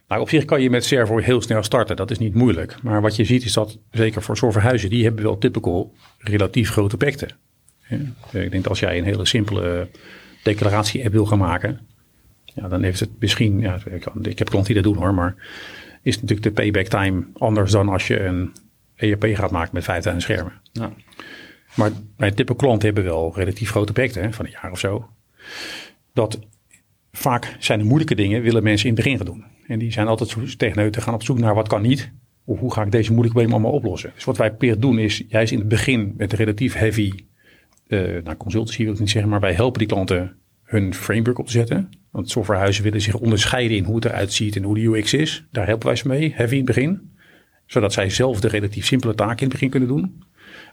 Nou, 0.08 0.20
op 0.20 0.28
zich 0.28 0.44
kan 0.44 0.62
je 0.62 0.70
met 0.70 0.84
Servo 0.84 1.18
heel 1.18 1.42
snel 1.42 1.62
starten. 1.62 1.96
Dat 1.96 2.10
is 2.10 2.18
niet 2.18 2.34
moeilijk. 2.34 2.82
Maar 2.82 3.00
wat 3.00 3.16
je 3.16 3.24
ziet 3.24 3.44
is 3.44 3.52
dat, 3.52 3.78
zeker 3.90 4.22
voor 4.22 4.36
zorgverhuizen, 4.36 4.90
die 4.90 5.04
hebben 5.04 5.24
wel 5.24 5.38
typical 5.38 5.94
relatief 6.18 6.70
grote. 6.70 6.96
Hè? 7.80 7.96
Ik 7.96 8.50
denk 8.50 8.52
dat 8.52 8.68
als 8.68 8.80
jij 8.80 8.98
een 8.98 9.04
hele 9.04 9.26
simpele 9.26 9.88
declaratie-app 10.42 11.12
wil 11.12 11.26
gaan 11.26 11.38
maken, 11.38 11.80
ja, 12.44 12.68
dan 12.68 12.82
heeft 12.82 13.00
het 13.00 13.10
misschien, 13.18 13.60
ja, 13.60 13.78
ik 14.22 14.38
heb 14.38 14.48
klanten 14.48 14.74
die 14.74 14.82
dat 14.82 14.92
doen 14.92 15.02
hoor, 15.02 15.14
maar 15.14 15.34
is 16.02 16.14
natuurlijk 16.14 16.42
de 16.42 16.62
payback 16.62 16.86
time 16.86 17.26
anders 17.32 17.70
dan 17.70 17.88
als 17.88 18.06
je 18.06 18.24
een 18.24 18.52
ERP 18.94 19.24
gaat 19.34 19.50
maken 19.50 19.74
met 19.74 19.84
5000 19.84 20.24
schermen. 20.24 20.52
Ja. 20.72 20.92
Maar 21.74 21.90
bij 22.16 22.30
type 22.30 22.56
klanten 22.56 22.86
hebben 22.86 23.04
wel 23.04 23.32
relatief 23.34 23.70
grote 23.70 23.92
projecten 23.92 24.22
hè, 24.22 24.32
van 24.32 24.44
een 24.44 24.54
jaar 24.62 24.70
of 24.70 24.78
zo. 24.78 25.08
Dat 26.12 26.38
vaak 27.12 27.56
zijn 27.58 27.78
de 27.78 27.84
moeilijke 27.84 28.14
dingen 28.14 28.42
willen 28.42 28.62
mensen 28.62 28.88
in 28.88 28.94
het 28.94 29.04
begin 29.04 29.18
gaan 29.18 29.26
doen. 29.26 29.44
En 29.68 29.78
die 29.78 29.92
zijn 29.92 30.06
altijd 30.06 30.58
tegen 30.58 30.90
te 30.90 31.00
gaan 31.00 31.14
op 31.14 31.22
zoek 31.22 31.38
naar 31.38 31.54
wat 31.54 31.68
kan 31.68 31.82
niet. 31.82 32.12
Of 32.44 32.58
hoe 32.58 32.72
ga 32.72 32.82
ik 32.82 32.90
deze 32.90 33.12
moeilijke 33.12 33.38
problemen 33.38 33.52
allemaal 33.52 33.80
oplossen. 33.80 34.12
Dus 34.14 34.24
wat 34.24 34.36
wij 34.36 34.50
te 34.50 34.78
doen 34.78 34.98
is 34.98 35.24
juist 35.28 35.52
in 35.52 35.58
het 35.58 35.68
begin 35.68 36.14
met 36.16 36.32
relatief 36.32 36.74
heavy 36.74 37.12
eh 37.88 38.22
nou, 38.24 38.36
consultancy 38.36 38.84
wil 38.84 38.92
ik 38.92 38.98
niet 38.98 39.10
zeggen. 39.10 39.30
Maar 39.30 39.40
wij 39.40 39.52
helpen 39.52 39.78
die 39.78 39.88
klanten 39.88 40.36
hun 40.62 40.94
framework 40.94 41.38
op 41.38 41.46
te 41.46 41.52
zetten. 41.52 41.88
Want 42.10 42.30
softwarehuizen 42.30 42.82
willen 42.84 43.00
zich 43.00 43.14
onderscheiden 43.14 43.76
in 43.76 43.84
hoe 43.84 43.94
het 43.94 44.04
eruit 44.04 44.32
ziet 44.32 44.56
en 44.56 44.62
hoe 44.62 44.74
de 44.74 44.80
UX 44.80 45.14
is. 45.14 45.46
Daar 45.50 45.66
helpen 45.66 45.86
wij 45.86 45.96
ze 45.96 46.08
mee, 46.08 46.32
heavy 46.34 46.52
in 46.52 46.56
het 46.56 46.66
begin. 46.66 47.10
Zodat 47.66 47.92
zij 47.92 48.10
zelf 48.10 48.40
de 48.40 48.48
relatief 48.48 48.86
simpele 48.86 49.14
taken 49.14 49.36
in 49.36 49.42
het 49.42 49.52
begin 49.52 49.70
kunnen 49.70 49.88
doen. 49.88 50.22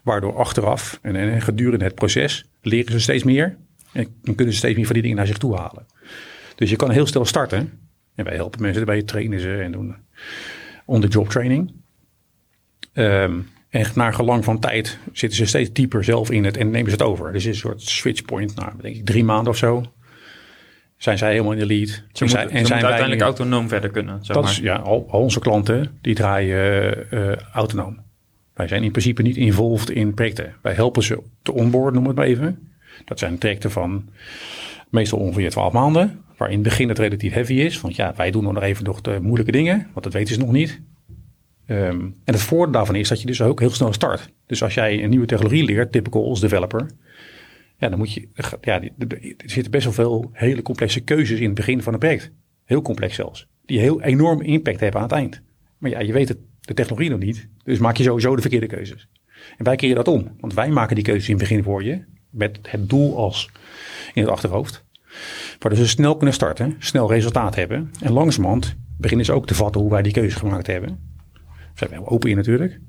Waardoor 0.02 0.36
achteraf 0.36 0.98
en, 1.02 1.16
en 1.16 1.42
gedurende 1.42 1.84
het 1.84 1.94
proces 1.94 2.44
leren 2.62 2.92
ze 2.92 3.00
steeds 3.00 3.24
meer. 3.24 3.56
En 3.92 4.08
kunnen 4.34 4.52
ze 4.52 4.58
steeds 4.58 4.76
meer 4.76 4.84
van 4.84 4.94
die 4.94 5.02
dingen 5.02 5.16
naar 5.16 5.26
zich 5.26 5.38
toe 5.38 5.56
halen. 5.56 5.86
Dus 6.54 6.70
je 6.70 6.76
kan 6.76 6.90
heel 6.90 7.06
snel 7.06 7.24
starten. 7.24 7.85
En 8.16 8.24
wij 8.24 8.34
helpen 8.34 8.62
mensen 8.62 8.80
erbij, 8.80 9.02
trainen 9.02 9.40
ze 9.40 9.56
en 9.56 9.72
doen 9.72 9.96
on-the-job 10.84 11.28
training. 11.28 11.72
Ehm, 12.92 13.38
en 13.68 13.86
naar 13.94 14.14
gelang 14.14 14.44
van 14.44 14.58
tijd 14.58 14.98
zitten 15.12 15.38
ze 15.38 15.46
steeds 15.46 15.72
dieper 15.72 16.04
zelf 16.04 16.30
in 16.30 16.44
het 16.44 16.56
en 16.56 16.70
nemen 16.70 16.90
ze 16.90 16.96
het 16.96 17.06
over. 17.06 17.32
Dus 17.32 17.44
het 17.44 17.54
is 17.54 17.62
een 17.62 17.68
soort 17.68 17.82
switch 17.82 18.22
point, 18.22 18.54
nou, 18.54 18.72
denk 18.80 18.96
ik 18.96 19.06
drie 19.06 19.24
maanden 19.24 19.52
of 19.52 19.58
zo. 19.58 19.84
Zijn 20.96 21.18
zij 21.18 21.30
helemaal 21.30 21.52
in 21.52 21.58
de 21.58 21.66
lead. 21.66 21.88
Ze 21.88 21.94
en 21.94 22.02
moeten, 22.18 22.28
ze 22.28 22.36
en 22.36 22.42
moeten 22.42 22.66
zijn 22.66 22.80
wij 22.80 22.90
uiteindelijk 22.90 23.20
nu- 23.20 23.26
autonoom 23.26 23.68
verder 23.68 23.90
kunnen. 23.90 24.24
Zeg 24.24 24.34
dat 24.34 24.44
maar. 24.44 24.52
is, 24.52 24.58
ja, 24.58 24.76
al, 24.76 25.06
al 25.10 25.20
onze 25.20 25.40
klanten 25.40 25.98
die 26.00 26.14
draaien 26.14 27.10
eh, 27.10 27.32
eh, 27.32 27.38
autonoom. 27.52 27.98
Wij 28.54 28.68
zijn 28.68 28.82
in 28.82 28.90
principe 28.90 29.22
niet 29.22 29.36
involved 29.36 29.90
in 29.90 30.14
projecten. 30.14 30.54
Wij 30.62 30.72
helpen 30.72 31.02
ze 31.02 31.22
te 31.42 31.52
onboarden, 31.52 31.94
noem 31.94 32.06
het 32.06 32.16
maar 32.16 32.26
even. 32.26 32.72
Dat 33.04 33.18
zijn 33.18 33.38
trajecten 33.38 33.70
van 33.70 34.08
meestal 34.88 35.18
ongeveer 35.18 35.50
12 35.50 35.72
maanden. 35.72 36.24
Waar 36.36 36.48
in 36.48 36.54
het 36.54 36.62
begin 36.62 36.88
het 36.88 36.98
relatief 36.98 37.32
heavy 37.32 37.54
is. 37.54 37.80
Want 37.80 37.96
ja, 37.96 38.14
wij 38.16 38.30
doen 38.30 38.44
nog 38.44 38.62
even 38.62 38.84
nog 38.84 39.00
de 39.00 39.18
moeilijke 39.22 39.52
dingen. 39.52 39.86
Want 39.92 40.04
dat 40.04 40.12
weten 40.12 40.34
ze 40.34 40.40
nog 40.40 40.52
niet. 40.52 40.80
Ehm, 41.66 42.00
en 42.00 42.14
het 42.24 42.40
voordeel 42.40 42.72
daarvan 42.72 42.94
is 42.94 43.08
dat 43.08 43.20
je 43.20 43.26
dus 43.26 43.42
ook 43.42 43.60
heel 43.60 43.70
snel 43.70 43.92
start. 43.92 44.32
Dus 44.46 44.62
als 44.62 44.74
jij 44.74 45.02
een 45.02 45.10
nieuwe 45.10 45.26
technologie 45.26 45.64
leert, 45.64 45.92
typical 45.92 46.24
als 46.24 46.40
developer. 46.40 46.90
Ja, 47.78 47.88
dan 47.88 47.98
moet 47.98 48.12
je. 48.12 48.28
Ja, 48.60 48.82
er 48.82 49.32
zitten 49.36 49.70
best 49.70 49.84
wel 49.84 49.92
veel 49.92 50.30
hele 50.32 50.62
complexe 50.62 51.00
keuzes 51.00 51.38
in 51.38 51.46
het 51.46 51.54
begin 51.54 51.82
van 51.82 51.92
een 51.92 51.98
project. 51.98 52.32
Heel 52.64 52.82
complex 52.82 53.14
zelfs. 53.14 53.46
Die 53.64 53.78
heel 53.78 54.02
enorm 54.02 54.42
impact 54.42 54.80
hebben 54.80 55.00
aan 55.00 55.06
het 55.06 55.16
eind. 55.16 55.42
Maar 55.78 55.90
ja, 55.90 56.00
je 56.00 56.12
weet 56.12 56.28
het, 56.28 56.38
de 56.60 56.74
technologie 56.74 57.10
nog 57.10 57.18
niet. 57.18 57.48
Dus 57.64 57.78
maak 57.78 57.96
je 57.96 58.02
sowieso 58.02 58.34
de 58.34 58.40
verkeerde 58.40 58.66
keuzes. 58.66 59.08
En 59.58 59.64
wij 59.64 59.76
keren 59.76 59.96
dat 59.96 60.08
om. 60.08 60.36
Want 60.40 60.54
wij 60.54 60.70
maken 60.70 60.94
die 60.94 61.04
keuzes 61.04 61.28
in 61.28 61.34
het 61.34 61.42
begin 61.42 61.62
voor 61.62 61.84
je. 61.84 62.04
Met 62.30 62.58
het 62.62 62.88
doel 62.88 63.16
als 63.16 63.50
in 64.14 64.22
het 64.22 64.30
achterhoofd. 64.30 64.84
Waardoor 65.58 65.80
ze 65.80 65.88
snel 65.88 66.16
kunnen 66.16 66.34
starten. 66.34 66.74
Snel 66.78 67.10
resultaat 67.10 67.54
hebben. 67.54 67.90
En 68.00 68.12
langzamerhand 68.12 68.76
beginnen 68.98 69.26
ze 69.26 69.32
ook 69.32 69.46
te 69.46 69.54
vatten 69.54 69.80
hoe 69.80 69.90
wij 69.90 70.02
die 70.02 70.12
keuze 70.12 70.38
gemaakt 70.38 70.66
hebben. 70.66 70.98
Zijn 71.74 71.90
we 71.90 72.06
open 72.06 72.30
in 72.30 72.36
natuurlijk. 72.36 72.80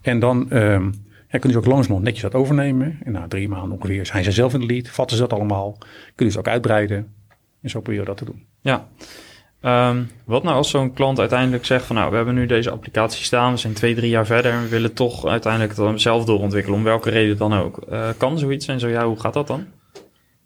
En 0.00 0.18
dan 0.18 0.50
ehm, 0.50 0.90
kunnen 1.28 1.52
ze 1.52 1.58
ook 1.58 1.66
langzamerhand 1.66 2.02
netjes 2.02 2.22
dat 2.22 2.34
overnemen. 2.34 2.98
En 3.04 3.12
na 3.12 3.28
drie 3.28 3.48
maanden 3.48 3.76
ongeveer 3.78 4.06
zijn 4.06 4.24
ze 4.24 4.32
zelf 4.32 4.54
in 4.54 4.60
de 4.60 4.66
lead. 4.66 4.88
Vatten 4.88 5.16
ze 5.16 5.22
dat 5.22 5.32
allemaal. 5.32 5.78
Kunnen 6.14 6.34
ze 6.34 6.40
ook 6.40 6.48
uitbreiden. 6.48 7.12
En 7.62 7.70
zo 7.70 7.80
proberen 7.80 8.04
we 8.04 8.10
dat 8.10 8.18
te 8.18 8.24
doen. 8.24 8.46
Ja. 8.60 8.88
Ehm, 9.60 10.02
wat 10.24 10.42
nou 10.42 10.56
als 10.56 10.70
zo'n 10.70 10.92
klant 10.92 11.18
uiteindelijk 11.18 11.64
zegt 11.64 11.84
van 11.84 11.96
nou, 11.96 12.10
we 12.10 12.16
hebben 12.16 12.34
nu 12.34 12.46
deze 12.46 12.70
applicatie 12.70 13.24
staan, 13.24 13.52
we 13.52 13.58
zijn 13.58 13.72
twee, 13.72 13.94
drie 13.94 14.10
jaar 14.10 14.26
verder 14.26 14.52
en 14.52 14.62
we 14.62 14.68
willen 14.68 14.92
toch 14.92 15.26
uiteindelijk 15.26 15.76
het 15.76 16.00
zelf 16.00 16.24
doorontwikkelen, 16.24 16.78
om 16.78 16.84
welke 16.84 17.10
reden 17.10 17.36
dan 17.36 17.52
ook. 17.52 17.78
Eh, 17.78 18.08
kan 18.16 18.38
zoiets 18.38 18.66
en 18.66 18.80
zo 18.80 18.88
ja, 18.88 19.06
hoe 19.06 19.20
gaat 19.20 19.34
dat 19.34 19.46
dan? 19.46 19.66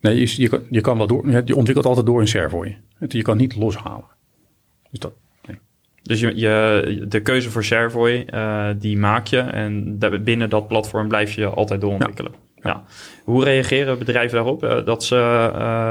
Nee, 0.01 0.19
je, 0.21 0.43
je, 0.43 0.49
kan, 0.49 0.63
je 0.71 0.81
kan 0.81 0.99
wel 0.99 1.07
door. 1.07 1.43
Je 1.45 1.57
ontwikkelt 1.57 1.87
altijd 1.87 2.07
door 2.07 2.21
een 2.21 2.29
Servoy. 2.29 2.79
Je 3.09 3.23
kan 3.23 3.37
niet 3.37 3.57
loshalen. 3.57 4.05
Dus 4.91 4.99
dat. 4.99 5.13
Nee. 5.47 5.59
Dus 6.03 6.21
je, 6.21 6.37
je, 6.37 7.05
de 7.09 7.21
keuze 7.21 7.51
voor 7.51 7.65
Sharevoy, 7.65 8.25
eh, 8.27 8.69
die 8.79 8.99
maak 8.99 9.27
je 9.27 9.39
en 9.39 9.99
binnen 10.25 10.51
dat 10.51 10.69
platform 10.69 11.09
blijf 11.09 11.33
je 11.33 11.47
altijd 11.47 11.81
doorontwikkelen. 11.81 12.33
Ja. 12.63 12.85
Hoe 13.25 13.45
reageren 13.45 13.99
bedrijven 13.99 14.35
daarop? 14.35 14.65
Eh, 14.65 14.85
dat 14.85 15.05
ze, 15.05 15.17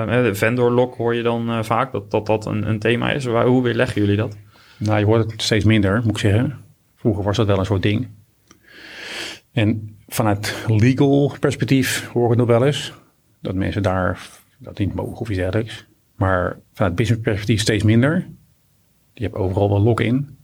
eh, 0.08 0.34
vendor 0.34 0.72
lock 0.72 0.96
hoor 0.96 1.15
je 1.15 1.24
dan 1.24 1.65
vaak, 1.65 1.91
dat 1.91 2.12
dat, 2.12 2.26
dat 2.26 2.46
een, 2.46 2.70
een 2.70 2.80
thema 2.80 3.12
is. 3.12 3.26
Waar, 3.26 3.46
hoe 3.46 3.63
weerleggen 3.63 4.02
jullie 4.02 4.17
dat? 4.17 4.38
Nou, 4.78 5.00
je 5.00 5.06
hoort 5.06 5.32
het 5.32 5.41
steeds 5.41 5.65
minder, 5.65 6.02
moet 6.02 6.12
ik 6.12 6.17
zeggen. 6.17 6.60
Vroeger 6.96 7.24
was 7.24 7.38
dat 7.38 7.48
wel 7.48 7.60
een 7.60 7.65
soort 7.65 7.82
ding. 7.82 8.08
En 9.52 9.98
vanuit 10.08 10.65
legal 10.67 11.36
perspectief 11.39 12.10
hoor 12.13 12.24
ik 12.24 12.30
het 12.30 12.38
nog 12.38 12.48
wel 12.48 12.65
eens. 12.65 12.93
Dat 13.39 13.56
mensen 13.56 13.84
daar 13.84 14.30
dat 14.58 14.78
niet 14.78 14.93
mogen 14.93 15.17
of 15.17 15.30
iets 15.30 15.38
dergelijks. 15.38 15.86
Maar 16.15 16.60
vanuit 16.73 16.95
business 16.95 17.23
perspectief 17.23 17.62
steeds 17.62 17.84
minder. 17.84 18.28
Je 19.13 19.23
hebt 19.23 19.36
overal 19.36 19.69
wel 19.69 19.82
lock-in. 19.82 20.38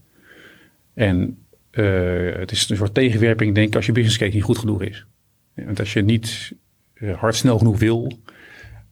En 0.94 1.38
eh, 1.72 2.36
het 2.36 2.52
is 2.52 2.70
een 2.70 2.78
soort 2.78 2.94
tegenwerping, 2.94 3.56
denk 3.56 3.68
ik, 3.68 3.76
als 3.76 3.86
je 3.86 3.92
business 3.92 4.18
case 4.18 4.34
niet 4.34 4.44
goed 4.44 4.58
genoeg 4.58 4.82
is. 4.82 5.06
Want 5.54 5.80
als 5.80 5.94
je 5.94 6.02
niet 6.02 6.54
eh, 6.94 7.18
hard 7.18 7.36
snel 7.36 7.58
genoeg 7.58 7.80
wil, 7.80 8.12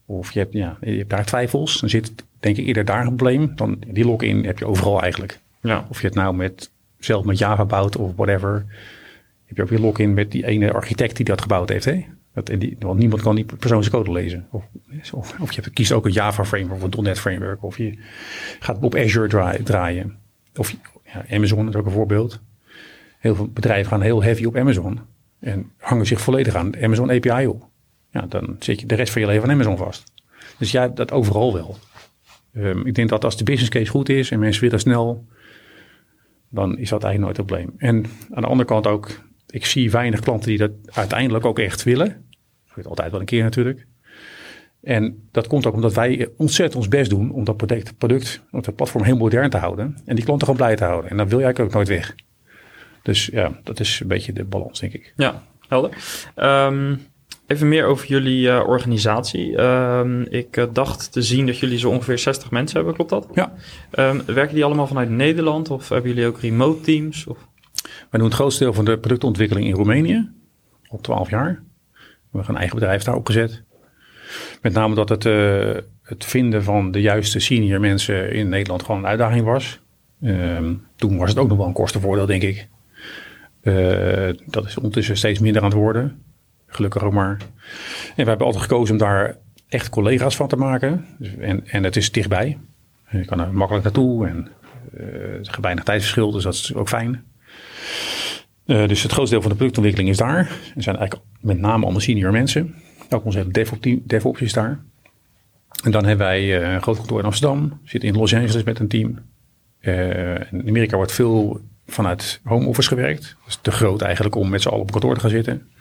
of 0.05 0.31
je 0.31 0.39
hebt, 0.39 0.53
ja, 0.53 0.77
je 0.81 0.97
hebt 0.97 1.09
daar 1.09 1.25
twijfels, 1.25 1.79
dan 1.79 1.89
zit 1.89 2.11
denk 2.39 2.57
ik 2.57 2.65
eerder 2.65 2.85
daar 2.85 3.01
een 3.01 3.15
probleem. 3.15 3.55
Dan 3.55 3.83
die 3.87 4.05
lock-in 4.05 4.45
heb 4.45 4.59
je 4.59 4.65
overal 4.65 5.01
eigenlijk. 5.01 5.39
Ja, 5.61 5.85
Of 5.89 6.01
je 6.01 6.07
het 6.07 6.15
nou 6.15 6.35
met, 6.35 6.71
zelf 6.99 7.25
met 7.25 7.37
Java 7.37 7.65
bouwt 7.65 7.97
of 7.97 8.15
whatever. 8.15 8.65
Heb 9.45 9.55
je 9.57 9.63
ook 9.63 9.69
weer 9.69 9.79
lock-in 9.79 10.13
met 10.13 10.31
die 10.31 10.45
ene 10.45 10.71
architect 10.71 11.15
die 11.15 11.25
dat 11.25 11.41
gebouwd 11.41 11.69
heeft. 11.69 11.85
Hè? 11.85 12.05
Dat, 12.33 12.45
die, 12.45 12.75
want 12.79 12.99
niemand 12.99 13.21
kan 13.21 13.35
die 13.35 13.45
code 13.89 14.11
lezen. 14.11 14.47
Of, 14.51 14.63
of, 15.11 15.39
of 15.39 15.51
je 15.51 15.69
kiest 15.69 15.91
ook 15.91 16.05
een 16.05 16.11
Java 16.11 16.45
framework 16.45 16.83
of 16.83 16.97
een 16.97 17.03
.NET 17.03 17.19
framework. 17.19 17.63
Of 17.63 17.77
je 17.77 17.97
gaat 18.59 18.79
op 18.79 18.95
Azure 18.95 19.27
draai- 19.27 19.63
draaien. 19.63 20.17
Of 20.55 20.75
ja, 21.13 21.25
Amazon 21.29 21.69
is 21.69 21.75
ook 21.75 21.85
een 21.85 21.91
voorbeeld. 21.91 22.39
Heel 23.19 23.35
veel 23.35 23.47
bedrijven 23.47 23.91
gaan 23.91 24.01
heel 24.01 24.23
heavy 24.23 24.45
op 24.45 24.55
Amazon. 24.55 24.99
En 25.39 25.71
hangen 25.77 26.05
zich 26.05 26.21
volledig 26.21 26.55
aan 26.55 26.81
Amazon 26.81 27.11
API 27.11 27.47
op. 27.47 27.69
Ja, 28.11 28.21
dan 28.21 28.55
zit 28.59 28.79
je 28.79 28.85
de 28.85 28.95
rest 28.95 29.11
van 29.11 29.21
je 29.21 29.27
leven 29.27 29.43
aan 29.43 29.51
Amazon 29.51 29.77
vast. 29.77 30.11
Dus 30.57 30.71
ja, 30.71 30.87
dat 30.87 31.11
overal 31.11 31.53
wel. 31.53 31.77
Ehm, 32.53 32.85
ik 32.87 32.95
denk 32.95 33.09
dat 33.09 33.23
als 33.23 33.37
de 33.37 33.43
business 33.43 33.69
case 33.69 33.91
goed 33.91 34.09
is 34.09 34.31
en 34.31 34.39
mensen 34.39 34.63
willen 34.63 34.79
snel, 34.79 35.25
dan 36.49 36.77
is 36.77 36.89
dat 36.89 37.03
eigenlijk 37.03 37.19
nooit 37.19 37.37
een 37.37 37.45
probleem. 37.45 37.73
En 37.77 38.05
aan 38.31 38.41
de 38.41 38.47
andere 38.47 38.67
kant 38.67 38.87
ook, 38.87 39.09
ik 39.51 39.65
zie 39.65 39.91
weinig 39.91 40.19
klanten 40.19 40.49
die 40.49 40.57
dat 40.57 40.71
uiteindelijk 40.85 41.45
ook 41.45 41.59
echt 41.59 41.83
willen. 41.83 42.07
Dat 42.07 42.67
gebeurt 42.67 42.87
altijd 42.87 43.11
wel 43.11 43.19
een 43.19 43.25
keer 43.25 43.43
natuurlijk. 43.43 43.85
En 44.81 45.27
dat 45.31 45.47
komt 45.47 45.65
ook 45.65 45.73
omdat 45.73 45.93
wij 45.93 46.29
ontzettend 46.37 46.75
ons 46.75 46.87
best 46.87 47.09
doen 47.09 47.31
om 47.31 47.43
dat 47.43 47.57
product, 47.57 47.97
product 47.97 48.41
om 48.51 48.61
dat 48.61 48.75
platform 48.75 49.03
heel 49.03 49.17
modern 49.17 49.49
te 49.49 49.57
houden. 49.57 49.97
En 50.05 50.15
die 50.15 50.23
klanten 50.25 50.47
gewoon 50.47 50.61
blij 50.61 50.75
te 50.75 50.83
houden. 50.83 51.09
En 51.09 51.17
dan 51.17 51.29
wil 51.29 51.39
jij 51.39 51.57
ook 51.57 51.73
nooit 51.73 51.87
weg. 51.87 52.15
Dus 53.03 53.25
ja, 53.25 53.59
dat 53.63 53.79
is 53.79 53.99
een 53.99 54.07
beetje 54.07 54.33
de 54.33 54.43
balans, 54.43 54.79
denk 54.79 54.93
ik. 54.93 55.13
Ja, 55.15 55.43
helder. 55.67 55.97
Ehm, 56.35 56.95
even 57.47 57.67
meer 57.67 57.85
over 57.85 58.07
jullie 58.07 58.47
uh, 58.47 58.63
organisatie. 58.67 59.57
Ehm, 59.57 60.21
ik 60.21 60.57
uh, 60.57 60.65
dacht 60.73 61.11
te 61.11 61.21
zien 61.21 61.45
dat 61.45 61.59
jullie 61.59 61.79
zo 61.79 61.89
ongeveer 61.89 62.19
60 62.19 62.51
mensen 62.51 62.75
hebben, 62.75 62.93
klopt 62.93 63.09
dat? 63.09 63.27
Ja. 63.33 63.53
Um, 64.09 64.21
werken 64.25 64.55
die 64.55 64.63
allemaal 64.63 64.87
vanuit 64.87 65.09
Nederland 65.09 65.69
of 65.69 65.89
hebben 65.89 66.09
jullie 66.13 66.27
ook 66.27 66.39
remote 66.39 66.81
teams? 66.81 67.27
Of? 67.27 67.37
Wij 68.12 68.19
doen 68.19 68.30
het 68.30 68.39
grootste 68.39 68.63
deel 68.63 68.74
van 68.74 68.86
de 68.86 68.97
productontwikkeling 68.97 69.67
in 69.67 69.74
Roemenië, 69.74 70.30
op 70.89 71.04
12 71.04 71.30
jaar. 71.30 71.63
We 71.93 72.38
hebben 72.38 72.50
een 72.50 72.60
eigen 72.60 72.80
bedrijf 72.80 73.04
daar 73.04 73.15
opgezet. 73.15 73.63
Met 74.62 74.74
name 74.74 74.95
dat 74.95 75.10
het, 75.10 75.26
uh, 75.26 75.76
het 76.02 76.26
vinden 76.26 76.63
van 76.63 76.91
de 76.91 77.02
juiste 77.02 77.39
senior 77.39 77.80
mensen 77.80 78.34
in 78.34 78.50
Nederland 78.50 78.84
gewoon 78.84 79.02
een 79.02 79.08
uitdaging 79.08 79.45
was. 79.45 79.80
toen 80.95 81.17
was 81.17 81.30
het 81.30 81.38
ook 81.38 81.47
nog 81.47 81.58
wel 81.58 81.67
een 81.67 81.74
kostenvoordeel, 81.74 82.26
denk 82.26 82.41
ik. 82.41 82.67
Uh, 83.62 84.30
dat 84.45 84.65
is 84.65 84.78
ondertussen 84.78 85.17
steeds 85.17 85.39
minder 85.39 85.62
aan 85.62 85.69
het 85.69 85.78
worden. 85.78 86.21
Gelukkig 86.67 87.04
ook 87.04 87.13
maar. 87.13 87.38
En 88.15 88.24
we 88.24 88.30
hebben 88.30 88.45
altijd 88.45 88.63
gekozen 88.63 88.93
om 88.93 89.00
daar 89.00 89.38
echt 89.67 89.89
collega's 89.89 90.36
van 90.36 90.47
te 90.47 90.56
maken. 90.56 91.06
En, 91.39 91.67
en 91.67 91.84
het 91.84 91.95
is 91.95 92.12
dichtbij. 92.12 92.58
Je 93.10 93.26
kan 93.26 93.39
er 93.39 93.54
makkelijk 93.54 93.84
naartoe 93.84 94.28
en 94.28 94.47
uh, 94.93 95.04
er 95.04 95.39
is 95.39 95.50
weinig 95.62 95.84
tijdverschil, 95.84 96.32
dus 96.32 96.43
dat 96.43 96.54
is 96.54 96.74
ook 96.74 96.89
fijn. 96.89 97.24
Uh, 98.65 98.87
dus 98.87 99.03
het 99.03 99.11
grootste 99.11 99.35
deel 99.35 99.41
van 99.41 99.51
de 99.51 99.57
productontwikkeling 99.57 100.11
is 100.11 100.17
daar. 100.17 100.37
Er 100.75 100.83
zijn 100.83 100.97
eigenlijk 100.97 101.27
met 101.39 101.59
name 101.59 101.83
allemaal 101.83 102.01
senior 102.01 102.31
mensen. 102.31 102.75
Ook 103.09 103.25
ons 103.25 103.35
hele 103.35 104.01
DevOps, 104.05 104.41
is 104.41 104.53
daar. 104.53 104.83
En 105.83 105.91
dan 105.91 106.05
hebben 106.05 106.25
wij 106.25 106.63
een 106.73 106.81
groot 106.81 106.97
kantoor 106.97 107.19
in 107.19 107.25
Amsterdam. 107.25 107.79
Zitten 107.83 108.09
in 108.09 108.15
Los 108.15 108.33
Angeles 108.33 108.63
met 108.63 108.79
een 108.79 108.87
team. 108.87 109.19
in 110.51 110.63
Amerika 110.67 110.95
wordt 110.95 111.11
veel 111.11 111.61
vanuit 111.85 112.41
home 112.43 112.65
office 112.65 112.87
gewerkt. 112.87 113.21
Dat 113.21 113.47
is 113.47 113.59
te 113.61 113.71
groot 113.71 114.01
eigenlijk 114.01 114.35
om 114.35 114.49
met 114.49 114.61
z'n 114.61 114.67
allen 114.67 114.81
op 114.81 114.91
kantoor 114.91 115.13
te 115.13 115.19
gaan 115.19 115.29
zitten. 115.29 115.71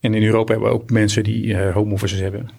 En 0.00 0.14
in 0.14 0.22
Europa 0.22 0.52
hebben 0.52 0.70
we 0.70 0.76
ook 0.76 0.90
mensen 0.90 1.24
die 1.24 1.44
uh, 1.44 1.74
home 1.74 1.92
offices 1.92 2.20
hebben. 2.20 2.50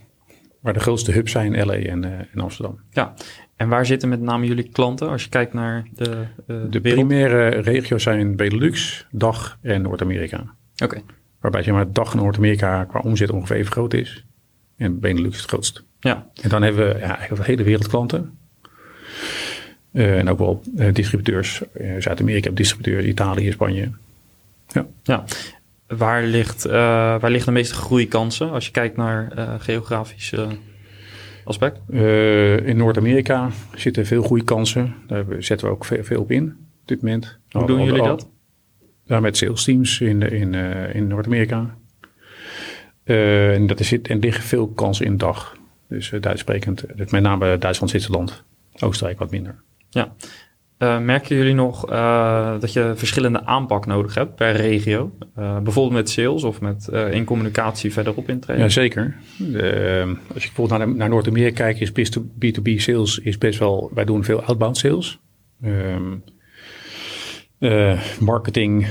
Waar 0.62 0.73
de 0.73 0.80
grootste 0.80 1.12
hubs 1.12 1.32
zijn 1.32 1.65
LA 1.65 1.73
en, 1.73 2.04
en 2.04 2.39
Amsterdam. 2.41 2.80
Ja, 2.91 3.13
en 3.62 3.67
waar 3.67 3.86
zitten 3.86 4.10
met 4.10 4.21
name 4.21 4.45
jullie 4.45 4.69
klanten 4.69 5.10
als 5.10 5.24
je 5.24 5.30
kijkt 5.30 5.54
naar 5.54 5.88
de 5.95 6.26
uh, 6.47 6.58
De 6.69 6.82
primaire 6.82 7.50
regio's 7.50 8.04
zijn 8.04 8.36
Benelux, 8.36 9.06
DAG 9.12 9.58
en 9.62 9.82
Noord-Amerika. 9.82 10.38
Oké. 10.74 10.84
Okay. 10.84 11.04
Waarbij 11.39 11.63
zeg 11.63 11.74
maar, 11.74 11.91
DAG 11.91 12.12
en 12.12 12.17
Noord-Amerika 12.17 12.84
qua 12.84 13.00
omzet 13.00 13.32
ongeveer 13.32 13.56
even 13.56 13.71
groot 13.71 13.93
is. 13.93 14.26
En 14.78 15.00
Benelux 15.00 15.38
het 15.38 15.50
grootst. 15.50 15.84
Ja. 16.00 16.30
En 16.41 16.50
dan 16.50 16.62
hebben 16.62 16.88
we 16.88 17.00
ja, 17.00 17.17
eigenlijk 17.17 17.45
de 17.45 17.52
hele 17.52 17.63
wereld 17.63 17.88
klanten. 17.88 18.38
Uh, 19.93 20.17
en 20.17 20.30
ook 20.30 20.38
wel 20.38 20.63
uh, 20.76 20.93
distributeurs. 20.93 21.62
Zuid-Amerika 21.97 22.50
distributeurs, 22.50 23.06
Italië, 23.06 23.52
Spanje. 23.52 23.91
Ja. 24.67 24.86
ja. 25.04 25.24
Waar, 25.88 26.24
ligt, 26.24 26.63
waar 26.63 27.30
liggen 27.30 27.54
de 27.54 27.60
meeste 27.60 27.76
groeikansen 27.76 28.52
als 28.52 28.65
je 28.65 28.71
kijkt 28.71 28.97
naar 28.97 29.32
geografisch 29.60 30.34
aspect? 31.43 31.80
in 32.65 32.77
Noord-Amerika 32.77 33.49
zitten 33.75 34.06
veel 34.06 34.23
groeikansen. 34.23 34.95
Daar 35.08 35.25
zetten 35.39 35.67
we 35.67 35.73
ook 35.73 35.86
veel, 35.86 36.04
veel 36.04 36.21
op 36.21 36.32
in 36.32 36.43
op 36.82 36.88
dit 36.88 37.01
moment. 37.01 37.39
Hoe 37.49 37.65
doen 37.65 37.84
jullie 37.84 38.04
dat? 38.04 38.30
Ja, 39.04 39.19
met 39.19 39.38
sales 39.38 39.63
teams 39.63 40.01
in, 40.01 40.21
in, 40.21 40.54
in 40.93 41.08
Noord-Amerika. 41.08 41.77
en, 43.04 43.67
dat 43.67 43.80
is, 43.80 44.01
en 44.01 44.19
liggen 44.19 44.43
veel 44.43 44.67
kansen 44.67 45.06
in 45.06 45.12
de 45.12 45.17
dag. 45.17 45.58
Dus 45.88 46.13
Duits 46.19 46.41
sprekend, 46.41 46.84
met 46.95 47.21
name 47.23 47.58
Duitsland, 47.58 47.91
Zwitserland, 47.91 48.43
Oostenrijk 48.80 49.19
wat 49.19 49.32
minder. 49.32 49.62
Ja. 49.89 50.15
Uh, 50.82 51.00
merken 51.00 51.36
jullie 51.36 51.54
nog 51.54 51.91
uh, 51.91 52.60
dat 52.60 52.74
je 52.74 52.94
verschillende 52.96 53.46
aanpak 53.46 53.86
nodig 53.86 54.15
hebt 54.15 54.36
per 54.36 54.56
regio? 54.56 55.12
Uh, 55.39 55.60
bijvoorbeeld 55.60 55.96
met 55.96 56.10
sales 56.10 56.44
of 56.44 56.62
met 56.62 56.88
in 57.12 57.26
communicatie 57.26 57.94
verderop 57.94 58.30
intreden? 58.30 58.63
Ja, 58.63 58.70
zeker. 58.70 59.15
als 60.34 60.44
je 60.44 60.52
bijvoorbeeld 60.56 60.96
naar, 60.96 61.10
Noord-Amerika 61.10 61.56
kijkt, 61.72 61.98
is 61.98 62.20
B2B 62.20 62.76
sales 62.76 63.20
is 63.20 63.38
best 63.38 63.60
wel... 63.60 63.91
Wij 63.94 64.06
doen 64.06 64.24
veel 64.24 64.44
outbound 64.44 64.78
sales. 64.78 65.20
Um, 65.63 66.24
marketing, 68.20 68.88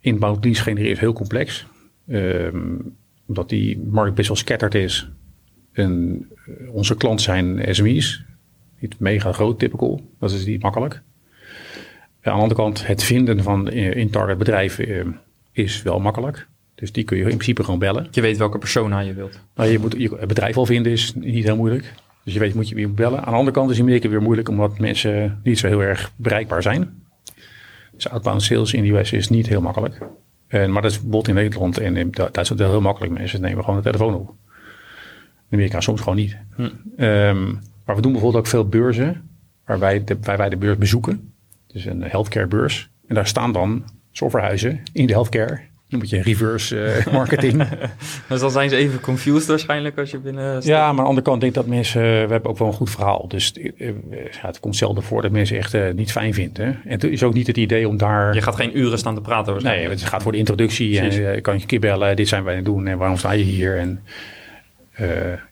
inbound 0.00 0.44
leads 0.44 0.60
genereren 0.60 0.92
is 0.92 0.98
heel 1.00 1.12
complex. 1.12 1.66
Um, 2.08 2.96
omdat 3.26 3.48
die 3.48 3.82
markt 3.90 4.14
best 4.14 4.28
wel 4.28 4.36
scatterd 4.36 4.74
is. 4.74 5.10
En 5.72 6.26
onze 6.72 6.96
klanten 6.96 7.24
zijn 7.24 7.74
SME's, 7.74 8.24
niet 8.80 8.98
mega 8.98 9.32
groot, 9.32 9.58
typical. 9.58 10.00
Dat 10.18 10.30
is 10.30 10.46
niet 10.46 10.62
makkelijk. 10.62 11.02
Aan 12.22 12.34
de 12.34 12.40
andere 12.42 12.60
kant, 12.60 12.86
het 12.86 13.02
vinden 13.02 13.42
van 13.42 13.70
in-target 13.70 14.38
bedrijven 14.38 15.20
is 15.52 15.82
wel 15.82 16.00
makkelijk. 16.00 16.46
Dus 16.74 16.92
die 16.92 17.04
kun 17.04 17.16
je 17.16 17.22
in 17.22 17.28
principe 17.28 17.64
gewoon 17.64 17.78
bellen. 17.78 18.08
Je 18.10 18.20
weet 18.20 18.36
welke 18.36 18.58
persona 18.58 19.00
je 19.00 19.14
wilt. 19.14 19.40
Nou, 19.54 19.70
je 19.70 19.78
moet 19.78 19.94
je 19.98 20.16
het 20.18 20.28
bedrijf 20.28 20.56
al 20.56 20.66
vinden 20.66 20.92
is 20.92 21.14
niet 21.14 21.44
heel 21.44 21.56
moeilijk. 21.56 21.94
Dus 22.24 22.34
je 22.34 22.40
weet 22.40 22.54
moet 22.54 22.68
je 22.68 22.74
weer 22.74 22.94
bellen. 22.94 23.18
Aan 23.18 23.32
de 23.32 23.38
andere 23.38 23.56
kant 23.56 23.70
is 23.70 23.76
in 23.76 23.82
Amerika 23.82 24.08
weer 24.08 24.22
moeilijk 24.22 24.48
omdat 24.48 24.78
mensen 24.78 25.40
niet 25.42 25.58
zo 25.58 25.66
heel 25.66 25.82
erg 25.82 26.12
bereikbaar 26.16 26.62
zijn. 26.62 27.02
Dus 27.92 28.08
outbound 28.08 28.42
sales 28.42 28.72
in 28.72 28.82
de 28.82 28.98
US 28.98 29.12
is 29.12 29.28
niet 29.28 29.46
heel 29.46 29.60
makkelijk. 29.60 29.98
En, 30.48 30.72
maar 30.72 30.82
dat 30.82 30.90
is 30.90 30.96
bijvoorbeeld 30.96 31.28
in 31.28 31.34
Nederland 31.34 31.78
en 31.78 31.96
in 31.96 32.10
Duitsland 32.10 32.58
heel 32.58 32.80
makkelijk. 32.80 33.12
Mensen 33.12 33.40
nemen 33.40 33.64
gewoon 33.64 33.76
de 33.76 33.90
telefoon 33.90 34.14
op. 34.14 34.28
In 34.28 35.56
Amerika 35.56 35.80
soms 35.80 36.00
gewoon 36.00 36.16
niet. 36.16 36.36
Hm. 36.56 36.62
Um, 36.62 37.58
maar 37.84 37.96
we 37.96 38.02
doen 38.02 38.12
bijvoorbeeld 38.12 38.44
ook 38.44 38.50
veel 38.50 38.68
beurzen 38.68 39.30
waarbij 39.64 40.04
de, 40.04 40.16
waar 40.22 40.36
wij 40.36 40.48
de 40.48 40.56
beurs 40.56 40.78
bezoeken. 40.78 41.32
Dus 41.72 41.84
een 41.84 42.02
healthcare 42.02 42.46
beurs. 42.46 42.90
En 43.06 43.14
daar 43.14 43.26
staan 43.26 43.52
dan 43.52 43.84
softwarehuizen 44.12 44.82
in 44.92 45.06
de 45.06 45.12
healthcare. 45.12 45.60
Dan 45.88 45.98
moet 45.98 46.10
je 46.10 46.22
reverse 46.22 47.02
uh, 47.06 47.12
marketing. 47.20 47.64
dus 48.28 48.40
dan 48.40 48.50
zijn 48.50 48.70
ze 48.70 48.76
even 48.76 49.00
confused 49.00 49.48
waarschijnlijk 49.48 49.98
als 49.98 50.10
je 50.10 50.18
binnen... 50.18 50.60
Ja, 50.62 50.80
maar 50.80 50.88
aan 50.88 50.96
de 50.96 51.02
andere 51.02 51.22
kant 51.22 51.40
denk 51.40 51.54
ik 51.54 51.62
dat 51.62 51.68
mensen... 51.68 52.02
We 52.02 52.32
hebben 52.32 52.44
ook 52.50 52.58
wel 52.58 52.68
een 52.68 52.74
goed 52.74 52.90
verhaal. 52.90 53.28
Dus 53.28 53.52
uh, 53.56 53.88
ja, 54.30 54.46
het 54.46 54.60
komt 54.60 54.76
zelden 54.76 55.02
voor 55.02 55.22
dat 55.22 55.30
mensen 55.30 55.56
echt 55.56 55.74
uh, 55.74 55.92
niet 55.94 56.12
fijn 56.12 56.34
vinden. 56.34 56.64
En 56.64 56.90
het 56.90 57.04
is 57.04 57.22
ook 57.22 57.34
niet 57.34 57.46
het 57.46 57.56
idee 57.56 57.88
om 57.88 57.96
daar... 57.96 58.34
Je 58.34 58.42
gaat 58.42 58.56
geen 58.56 58.78
uren 58.78 58.98
staan 58.98 59.14
te 59.14 59.20
praten 59.20 59.62
Nee, 59.62 59.88
het 59.88 60.02
gaat 60.02 60.22
voor 60.22 60.32
de 60.32 60.38
introductie. 60.38 60.98
Precies. 60.98 61.20
En 61.20 61.42
kan 61.42 61.58
je 61.58 61.66
keer 61.66 61.80
bellen. 61.80 62.16
Dit 62.16 62.28
zijn 62.28 62.44
wij 62.44 62.52
aan 62.52 62.58
het 62.58 62.66
doen. 62.66 62.86
En 62.86 62.98
waarom 62.98 63.16
sta 63.16 63.32
je 63.32 63.44
hier? 63.44 63.78
En 63.78 64.02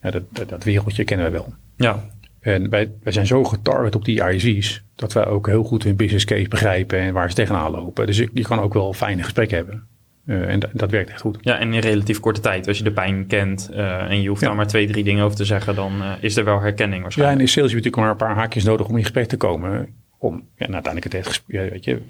ja, 0.03 0.11
dat, 0.11 0.23
dat, 0.29 0.49
dat 0.49 0.65
wereldje 0.65 1.05
kennen 1.05 1.27
we 1.27 1.33
wel. 1.33 1.55
Ja, 1.77 2.05
en 2.47 2.69
wij, 2.71 2.91
wij 3.03 3.13
zijn 3.13 3.27
zo 3.27 3.45
getarget 3.45 3.95
op 3.95 4.05
die 4.05 4.31
IC's 4.31 4.83
dat 4.95 5.13
wij 5.13 5.27
ook 5.27 5.47
heel 5.47 5.63
goed 5.63 5.83
hun 5.83 5.97
business 5.97 6.25
case 6.25 6.49
begrijpen 6.49 6.99
en 6.99 7.13
waar 7.13 7.29
ze 7.29 7.35
tegenaan 7.35 7.71
lopen. 7.71 8.07
Dus 8.07 8.17
je, 8.17 8.43
kan 8.43 8.61
ook 8.61 8.75
wel 8.75 8.93
fijne 8.93 9.23
gesprekken 9.23 9.57
hebben. 9.57 9.87
Uh, 10.27 10.49
en 10.49 10.61
dat 10.73 10.91
werkt 10.91 11.11
echt 11.11 11.21
goed. 11.21 11.39
Ja, 11.41 11.59
en 11.59 11.73
in 11.73 11.81
relatief 11.81 12.21
korte 12.21 12.41
tijd. 12.41 12.69
Als 12.69 12.79
je 12.79 12.85
de 12.85 12.93
pijn 12.93 13.27
kent 13.27 13.71
uh, 13.73 14.11
en 14.11 14.23
je 14.23 14.29
hoeft 14.29 14.41
ja. 14.41 14.47
daar 14.47 14.57
maar 14.57 14.67
twee, 14.67 14.87
drie 14.87 15.05
dingen 15.05 15.25
over 15.25 15.37
te 15.37 15.45
zeggen, 15.45 15.75
dan 15.75 16.03
uh, 16.03 16.13
is 16.21 16.37
er 16.37 16.45
wel 16.45 16.61
herkenning 16.61 17.03
waarschijnlijk. 17.03 17.39
Ja, 17.39 17.45
en 17.45 17.49
in 17.49 17.53
sales 17.53 17.73
heb 17.73 17.83
je 17.83 17.89
natuurlijk 17.89 18.19
maar 18.19 18.29
een 18.29 18.35
paar 18.35 18.43
haakjes 18.43 18.65
nodig 18.65 18.89
om 18.89 18.97
in 18.97 19.03
gesprek 19.03 19.29
te 19.29 19.37
komen. 19.37 19.95
Om 20.19 20.35
ja, 20.35 20.43
nou, 20.69 20.73
uiteindelijk 20.73 21.15
het 21.15 21.27
echt, 21.27 21.45
ja, 21.47 21.69
weet 21.69 21.85
je, 21.85 22.03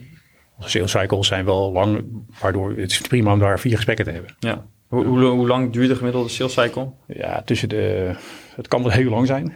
onze 0.57 0.71
sales 0.71 0.91
cycles 0.91 1.27
zijn 1.27 1.45
wel 1.45 1.73
lang, 1.73 2.05
waardoor 2.41 2.71
het 2.71 2.91
is 2.91 3.01
prima 3.01 3.33
om 3.33 3.39
daar 3.39 3.61
vier 3.61 3.77
gesprekken 3.77 4.05
te 4.05 4.11
hebben. 4.11 4.35
Ja. 4.39 4.65
Hoe, 4.89 5.05
hoe, 5.05 5.25
hoe 5.25 5.47
lang 5.47 5.73
duurt 5.73 5.89
de 5.89 5.97
gemiddelde 5.97 6.29
sales 6.29 6.53
cycle? 6.53 6.91
Ja, 7.07 7.43
tussen 7.43 7.69
de, 7.69 8.15
het 8.55 8.69
kan 8.69 8.83
wel 8.83 8.93
heel 8.93 9.11
lang 9.11 9.27
zijn. 9.27 9.53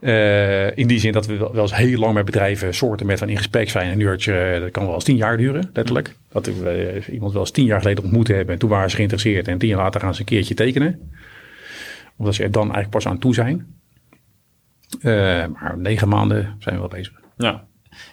Uh, 0.00 0.76
in 0.82 0.86
die 0.86 0.98
zin 0.98 1.12
dat 1.12 1.26
we 1.26 1.36
wel 1.36 1.56
eens 1.56 1.76
heel 1.76 1.98
lang 1.98 2.14
met 2.14 2.24
bedrijven 2.24 2.74
soorten 2.74 3.06
met 3.06 3.18
van 3.18 3.28
in 3.28 3.36
gesprek 3.36 3.70
zijn. 3.70 3.92
Een 3.92 4.00
uurtje, 4.00 4.56
dat 4.60 4.70
kan 4.70 4.84
wel 4.84 4.94
eens 4.94 5.04
tien 5.04 5.16
jaar 5.16 5.36
duren, 5.36 5.70
letterlijk. 5.72 6.16
Dat 6.28 6.46
we 6.46 7.02
uh, 7.06 7.14
iemand 7.14 7.32
wel 7.32 7.40
eens 7.40 7.50
tien 7.50 7.64
jaar 7.64 7.80
geleden 7.80 8.04
ontmoet 8.04 8.28
hebben. 8.28 8.54
En 8.54 8.60
toen 8.60 8.70
waren 8.70 8.90
ze 8.90 8.96
geïnteresseerd. 8.96 9.48
En 9.48 9.58
tien 9.58 9.68
jaar 9.68 9.78
later 9.78 10.00
gaan 10.00 10.14
ze 10.14 10.20
een 10.20 10.26
keertje 10.26 10.54
tekenen. 10.54 11.12
Omdat 12.16 12.34
ze 12.34 12.42
er 12.42 12.50
dan 12.50 12.62
eigenlijk 12.62 12.90
pas 12.90 13.06
aan 13.06 13.18
toe 13.18 13.34
zijn. 13.34 13.66
Uh, 15.00 15.46
maar 15.46 15.74
negen 15.76 16.08
maanden 16.08 16.56
zijn 16.58 16.74
we 16.74 16.80
wel 16.80 16.90
bezig. 16.90 17.20
Ja. 17.36 17.66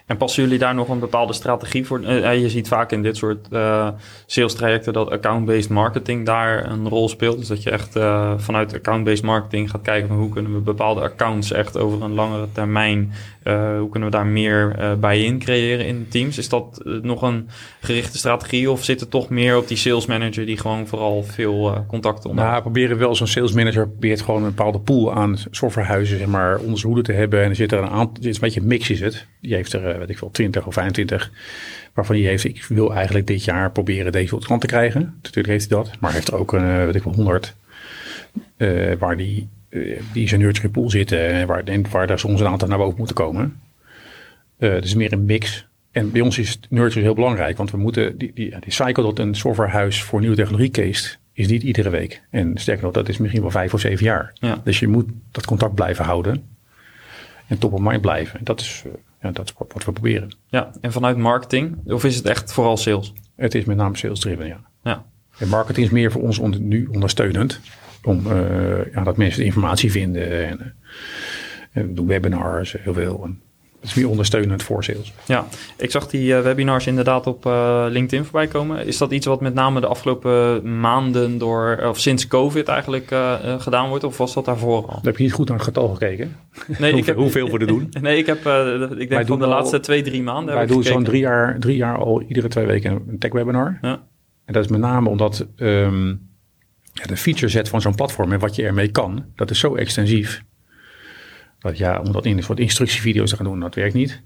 En 0.06 0.17
passen 0.17 0.44
jullie 0.44 0.58
daar 0.58 0.76
nog 0.76 0.89
een 0.89 1.00
bepaalde 1.00 1.34
strategie 1.34 1.86
voor? 1.86 2.02
Uh, 2.02 2.41
je 2.41 2.50
ziet 2.50 2.67
vaak 2.67 2.91
in 2.91 3.02
dit 3.02 3.17
soort 3.17 3.48
uh, 3.52 3.89
sales 4.26 4.56
trajecten 4.56 4.94
dat 4.94 5.10
account-based 5.10 5.70
marketing 5.70 6.26
daar 6.26 6.72
een 6.72 6.89
rol 6.89 7.10
speelt. 7.10 7.38
Dus 7.38 7.48
dat 7.48 7.63
je 7.63 7.70
echt 7.70 7.91
vanuit 8.38 8.74
account-based 8.74 9.24
marketing 9.24 9.70
gaat 9.70 9.82
kijken 9.82 10.08
van 10.08 10.17
hoe 10.17 10.30
kunnen 10.30 10.54
we 10.54 10.60
bepaalde 10.60 11.02
accounts 11.02 11.52
echt 11.52 11.78
over 11.78 12.02
een 12.02 12.13
langere 12.13 12.48
termijn, 12.52 13.13
hoe 13.80 13.89
kunnen 13.89 14.10
we 14.10 14.15
daar 14.15 14.26
meer 14.26 14.76
bij 15.00 15.24
in 15.24 15.39
creëren 15.39 15.86
in 15.86 16.08
teams? 16.10 16.38
Is 16.38 16.50
dat 16.50 16.82
nog 17.02 17.22
een 17.22 17.50
gerichte 17.80 18.17
strategie 18.17 18.72
of 18.72 18.84
zit 18.84 19.00
het 19.00 19.10
toch 19.10 19.30
meer 19.30 19.58
op 19.58 19.67
die 19.67 19.78
sales 19.78 20.06
manager 20.06 20.46
die 20.46 20.58
gewoon 20.58 20.88
vooral 20.88 21.24
veel 21.24 21.86
contacten 21.88 22.30
onderhoudt? 22.30 22.63
Nou, 22.63 22.74
proberen 22.74 22.98
wel 22.98 23.15
zo'n 23.15 23.28
sales 23.28 23.52
manager 23.52 23.88
probeert 23.88 24.22
gewoon 24.22 24.44
een 24.44 24.56
bepaalde 24.56 24.80
pool 24.80 25.13
aan 25.13 25.38
softwarehuizen 25.52 26.17
zeg 26.17 26.28
maar 26.28 26.60
onder 26.60 26.80
zijn 26.80 26.94
hoede 26.94 27.08
te 27.12 27.17
hebben. 27.17 27.44
En 27.44 27.50
er 27.50 27.56
zit 27.56 27.72
er 27.72 27.80
een 27.80 27.89
aantal, 27.89 28.13
het 28.13 28.26
is 28.26 28.36
een 28.36 28.41
beetje 28.41 28.62
mix 28.62 28.89
is 28.89 29.00
het. 29.00 29.28
Die 29.42 29.56
heeft 29.56 29.74
er, 29.74 30.00
weet 30.00 30.10
ik 30.10 30.18
veel, 30.18 30.32
20 30.32 30.66
of 30.66 30.74
25. 30.74 31.32
Waarvan 31.94 32.16
hij 32.16 32.26
heeft, 32.26 32.44
ik 32.44 32.64
wil 32.64 32.94
eigenlijk 32.94 33.28
dit 33.28 33.44
jaar 33.44 33.72
proberen 33.72 34.12
deze 34.12 34.30
tot 34.30 34.46
klant 34.46 34.62
te 34.62 34.68
krijgen. 34.68 35.14
Natuurlijk 35.22 35.48
heeft 35.48 35.70
hij 35.70 35.78
dat. 35.78 35.92
Maar 36.00 36.14
heeft 36.14 36.28
er 36.28 36.36
ook, 36.36 36.54
een, 36.54 36.86
weet 36.86 36.96
ik 36.96 37.04
wel, 37.04 37.14
100. 37.14 37.56
Uh, 38.58 38.94
waar 38.94 39.18
die, 39.18 39.48
uh, 39.70 40.00
die 40.14 40.28
zijn 40.28 40.42
nurture 40.42 40.70
pool 40.70 40.90
zitten. 40.90 41.28
En 41.28 41.48
waar, 41.48 41.64
waar 41.92 42.08
daar 42.08 42.20
soms 42.20 42.40
een 42.40 42.48
aantal 42.48 42.68
naar 42.68 42.78
boven 42.78 42.98
moeten 42.98 43.16
komen. 43.16 43.60
Uh, 44.58 44.82
dus 44.82 44.96
meer 44.96 45.14
een 45.14 45.26
mix. 45.26 45.66
En 45.92 46.12
bij 46.12 46.22
ons 46.22 46.38
is 46.38 46.60
nurture 46.70 47.02
heel 47.02 47.14
belangrijk. 47.14 47.58
Want 47.58 47.72
we 47.72 47.78
moeten, 47.78 48.18
die, 48.18 48.32
die, 48.34 48.56
die 48.60 48.74
cycle 48.74 49.04
dat 49.04 49.20
een 49.20 49.36
softwarehuis 49.36 50.04
voor 50.04 50.20
nieuwe 50.20 50.36
technologie 50.36 50.72
case 50.72 51.16
is 51.34 51.48
niet 51.48 51.64
iedere 51.64 51.90
week. 51.90 52.22
En 52.30 52.58
sterker 52.58 52.84
nog, 52.84 52.94
dat 52.94 53.10
is 53.10 53.18
misschien 53.18 53.42
wel 53.42 53.52
vijf 53.52 53.74
of 53.74 53.80
zeven 53.80 54.06
jaar. 54.06 54.34
Ja. 54.34 54.62
Dus 54.64 54.80
je 54.80 54.88
moet 54.88 55.10
dat 55.32 55.46
contact 55.46 55.76
blijven 55.76 56.06
houden. 56.06 56.44
En 57.48 57.58
top 57.58 57.74
of 57.74 57.80
mind 57.80 58.02
blijven. 58.02 58.40
En 58.40 58.46
dat 58.46 58.60
is, 58.60 58.84
ja, 59.22 59.32
dat 59.32 59.46
is 59.46 59.54
wat 59.58 59.84
we 59.84 59.92
proberen. 59.92 60.36
Ja, 60.48 60.72
en 60.82 60.92
vanuit 60.92 61.18
marketing? 61.18 61.78
Of 61.92 62.04
is 62.04 62.16
het 62.16 62.26
echt 62.26 62.54
vooral 62.54 62.78
sales? 62.78 63.14
Het 63.36 63.56
is 63.56 63.66
met 63.66 63.78
name 63.78 63.98
sales 63.98 64.20
driven, 64.20 64.48
ja. 64.48 64.62
ja. 64.84 65.06
En 65.38 65.48
marketing 65.48 65.86
is 65.86 65.92
meer 65.92 66.12
voor 66.12 66.22
ons 66.22 66.40
onder, 66.40 66.60
nu 66.60 66.86
ondersteunend. 66.86 67.60
Om 68.04 68.28
uh, 68.28 68.94
ja, 68.94 69.04
dat 69.04 69.18
mensen 69.18 69.40
de 69.40 69.46
informatie 69.46 69.92
vinden. 69.92 70.48
En, 70.48 70.60
uh, 70.60 70.66
en 71.72 71.96
doen 71.96 72.08
webinars, 72.08 72.76
heel 72.80 72.94
veel. 72.94 73.24
En 73.24 73.42
het 73.82 73.89
is 73.89 73.96
meer 73.96 74.10
ondersteunend 74.10 74.63
voor 74.63 74.84
sales. 74.84 75.13
Ja, 75.26 75.48
ik 75.78 75.91
zag 75.91 76.08
die 76.08 76.34
uh, 76.34 76.41
webinars 76.41 76.88
inderdaad 76.88 77.28
op 77.28 77.46
uh, 77.46 77.86
LinkedIn 77.89 78.24
voorbij 78.24 78.48
komen. 78.48 78.86
Is 78.86 78.98
dat 78.98 79.12
iets 79.12 79.26
wat 79.26 79.41
met 79.41 79.54
name 79.54 79.80
de 79.80 79.88
afgelopen 79.88 80.80
maanden 80.80 81.38
door, 81.38 81.84
of 81.88 82.00
sinds 82.00 82.28
COVID 82.28 82.67
eigenlijk 82.67 83.12
uh, 83.12 83.34
gedaan 83.58 83.89
wordt? 83.89 84.04
Of 84.04 84.17
was 84.17 84.34
dat 84.34 84.46
daarvoor 84.46 84.88
al? 84.88 85.00
heb 85.02 85.17
je 85.17 85.24
niet 85.24 85.34
goed 85.34 85.48
naar 85.48 85.58
het 85.58 85.65
getal 85.65 85.88
gekeken. 85.88 86.36
Nee, 86.78 86.94
ik 86.94 87.06
heb, 87.06 87.15
hoeveel 87.15 87.50
we 87.50 87.60
er 87.60 87.67
doen. 87.67 87.89
Nee, 88.02 88.17
ik 88.17 88.26
heb, 88.26 88.46
ik 88.98 89.10
denk 89.10 89.28
van 89.28 89.39
de 89.39 89.48
laatste 89.48 89.80
twee, 89.80 90.02
drie 90.02 90.24
maanden. 90.24 90.56
Wij 90.56 90.65
doen 90.65 90.84
zo'n 90.84 91.04
drie 91.04 91.22
jaar, 91.22 91.60
drie 91.60 91.78
jaar 91.78 91.98
al 91.98 92.22
iedere 92.22 92.48
twee 92.48 92.65
weken 92.65 93.04
een 93.08 93.20
tech 93.20 93.32
webinar. 93.32 93.78
Ja. 93.82 94.04
En 94.46 94.54
dat 94.54 94.63
is 94.63 94.70
met 94.70 94.80
name 94.80 95.10
omdat 95.10 95.48
um, 95.58 96.30
ja, 96.94 97.04
de 97.06 97.17
feature 97.17 97.50
set 97.50 97.70
van 97.70 97.82
zo'n 97.82 97.96
platform 97.96 98.32
en 98.32 98.39
wat 98.39 98.56
je 98.56 98.63
ermee 98.63 98.91
kan, 98.91 99.26
dat 99.36 99.50
is 99.50 99.60
zo 99.60 99.76
extensief 99.76 100.44
ja, 101.74 102.00
om 102.00 102.12
dat 102.12 102.26
in 102.26 102.38
een 102.38 102.43
soort 102.43 102.60
instructievideo's 102.60 103.30
te 103.30 103.36
gaan 103.36 103.45
doen, 103.45 103.60
dat 103.60 103.76
werkt 103.76 103.93
niet. 103.93 104.21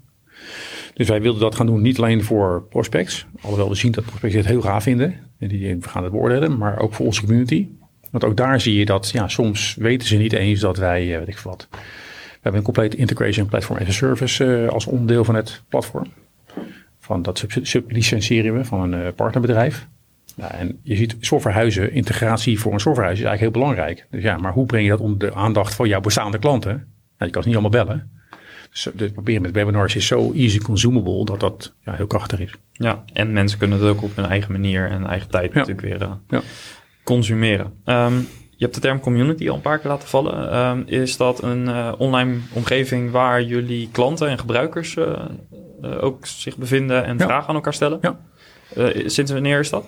Dus 0.94 1.08
wij 1.08 1.22
wilden 1.22 1.40
dat 1.40 1.54
gaan 1.54 1.66
doen 1.66 1.82
niet 1.82 1.98
alleen 1.98 2.24
voor 2.24 2.62
prospects. 2.68 3.26
Alhoewel 3.40 3.68
we 3.68 3.74
zien 3.74 3.92
dat 3.92 4.04
prospects 4.04 4.34
het 4.34 4.46
heel 4.46 4.60
gaaf 4.60 4.82
vinden. 4.82 5.14
En 5.38 5.48
die 5.48 5.76
gaan 5.80 6.02
het 6.02 6.12
beoordelen. 6.12 6.58
Maar 6.58 6.78
ook 6.78 6.94
voor 6.94 7.06
onze 7.06 7.20
community. 7.20 7.66
Want 8.10 8.24
ook 8.24 8.36
daar 8.36 8.60
zie 8.60 8.78
je 8.78 8.84
dat 8.84 9.10
ja, 9.10 9.28
soms 9.28 9.74
weten 9.78 10.08
ze 10.08 10.16
niet 10.16 10.32
eens 10.32 10.60
dat 10.60 10.76
wij, 10.76 11.12
eh, 11.12 11.18
weet 11.18 11.28
ik 11.28 11.38
wat. 11.38 11.68
We 11.70 11.78
hebben 12.42 12.60
een 12.60 12.62
complete 12.62 12.96
integration 12.96 13.46
platform 13.46 13.78
as 13.78 13.88
a 13.88 13.92
service 13.92 14.44
uh, 14.44 14.68
als 14.68 14.86
onderdeel 14.86 15.24
van 15.24 15.34
het 15.34 15.62
platform. 15.68 16.06
Van 16.98 17.22
dat 17.22 17.44
sublicensiëren 17.62 18.56
we 18.56 18.64
van 18.64 18.92
een 18.92 19.00
uh, 19.00 19.08
partnerbedrijf. 19.16 19.86
Nou, 20.36 20.52
en 20.52 20.78
je 20.82 20.96
ziet 20.96 21.16
softwarehuizen, 21.20 21.92
integratie 21.92 22.60
voor 22.60 22.72
een 22.72 22.80
softwarehuis 22.80 23.18
is 23.18 23.24
eigenlijk 23.24 23.54
heel 23.54 23.62
belangrijk. 23.62 24.06
Dus 24.10 24.22
ja, 24.22 24.36
maar 24.36 24.52
hoe 24.52 24.66
breng 24.66 24.84
je 24.84 24.90
dat 24.90 25.00
onder 25.00 25.18
de 25.18 25.34
aandacht 25.34 25.74
van 25.74 25.88
jouw 25.88 26.00
bestaande 26.00 26.38
klanten? 26.38 26.86
Je 27.18 27.30
kan 27.30 27.42
ze 27.42 27.48
niet 27.48 27.58
allemaal 27.58 27.84
bellen. 27.84 28.10
Dus 28.70 28.84
het 28.84 29.12
proberen 29.12 29.42
met 29.42 29.52
webinars 29.52 29.96
is 29.96 30.06
zo 30.06 30.32
easy 30.32 30.58
consumable 30.58 31.24
dat 31.24 31.40
dat 31.40 31.74
ja, 31.84 31.92
heel 31.92 32.06
krachtig 32.06 32.40
is. 32.40 32.54
Ja, 32.72 33.04
en 33.12 33.32
mensen 33.32 33.58
kunnen 33.58 33.78
het 33.78 33.88
ook 33.88 34.02
op 34.02 34.16
hun 34.16 34.24
eigen 34.24 34.52
manier 34.52 34.90
en 34.90 35.06
eigen 35.06 35.30
tijd 35.30 35.54
natuurlijk 35.54 35.80
weer 35.80 36.02
uh, 36.02 36.12
ja. 36.28 36.40
consumeren. 37.04 37.72
Um, 37.84 38.28
je 38.50 38.64
hebt 38.64 38.74
de 38.74 38.80
term 38.80 39.00
community 39.00 39.48
al 39.48 39.54
een 39.54 39.60
paar 39.60 39.78
keer 39.78 39.90
laten 39.90 40.08
vallen. 40.08 40.56
Um, 40.58 40.84
is 40.86 41.16
dat 41.16 41.42
een 41.42 41.68
uh, 41.68 41.92
online 41.98 42.36
omgeving 42.52 43.10
waar 43.10 43.42
jullie 43.42 43.88
klanten 43.92 44.28
en 44.28 44.38
gebruikers 44.38 44.96
uh, 44.96 45.24
ook 46.00 46.26
zich 46.26 46.56
bevinden 46.56 47.04
en 47.04 47.18
vragen 47.18 47.48
aan 47.48 47.54
elkaar 47.54 47.74
stellen? 47.74 47.98
Ja. 48.00 48.18
sinds 49.06 49.32
wanneer 49.32 49.58
is 49.58 49.70
dat? 49.70 49.86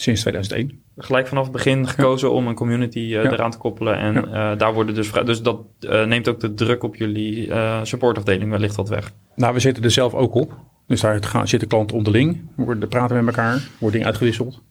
Sinds 0.00 0.20
2001. 0.20 0.82
Gelijk 0.96 1.26
vanaf 1.26 1.42
het 1.42 1.52
begin 1.52 1.86
gekozen 1.88 2.32
om 2.32 2.46
een 2.46 2.54
community 2.54 2.98
uh, 2.98 3.24
eraan 3.24 3.50
te 3.50 3.58
koppelen. 3.58 3.98
En 3.98 4.14
ja. 4.14 4.52
uh, 4.52 4.58
daar 4.58 4.74
worden 4.74 4.94
dus 4.94 5.12
Dus 5.12 5.42
dat 5.42 5.60
uh, 5.80 6.04
neemt 6.04 6.28
ook 6.28 6.40
de 6.40 6.54
druk 6.54 6.82
op 6.82 6.96
jullie 6.96 7.52
supportafdeling 7.82 8.50
wellicht 8.50 8.76
wat 8.76 8.88
weg. 8.88 9.12
Nou, 9.34 9.54
we 9.54 9.60
zitten 9.60 9.84
er 9.84 9.90
zelf 9.90 10.14
ook 10.14 10.34
op. 10.34 10.56
Dus 10.86 11.00
daar 11.00 11.24
gaan, 11.24 11.48
zitten 11.48 11.68
klanten 11.68 11.96
onderling. 11.96 12.40
We 12.56 12.86
praten 12.86 13.24
met 13.24 13.36
elkaar. 13.36 13.68
Wordt 13.78 13.92
dingen 13.92 14.06
uitgewisseld. 14.06 14.62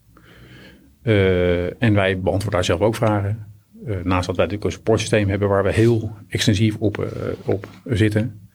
en 1.79 1.93
wij 1.93 2.19
beantwoorden 2.19 2.51
daar 2.51 2.63
zelf 2.63 2.81
ook 2.81 2.95
vragen. 2.95 3.47
naast 3.83 4.27
dat 4.27 4.35
wij 4.35 4.45
natuurlijk 4.45 4.63
een 4.63 4.71
supportsysteem 4.71 5.29
hebben 5.29 5.49
waar 5.49 5.63
we 5.63 5.71
heel 5.71 6.11
extensief 6.27 6.75
op, 6.77 7.07
op 7.45 7.67
zitten. 7.85 8.49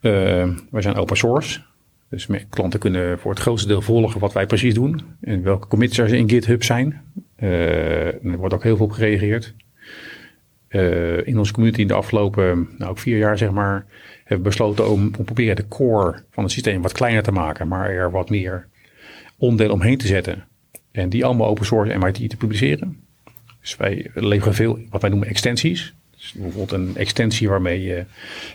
wij 0.00 0.82
zijn 0.82 0.94
open 0.94 1.16
source. 1.16 1.60
Dus 2.08 2.28
klanten 2.48 2.80
kunnen 2.80 3.18
voor 3.18 3.30
het 3.30 3.40
grootste 3.40 3.68
deel 3.68 3.82
volgen 3.82 4.20
wat 4.20 4.32
wij 4.32 4.46
precies 4.46 4.74
doen 4.74 5.00
en 5.20 5.42
welke 5.42 5.68
commits 5.68 5.98
er 5.98 6.14
in 6.14 6.28
GitHub 6.28 6.62
zijn. 6.62 7.00
Uh, 7.38 8.06
er 8.06 8.36
wordt 8.36 8.54
ook 8.54 8.62
heel 8.62 8.76
veel 8.76 8.86
op 8.86 8.92
gereageerd. 8.92 9.54
Uh, 10.68 11.26
in 11.26 11.38
onze 11.38 11.52
community 11.52 11.80
in 11.80 11.86
de 11.86 11.94
afgelopen 11.94 12.68
nou, 12.78 12.90
ook 12.90 12.98
vier 12.98 13.18
jaar, 13.18 13.38
zeg 13.38 13.50
maar, 13.50 13.86
hebben 14.18 14.36
we 14.36 14.48
besloten 14.48 14.90
om, 14.90 15.10
om 15.18 15.24
proberen 15.24 15.56
de 15.56 15.68
core 15.68 16.22
van 16.30 16.42
het 16.42 16.52
systeem 16.52 16.82
wat 16.82 16.92
kleiner 16.92 17.22
te 17.22 17.32
maken, 17.32 17.68
maar 17.68 17.90
er 17.90 18.10
wat 18.10 18.30
meer 18.30 18.68
onderdeel 19.36 19.72
omheen 19.72 19.98
te 19.98 20.06
zetten. 20.06 20.44
En 20.92 21.08
die 21.08 21.24
allemaal 21.24 21.48
open 21.48 21.66
source 21.66 21.98
MIT 21.98 22.30
te 22.30 22.36
publiceren. 22.36 23.00
Dus 23.60 23.76
wij 23.76 24.10
leveren 24.14 24.54
veel 24.54 24.78
wat 24.90 25.00
wij 25.00 25.10
noemen 25.10 25.28
extensies. 25.28 25.94
Dus 26.10 26.32
bijvoorbeeld 26.32 26.72
een 26.72 26.96
extensie 26.96 27.48
waarmee 27.48 27.82
je 27.82 28.04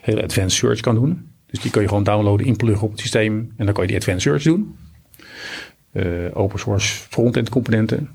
hele 0.01 0.23
advanced 0.23 0.59
search 0.59 0.79
kan 0.79 0.95
doen. 0.95 1.29
Dus 1.49 1.59
die 1.59 1.71
kun 1.71 1.81
je 1.81 1.87
gewoon 1.87 2.03
downloaden, 2.03 2.45
inpluggen 2.45 2.85
op 2.85 2.91
het 2.91 2.99
systeem 2.99 3.53
en 3.55 3.65
dan 3.65 3.73
kan 3.73 3.83
je 3.83 3.89
die 3.89 3.97
advanced 3.97 4.21
search 4.21 4.43
doen. 4.43 4.77
Uh, 5.93 6.37
open 6.37 6.59
source 6.59 6.93
frontend 6.93 7.49
componenten. 7.49 8.09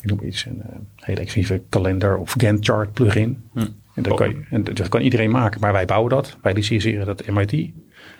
Ik 0.00 0.10
noem 0.10 0.22
iets, 0.22 0.44
een 0.44 0.56
uh, 0.56 0.76
hele 0.96 1.20
exclusieve 1.20 1.62
kalender 1.68 2.16
of 2.16 2.34
Gantt 2.38 2.64
chart 2.64 2.92
plugin. 2.92 3.42
Hm. 3.52 3.66
En, 3.94 4.02
dat 4.02 4.16
kan 4.16 4.28
je, 4.28 4.42
en 4.50 4.64
dat 4.64 4.88
kan 4.88 5.00
iedereen 5.00 5.30
maken, 5.30 5.60
maar 5.60 5.72
wij 5.72 5.84
bouwen 5.84 6.10
dat. 6.10 6.36
Wij 6.42 6.52
licenseren 6.52 7.06
dat 7.06 7.26
MIT. 7.26 7.70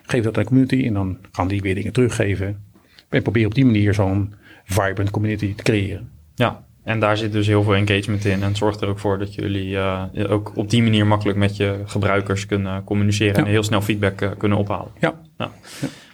Geven 0.03 0.25
dat 0.25 0.37
aan 0.37 0.43
de 0.43 0.49
community 0.49 0.87
en 0.87 0.95
dan 0.95 1.19
gaan 1.33 1.49
die 1.49 1.61
weer 1.61 1.75
dingen 1.75 1.93
teruggeven. 1.93 2.63
En 3.09 3.23
proberen 3.23 3.49
op 3.49 3.55
die 3.55 3.65
manier 3.65 3.95
zo'n 3.95 4.35
vibrant 4.65 5.11
community 5.11 5.55
te 5.55 5.63
creëren. 5.63 6.11
Ja, 6.35 6.65
en 6.85 7.01
daar 7.01 7.17
zit 7.17 7.33
dus 7.33 7.47
heel 7.47 7.63
veel 7.63 7.75
engagement 7.75 8.25
in. 8.25 8.43
En 8.43 8.49
het 8.49 8.57
zorgt 8.57 8.81
er 8.81 8.89
ook 8.89 8.99
voor 8.99 9.19
dat 9.19 9.35
jullie 9.35 9.71
uh, 9.71 10.03
ook 10.29 10.53
op 10.55 10.71
die 10.71 10.83
manier 10.83 11.07
makkelijk 11.07 11.39
met 11.39 11.57
je 11.57 11.83
gebruikers 11.87 12.47
kunnen 12.47 12.85
communiceren. 12.85 13.35
En 13.35 13.47
heel 13.47 13.63
snel 13.63 13.81
feedback 13.81 14.21
uh, 14.21 14.31
kunnen 14.39 14.59
ophalen. 14.59 14.91
Ja. 15.01 15.15
ja. 15.39 15.51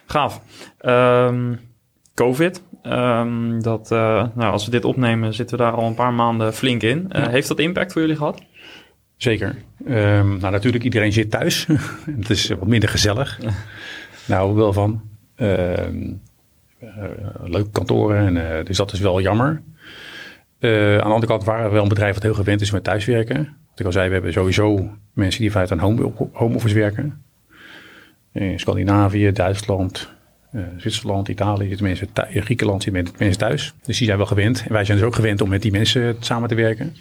Gaaf. 0.07 0.41
Um, 0.81 1.59
Covid. 2.15 2.63
Um, 2.83 3.63
dat, 3.63 3.91
uh, 3.93 4.27
nou, 4.35 4.53
als 4.53 4.65
we 4.65 4.71
dit 4.71 4.85
opnemen, 4.85 5.35
zitten 5.35 5.57
we 5.57 5.63
daar 5.63 5.73
al 5.73 5.87
een 5.87 5.95
paar 5.95 6.13
maanden 6.13 6.55
flink 6.55 6.83
in. 6.83 7.07
Heeft 7.09 7.49
dat 7.49 7.59
impact 7.59 7.93
voor 7.93 8.01
jullie 8.01 8.17
gehad? 8.17 8.43
Zeker. 9.17 9.57
Um, 9.89 10.39
nou, 10.39 10.51
natuurlijk, 10.51 10.85
iedereen 10.85 11.13
zit 11.13 11.31
thuis. 11.31 11.67
het 12.21 12.31
is 12.31 12.49
wat 12.49 12.67
minder 12.67 12.89
gezellig. 12.89 13.41
nou, 14.25 14.55
wel 14.55 14.73
van. 14.73 15.03
leuke 17.45 17.71
kantoren. 17.73 18.37
En, 18.37 18.65
dus 18.65 18.77
dat 18.77 18.93
is 18.93 19.01
wel 19.01 19.21
jammer. 19.21 19.63
Uh, 20.61 20.93
aan 20.93 20.97
de 20.97 21.03
andere 21.03 21.27
kant 21.27 21.45
waren 21.45 21.65
we 21.65 21.73
wel 21.73 21.83
een 21.83 21.89
bedrijf 21.89 22.15
dat 22.15 22.23
heel 22.23 22.35
gewend 22.35 22.61
is 22.61 22.71
met 22.71 22.85
thuiswerken. 22.85 23.37
Wat 23.71 23.81
ik 23.81 23.87
al 23.87 23.93
zei, 23.93 24.07
we 24.07 24.13
hebben 24.13 24.33
sowieso 24.33 24.91
mensen 25.13 25.41
die 25.41 25.51
vanuit 25.51 25.71
een 25.71 25.79
home, 25.79 26.13
office 26.33 26.75
werken. 26.75 27.23
In 28.33 28.61
Scandinavië, 28.61 29.33
Duitsland, 29.33 30.13
uh, 30.53 30.63
Zwitserland, 30.77 31.29
Italië 31.29 31.69
zitten 31.69 31.87
mensen 31.87 32.09
in 32.31 32.43
Griekenland 32.43 32.83
zitten 32.83 33.07
mensen 33.19 33.39
thuis. 33.39 33.75
Dus 33.83 33.97
die 33.97 34.07
zijn 34.07 34.19
wel 34.19 34.27
gewend. 34.27 34.65
En 34.67 34.73
wij 34.73 34.85
zijn 34.85 34.99
dus 34.99 35.07
ook 35.07 35.15
gewend 35.15 35.41
om 35.41 35.49
met 35.49 35.63
die 35.63 35.73
mensen 35.73 36.17
samen 36.21 36.49
te 36.49 36.55
werken. 36.55 36.97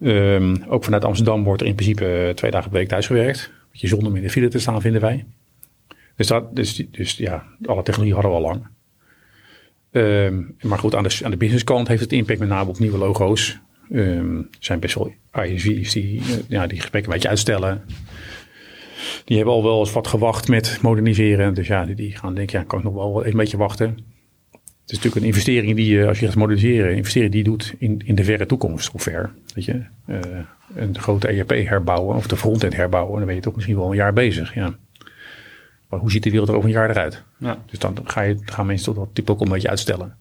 Um, 0.00 0.64
ook 0.68 0.84
vanuit 0.84 1.04
Amsterdam 1.04 1.44
wordt 1.44 1.60
er 1.60 1.66
in 1.66 1.74
principe 1.74 2.32
twee 2.34 2.50
dagen 2.50 2.70
per 2.70 2.78
week 2.78 2.88
thuis 2.88 3.06
gewerkt. 3.06 3.50
Beetje 3.70 3.88
zonder 3.88 4.08
om 4.08 4.16
in 4.16 4.22
de 4.22 4.30
file 4.30 4.48
te 4.48 4.58
staan, 4.58 4.80
vinden 4.80 5.00
wij. 5.00 5.24
Dus, 6.16 6.26
dat, 6.26 6.56
dus, 6.56 6.82
dus 6.90 7.16
ja, 7.16 7.42
alle 7.64 7.82
technologie 7.82 8.14
hadden 8.14 8.30
we 8.30 8.36
al 8.36 8.42
lang. 8.42 8.66
Um, 9.96 10.56
maar 10.62 10.78
goed, 10.78 10.94
aan 10.94 11.02
de, 11.02 11.18
aan 11.22 11.30
de 11.30 11.36
businesskant 11.36 11.88
heeft 11.88 12.00
het 12.00 12.12
impact 12.12 12.38
met 12.38 12.48
name 12.48 12.70
op 12.70 12.78
nieuwe 12.78 12.98
logo's. 12.98 13.60
Um, 13.92 14.48
zijn 14.58 14.80
best 14.80 14.94
wel 14.94 15.12
ISV's 15.44 15.92
die, 15.92 16.20
uh, 16.20 16.24
ja, 16.48 16.66
die 16.66 16.80
gesprekken 16.80 17.10
een 17.10 17.16
beetje 17.16 17.28
uitstellen. 17.28 17.82
Die 19.24 19.36
hebben 19.36 19.54
al 19.54 19.62
wel 19.62 19.78
eens 19.78 19.92
wat 19.92 20.06
gewacht 20.06 20.48
met 20.48 20.78
moderniseren. 20.82 21.54
Dus 21.54 21.66
ja, 21.66 21.84
die, 21.84 21.94
die 21.94 22.16
gaan 22.16 22.34
denken, 22.34 22.58
ja, 22.58 22.64
kan 22.64 22.78
ik 22.78 22.84
nog 22.84 22.94
wel 22.94 23.26
een 23.26 23.36
beetje 23.36 23.56
wachten. 23.56 23.88
Het 24.84 24.92
is 24.92 24.96
natuurlijk 24.96 25.16
een 25.16 25.32
investering 25.32 25.76
die 25.76 25.94
je, 25.94 26.06
als 26.06 26.18
je 26.18 26.26
gaat 26.26 26.34
moderniseren, 26.34 26.90
een 26.90 26.96
investering 26.96 27.32
die 27.32 27.42
je 27.42 27.48
doet 27.48 27.74
in, 27.78 28.02
in 28.04 28.14
de 28.14 28.24
verre 28.24 28.46
toekomst, 28.46 28.94
of 28.94 29.02
ver. 29.02 29.32
Weet 29.54 29.64
je, 29.64 29.82
uh, 30.08 30.18
een 30.74 30.98
grote 30.98 31.28
ERP 31.28 31.50
herbouwen 31.50 32.16
of 32.16 32.26
de 32.26 32.36
frontend 32.36 32.76
herbouwen, 32.76 33.16
dan 33.16 33.26
ben 33.26 33.34
je 33.34 33.40
toch 33.40 33.54
misschien 33.54 33.76
wel 33.76 33.90
een 33.90 33.96
jaar 33.96 34.12
bezig. 34.12 34.54
Ja. 34.54 34.74
Maar 35.88 36.00
hoe 36.00 36.10
ziet 36.10 36.22
de 36.22 36.30
wereld 36.30 36.48
er 36.48 36.54
over 36.54 36.68
een 36.68 36.74
jaar 36.74 36.90
eruit? 36.90 37.22
Ja. 37.38 37.58
Dus 37.66 37.78
dan 37.78 37.98
ga 38.04 38.20
je, 38.20 38.38
gaan 38.44 38.66
mensen 38.66 38.94
toch 38.94 39.04
dat 39.04 39.14
type 39.14 39.32
ook 39.32 39.40
een 39.40 39.48
beetje 39.48 39.68
uitstellen. 39.68 40.16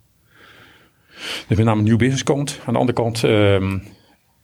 Dus 1.47 1.57
met 1.57 1.65
name 1.65 1.77
een 1.79 1.83
nieuw 1.83 1.97
business 1.97 2.23
kant. 2.23 2.59
Aan 2.65 2.73
de 2.73 2.79
andere 2.79 2.97
kant, 2.97 3.23
um, 3.23 3.83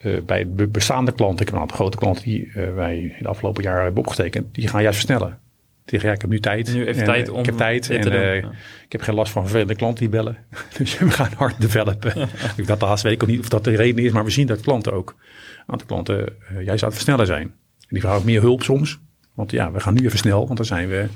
uh, 0.02 0.22
bij 0.22 0.48
bestaande 0.70 1.12
klanten, 1.12 1.40
ik 1.40 1.46
heb 1.46 1.56
een 1.56 1.62
aantal 1.62 1.78
grote 1.78 1.98
klanten 1.98 2.24
die 2.24 2.46
uh, 2.46 2.74
wij 2.74 2.98
in 2.98 3.24
de 3.24 3.28
afgelopen 3.28 3.64
jaren 3.64 3.84
hebben 3.84 4.04
opgetekend, 4.04 4.56
die 4.56 4.68
gaan 4.68 4.82
juist 4.82 4.98
versnellen. 4.98 5.40
Die 5.86 6.02
ja, 6.02 6.12
ik 6.12 6.22
heb 6.22 6.30
nu 6.30 6.40
tijd. 6.40 6.74
Nu 6.74 6.86
even 6.86 7.02
en, 7.02 7.08
tijd 7.08 7.30
om 7.30 7.40
ik 7.40 7.46
heb 7.46 7.58
tijd 7.58 7.90
en 7.90 8.08
uh, 8.08 8.42
ja. 8.42 8.52
ik 8.86 8.92
heb 8.92 9.02
geen 9.02 9.16
last 9.16 9.32
van 9.32 9.42
vervelende 9.42 9.76
klanten 9.76 10.00
die 10.00 10.10
bellen. 10.10 10.38
dus 10.78 10.98
we 10.98 11.10
gaan 11.10 11.32
hard 11.36 11.62
developen. 11.62 12.20
Ja. 12.20 12.28
ik 12.58 12.68
dat 12.68 12.82
laatst 12.82 13.04
weet 13.04 13.14
ik 13.14 13.24
ook 13.24 13.30
niet 13.30 13.40
of 13.40 13.50
dat 13.50 13.64
de 13.64 13.76
reden 13.76 14.04
is, 14.04 14.12
maar 14.12 14.24
we 14.24 14.30
zien 14.30 14.48
dat 14.48 14.62
klanten 14.62 14.94
ook, 14.94 15.16
een 15.20 15.64
aantal 15.74 15.88
klanten 15.88 16.36
juist 16.64 16.84
aan 16.84 16.90
het 16.90 16.98
versnellen 16.98 17.26
zijn. 17.26 17.44
En 17.44 17.96
die 17.96 18.02
vragen 18.02 18.20
ook 18.20 18.26
meer 18.26 18.42
hulp 18.42 18.64
soms. 18.64 19.00
Want 19.40 19.52
ja, 19.52 19.72
we 19.72 19.80
gaan 19.80 19.94
nu 19.94 20.06
even 20.06 20.18
snel, 20.18 20.46
want 20.46 20.58
dan 20.58 20.66
zijn 20.66 20.90
we 20.90 21.08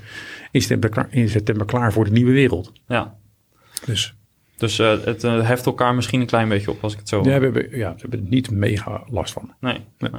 in 0.52 0.62
september 0.62 0.90
klaar, 0.90 1.08
in 1.10 1.30
september 1.30 1.66
klaar 1.66 1.94
voor 1.94 2.06
de 2.06 2.12
nieuwe 2.12 2.32
wereld. 2.32 2.72
Ja. 2.88 3.16
Dus 3.86 4.16
dus 4.58 4.80
uh, 4.80 5.04
het 5.04 5.24
uh, 5.24 5.48
heft 5.48 5.66
elkaar 5.66 5.96
misschien 5.96 6.22
een 6.22 6.28
klein 6.28 6.50
beetje 6.50 6.72
op 6.72 6.84
als 6.84 6.94
ik 6.94 7.00
het 7.00 7.10
zo... 7.10 7.18
Ja, 7.18 7.24
we 7.24 7.44
hebben, 7.44 7.78
ja, 7.78 7.94
we 7.94 8.02
hebben 8.02 8.20
er 8.20 8.30
niet 8.30 8.52
mega 8.52 9.04
last 9.10 9.34
van. 9.34 9.54
Nee, 9.60 9.80
nee. 9.98 10.12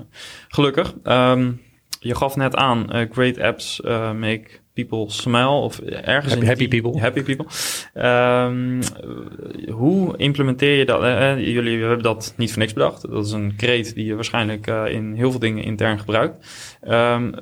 gelukkig. 0.49 0.95
Um, 1.05 1.61
je 2.01 2.15
gaf 2.15 2.37
net 2.37 2.57
aan, 2.57 2.97
uh, 2.97 3.11
great 3.11 3.39
apps 3.39 3.81
make 4.15 4.47
people 4.75 5.11
smile 5.11 5.61
of 5.61 5.79
ergens 5.81 6.33
happy, 6.33 6.45
in 6.45 6.49
happy 6.49 6.69
die, 6.69 6.81
people. 6.81 7.01
Happy 7.01 7.23
people. 7.23 7.47
Um, 7.95 8.81
hoe 9.73 10.17
implementeer 10.17 10.79
je 10.79 10.85
dat? 10.85 11.01
jullie 11.39 11.79
hebben 11.79 12.03
dat 12.03 12.35
niet 12.37 12.51
voor 12.51 12.59
niks 12.59 12.73
bedacht. 12.73 13.11
Dat 13.11 13.27
is 13.27 13.33
een 13.33 13.57
kreet 13.57 13.95
die 13.95 14.05
je 14.05 14.15
waarschijnlijk 14.15 14.67
in 14.67 15.15
heel 15.15 15.31
veel 15.31 15.41
dingen 15.41 15.65
intern 15.65 15.99
gebruikt. 15.99 16.47
Um, 16.89 17.35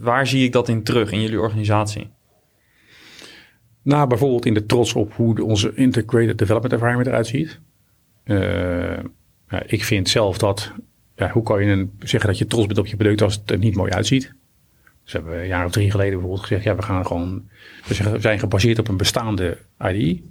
waar 0.00 0.26
zie 0.26 0.44
ik 0.44 0.52
dat 0.52 0.68
in 0.68 0.82
terug 0.82 1.12
in 1.12 1.20
jullie 1.20 1.40
organisatie? 1.40 2.10
Nou, 3.82 4.08
bijvoorbeeld 4.08 4.46
in 4.46 4.54
de 4.54 4.66
trots 4.66 4.94
op 4.94 5.12
hoe 5.12 5.44
onze 5.44 5.72
integrated 5.74 6.38
development 6.38 6.72
environment 6.72 7.08
eruit 7.08 7.26
ziet. 7.26 7.60
Uh, 8.24 8.98
ja, 9.48 9.62
ik 9.66 9.84
vind 9.84 10.08
zelf 10.08 10.38
dat, 10.38 10.72
ja, 11.16 11.30
hoe 11.30 11.42
kan 11.42 11.64
je 11.64 11.70
een, 11.70 11.92
zeggen 11.98 12.28
dat 12.28 12.38
je 12.38 12.46
trots 12.46 12.66
bent 12.66 12.78
op 12.78 12.86
je 12.86 12.96
product 12.96 13.22
als 13.22 13.34
het 13.34 13.50
er 13.50 13.58
niet 13.58 13.76
mooi 13.76 13.92
uitziet? 13.92 14.34
Dus 15.06 15.14
hebben 15.14 15.32
we 15.32 15.38
een 15.38 15.46
jaar 15.46 15.64
of 15.64 15.72
drie 15.72 15.90
geleden 15.90 16.12
bijvoorbeeld 16.12 16.46
gezegd, 16.46 16.64
ja, 16.64 16.76
we 16.76 16.82
gaan 16.82 17.06
gewoon, 17.06 17.48
we 17.86 18.20
zijn 18.20 18.38
gebaseerd 18.38 18.78
op 18.78 18.88
een 18.88 18.96
bestaande 18.96 19.58
IDE. 19.78 20.22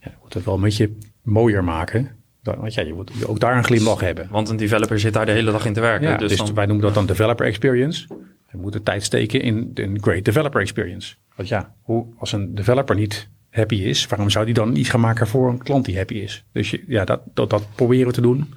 Ja, 0.00 0.12
moet 0.22 0.34
het 0.34 0.44
wel 0.44 0.54
een 0.54 0.60
beetje 0.60 0.90
mooier 1.22 1.64
maken. 1.64 2.10
Want 2.42 2.74
ja, 2.74 2.82
je 2.82 2.94
moet 2.94 3.26
ook 3.26 3.40
daar 3.40 3.56
een 3.56 3.64
glimlach 3.64 4.00
hebben. 4.00 4.28
Want 4.30 4.48
een 4.48 4.56
developer 4.56 5.00
zit 5.00 5.12
daar 5.12 5.26
de 5.26 5.32
hele 5.32 5.52
dag 5.52 5.66
in 5.66 5.72
te 5.72 5.80
werken. 5.80 6.08
Ja, 6.08 6.16
dus, 6.16 6.28
dus 6.28 6.38
dan... 6.38 6.54
wij 6.54 6.66
noemen 6.66 6.84
dat 6.84 6.94
dan 6.94 7.06
developer 7.06 7.46
experience. 7.46 8.06
We 8.50 8.58
moeten 8.58 8.82
tijd 8.82 9.02
steken 9.02 9.40
in 9.40 9.70
een 9.74 9.98
great 10.00 10.24
developer 10.24 10.60
experience. 10.60 11.14
Want 11.36 11.48
ja, 11.48 11.74
hoe, 11.82 12.06
als 12.18 12.32
een 12.32 12.54
developer 12.54 12.96
niet 12.96 13.28
happy 13.50 13.74
is, 13.74 14.06
waarom 14.06 14.30
zou 14.30 14.44
die 14.44 14.54
dan 14.54 14.76
iets 14.76 14.88
gaan 14.88 15.00
maken 15.00 15.26
voor 15.26 15.48
een 15.48 15.62
klant 15.62 15.84
die 15.84 15.96
happy 15.96 16.14
is? 16.14 16.44
Dus 16.52 16.70
je, 16.70 16.84
ja, 16.86 17.04
dat, 17.04 17.20
dat, 17.34 17.50
dat 17.50 17.66
proberen 17.74 18.06
we 18.06 18.12
te 18.12 18.20
doen. 18.20 18.54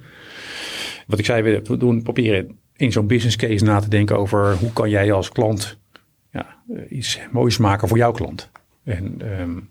Wat 1.07 1.19
ik 1.19 1.25
zei, 1.25 1.41
we 1.41 1.77
doen, 1.77 2.03
proberen 2.03 2.59
in 2.77 2.91
zo'n 2.91 3.07
business 3.07 3.35
case 3.35 3.63
na 3.63 3.79
te 3.79 3.89
denken 3.89 4.17
over 4.17 4.55
hoe 4.55 4.73
kan 4.73 4.89
jij 4.89 5.11
als 5.11 5.29
klant 5.29 5.77
ja, 6.31 6.55
iets 6.89 7.19
moois 7.31 7.57
maken 7.57 7.87
voor 7.87 7.97
jouw 7.97 8.11
klant. 8.11 8.49
En 8.83 9.39
um, 9.39 9.69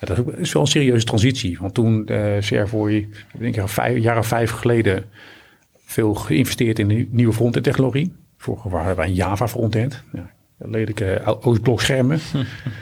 ja, 0.00 0.14
dat 0.14 0.36
is 0.36 0.52
wel 0.52 0.62
een 0.62 0.68
serieuze 0.68 1.04
transitie. 1.04 1.58
Want 1.60 1.74
toen 1.74 2.06
uh, 2.10 2.36
ik 2.88 3.08
denk 3.38 3.56
een 3.56 3.68
vijf, 3.68 4.02
jaar 4.02 4.18
of 4.18 4.26
vijf 4.26 4.50
geleden, 4.50 5.04
veel 5.76 6.14
geïnvesteerd 6.14 6.78
in 6.78 6.88
de 6.88 7.08
nieuwe 7.10 7.32
frontend 7.32 7.64
technologie. 7.64 8.12
Vroeger 8.36 8.70
waren 8.70 8.96
wij 8.96 9.06
een 9.06 9.14
Java 9.14 9.48
frontend. 9.48 10.02
Ja, 10.12 10.30
lelijke 10.58 11.38
Oostblok 11.40 11.80
schermen. 11.80 12.18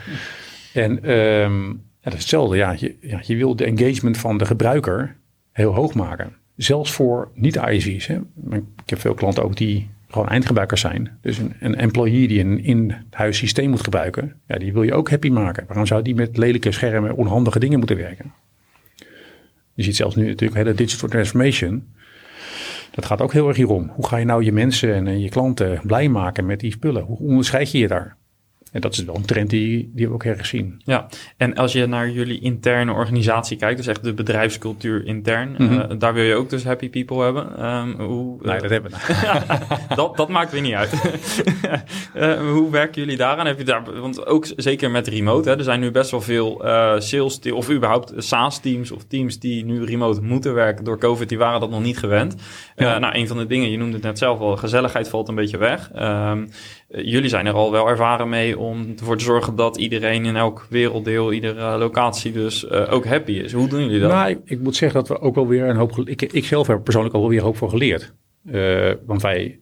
en 0.73 1.11
um, 1.11 1.67
ja, 2.01 2.09
dat 2.09 2.13
is 2.13 2.19
hetzelfde. 2.19 2.57
Ja, 2.57 2.75
je, 2.77 2.95
ja, 3.01 3.21
je 3.25 3.35
wil 3.35 3.55
de 3.55 3.65
engagement 3.65 4.17
van 4.17 4.37
de 4.37 4.45
gebruiker 4.45 5.15
heel 5.51 5.73
hoog 5.73 5.93
maken. 5.93 6.35
Zelfs 6.57 6.91
voor 6.91 7.31
niet-ISV's. 7.33 8.09
Ik 8.09 8.89
heb 8.89 8.99
veel 8.99 9.13
klanten 9.13 9.43
ook 9.43 9.55
die 9.55 9.89
gewoon 10.09 10.27
eindgebruikers 10.27 10.81
zijn. 10.81 11.17
Dus 11.21 11.37
een, 11.37 11.53
een 11.59 11.75
employee 11.75 12.27
die 12.27 12.39
een 12.39 12.63
in-huis 12.63 13.37
systeem 13.37 13.69
moet 13.69 13.83
gebruiken, 13.83 14.33
ja, 14.47 14.57
die 14.57 14.73
wil 14.73 14.83
je 14.83 14.93
ook 14.93 15.09
happy 15.09 15.29
maken. 15.29 15.63
Waarom 15.67 15.85
zou 15.85 16.01
die 16.01 16.15
met 16.15 16.37
lelijke 16.37 16.71
schermen 16.71 17.15
onhandige 17.15 17.59
dingen 17.59 17.77
moeten 17.77 17.97
werken? 17.97 18.33
Je 19.73 19.83
ziet 19.83 19.95
zelfs 19.95 20.15
nu 20.15 20.27
natuurlijk 20.27 20.57
hele 20.57 20.73
digital 20.73 21.09
transformation. 21.09 21.87
Dat 22.91 23.05
gaat 23.05 23.21
ook 23.21 23.33
heel 23.33 23.47
erg 23.47 23.57
hierom. 23.57 23.91
Hoe 23.95 24.07
ga 24.07 24.17
je 24.17 24.25
nou 24.25 24.43
je 24.43 24.51
mensen 24.51 25.07
en 25.07 25.19
je 25.19 25.29
klanten 25.29 25.81
blij 25.83 26.09
maken 26.09 26.45
met 26.45 26.59
die 26.59 26.71
spullen? 26.71 27.03
Hoe 27.03 27.17
onderscheid 27.17 27.71
je 27.71 27.77
je 27.77 27.87
daar? 27.87 28.15
En 28.71 28.81
dat 28.81 28.93
is 28.93 29.03
wel 29.03 29.15
een 29.15 29.25
trend 29.25 29.49
die, 29.49 29.91
die 29.93 30.07
we 30.07 30.13
ook 30.13 30.23
erg 30.23 30.45
zien. 30.45 30.81
Ja, 30.83 31.07
en 31.37 31.55
als 31.55 31.73
je 31.73 31.85
naar 31.85 32.09
jullie 32.09 32.39
interne 32.39 32.91
organisatie 32.91 33.57
kijkt, 33.57 33.77
dus 33.77 33.87
echt 33.87 34.03
de 34.03 34.13
bedrijfscultuur 34.13 35.05
intern, 35.05 35.55
mm 35.57 35.67
-hmm. 35.67 35.91
uh, 35.91 35.99
daar 35.99 36.13
wil 36.13 36.23
je 36.23 36.35
ook 36.35 36.49
dus 36.49 36.63
happy 36.63 36.89
people 36.89 37.23
hebben. 37.23 37.65
Um, 37.65 37.99
hoe, 37.99 38.37
nee, 38.41 38.59
dat 38.59 38.69
hebben 38.69 38.91
we. 38.91 39.95
dat, 39.95 40.17
dat 40.17 40.29
maakt 40.29 40.51
weer 40.51 40.61
niet 40.61 40.73
uit. 40.73 40.93
uh, 42.15 42.39
hoe 42.53 42.71
werken 42.71 43.01
jullie 43.01 43.17
daaraan? 43.17 43.45
Heb 43.45 43.57
je 43.57 43.63
daar, 43.63 43.99
want 44.01 44.25
ook 44.25 44.47
zeker 44.55 44.91
met 44.91 45.07
remote, 45.07 45.49
hè, 45.49 45.57
er 45.57 45.63
zijn 45.63 45.79
nu 45.79 45.91
best 45.91 46.11
wel 46.11 46.21
veel 46.21 46.61
sales 46.97 47.39
of 47.51 47.69
überhaupt 47.69 48.13
SaaS-teams 48.17 48.91
of 48.91 49.03
teams 49.03 49.39
die 49.39 49.65
nu 49.65 49.83
remote 49.83 50.21
moeten 50.21 50.53
werken 50.53 50.83
door 50.83 50.97
COVID, 50.97 51.29
die 51.29 51.37
waren 51.37 51.59
dat 51.59 51.69
nog 51.69 51.81
niet 51.81 51.97
gewend. 51.97 52.35
Ja. 52.75 52.99
nou, 52.99 53.15
een 53.17 53.27
van 53.27 53.37
de 53.37 53.47
dingen, 53.47 53.71
je 53.71 53.77
noemde 53.77 53.93
het 53.93 54.03
net 54.03 54.17
zelf 54.17 54.39
al, 54.39 54.57
gezelligheid 54.57 55.09
valt 55.09 55.27
een 55.27 55.35
beetje 55.35 55.57
weg. 55.57 55.89
Um, 55.95 56.49
jullie 56.87 57.29
zijn 57.29 57.45
er 57.45 57.53
al 57.53 57.71
wel 57.71 57.89
ervaren 57.89 58.29
mee 58.29 58.57
om 58.57 58.93
ervoor 58.99 59.17
te 59.17 59.23
zorgen 59.23 59.55
dat 59.55 59.77
iedereen 59.77 60.25
in 60.25 60.35
elk 60.35 60.67
werelddeel, 60.69 61.33
iedere 61.33 61.77
locatie 61.77 62.31
dus 62.31 62.63
uh, 62.63 62.93
ook 62.93 63.05
happy 63.05 63.31
is. 63.31 63.53
Hoe 63.53 63.67
doen 63.67 63.81
jullie 63.81 63.99
dat? 63.99 64.11
Nou, 64.11 64.41
ik, 64.45 64.59
moet 64.59 64.75
zeggen 64.75 64.99
dat 64.99 65.07
we 65.07 65.21
ook 65.21 65.35
wel 65.35 65.47
weer 65.47 65.63
een 65.63 65.75
hoop... 65.75 66.01
Ik, 66.05 66.21
ik 66.21 66.45
zelf 66.45 66.67
heb 66.67 66.83
persoonlijk 66.83 67.15
al 67.15 67.21
wel 67.21 67.29
weer 67.29 67.41
hoop 67.41 67.57
voor 67.57 67.69
geleerd. 67.69 68.13
Uh, 68.51 68.91
want 69.05 69.21
wij, 69.21 69.59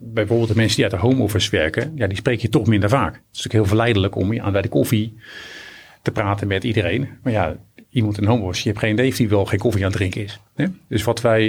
bijvoorbeeld 0.00 0.48
de 0.48 0.56
mensen 0.56 0.76
die 0.76 0.84
uit 0.84 1.00
de 1.00 1.06
home 1.06 1.22
office 1.22 1.50
werken, 1.50 1.92
ja, 1.94 2.06
die 2.06 2.16
spreek 2.16 2.40
je 2.40 2.48
toch 2.48 2.66
minder 2.66 2.88
vaak. 2.88 3.14
Het 3.14 3.22
is 3.22 3.36
natuurlijk 3.36 3.54
heel 3.54 3.64
verleidelijk 3.64 4.16
om 4.16 4.40
aan 4.40 4.52
bij 4.52 4.62
de 4.62 4.68
koffie 4.68 5.16
te 6.02 6.10
praten 6.10 6.46
met 6.46 6.64
iedereen. 6.64 7.08
Maar 7.22 7.32
ja, 7.32 7.56
iemand 7.90 8.18
in 8.18 8.26
home 8.26 8.42
office, 8.42 8.62
je 8.62 8.68
hebt 8.68 8.80
geen 8.80 8.92
idee 8.92 9.14
die 9.14 9.28
wel 9.28 9.44
geen 9.44 9.58
koffie 9.58 9.84
aan 9.84 9.88
het 9.90 9.96
drinken 9.96 10.22
is. 10.22 10.40
Dus 10.88 11.02
wat 11.02 11.20
wij 11.20 11.48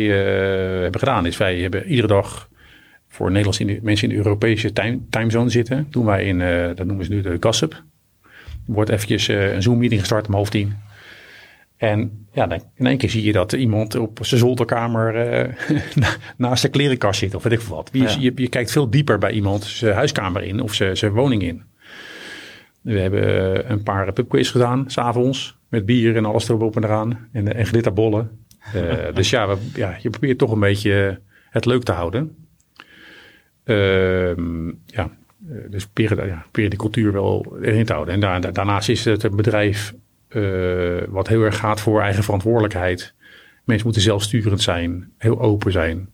hebben 0.82 1.00
gedaan 1.00 1.26
is, 1.26 1.38
wij 1.38 1.60
hebben 1.60 1.88
iedere 1.88 2.08
dag 2.08 2.50
voor 3.16 3.28
Nederlands 3.28 3.60
in 3.60 3.68
de, 3.68 3.80
mensen 3.82 4.10
in 4.10 4.14
de 4.16 4.24
Europese 4.24 4.74
time, 4.74 5.00
timezone 5.10 5.50
zitten, 5.50 5.88
doen 5.90 6.06
wij 6.06 6.26
in, 6.26 6.40
uh, 6.40 6.70
dat 6.76 6.86
noemen 6.86 7.06
ze 7.06 7.12
nu 7.12 7.22
de 7.22 7.38
gossip. 7.40 7.72
Er 7.72 8.74
wordt 8.74 8.90
eventjes 8.90 9.28
uh, 9.28 9.54
een 9.54 9.62
Zoom-meeting 9.62 10.00
gestart 10.00 10.28
om 10.28 10.34
half 10.34 10.50
tien. 10.50 10.74
En 11.78 12.28
ja, 12.32 12.48
dan 12.48 12.62
in 12.76 12.86
één 12.86 12.98
keer 12.98 13.10
zie 13.10 13.24
je 13.24 13.32
dat 13.32 13.54
iemand 13.54 13.96
op 13.96 14.20
zijn 14.22 14.40
zolderkamer 14.40 15.16
uh, 15.98 16.08
naast 16.38 16.62
de 16.62 16.70
klerenkast 16.70 17.20
zit 17.20 17.36
of 17.36 17.44
weet 17.44 17.54
ik 17.54 17.62
veel 17.62 17.76
wat. 17.76 17.90
Je, 17.92 18.00
ja. 18.00 18.16
je, 18.20 18.32
je, 18.36 18.48
kijkt 18.48 18.72
veel 18.72 18.90
dieper 18.90 19.18
bij 19.18 19.32
iemand 19.32 19.64
zijn 19.64 19.96
huiskamer 19.96 20.44
in 20.44 20.62
of 20.62 20.74
zijn, 20.74 20.98
zijn 20.98 21.12
woning 21.12 21.44
in. 21.44 21.64
We 22.82 23.00
hebben 23.00 23.72
een 23.72 23.84
paar 23.84 24.14
pubquiz 24.14 24.52
gedaan, 24.52 24.84
s'avonds, 24.88 25.58
met 25.70 25.86
bier 25.86 26.16
en 26.16 26.26
alles 26.26 26.50
erop 26.50 26.76
en 26.76 26.84
eraan. 26.84 27.30
En, 27.32 27.56
en 27.56 27.66
glitterbollen. 27.66 28.46
dus 29.14 29.30
ja, 29.30 29.48
we, 29.48 29.58
ja, 29.76 29.98
je 30.02 30.10
probeert 30.10 30.38
toch 30.38 30.52
een 30.52 30.60
beetje 30.60 31.20
het 31.50 31.66
leuk 31.66 31.84
te 31.84 31.92
houden. 31.92 32.45
Uh, 33.66 34.36
ja, 34.86 35.10
dus 35.70 35.88
proberen, 35.88 36.28
ja, 36.28 36.40
proberen 36.42 36.70
de 36.70 36.76
cultuur 36.76 37.12
wel 37.12 37.58
erin 37.62 37.86
te 37.86 37.94
houden. 37.94 38.14
En 38.14 38.20
daar, 38.20 38.54
daarnaast 38.54 38.90
is 38.90 39.06
het 39.06 39.24
een 39.24 39.36
bedrijf 39.36 39.94
uh, 40.30 41.02
wat 41.08 41.28
heel 41.28 41.42
erg 41.42 41.58
gaat 41.58 41.82
voor 41.82 42.02
eigen 42.02 42.24
verantwoordelijkheid. 42.24 43.14
Mensen 43.64 43.86
moeten 43.86 44.04
zelfsturend 44.04 44.62
zijn, 44.62 45.12
heel 45.18 45.42
open 45.42 45.72
zijn. 45.72 46.10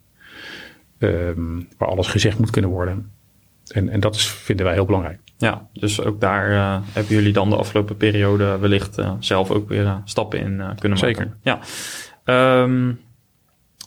Um, 0.97 1.67
waar 1.77 1.89
alles 1.89 2.07
gezegd 2.07 2.39
moet 2.39 2.49
kunnen 2.49 2.71
worden. 2.71 3.11
En, 3.67 3.89
en 3.89 3.99
dat 3.99 4.15
is, 4.15 4.27
vinden 4.27 4.65
wij 4.65 4.73
heel 4.73 4.85
belangrijk. 4.85 5.19
Ja, 5.37 5.67
dus 5.73 6.01
ook 6.01 6.21
daar 6.21 6.51
uh, 6.51 6.77
hebben 6.91 7.15
jullie 7.15 7.33
dan 7.33 7.49
de 7.49 7.55
afgelopen 7.55 7.97
periode 7.97 8.57
wellicht 8.59 8.99
uh, 8.99 9.13
zelf 9.19 9.51
ook 9.51 9.69
weer 9.69 10.01
stappen 10.05 10.39
in 10.39 10.47
kunnen 10.79 10.99
maken. 10.99 11.15
Zeker. 11.15 11.37
Ja. 11.41 11.59
Um, 12.63 12.99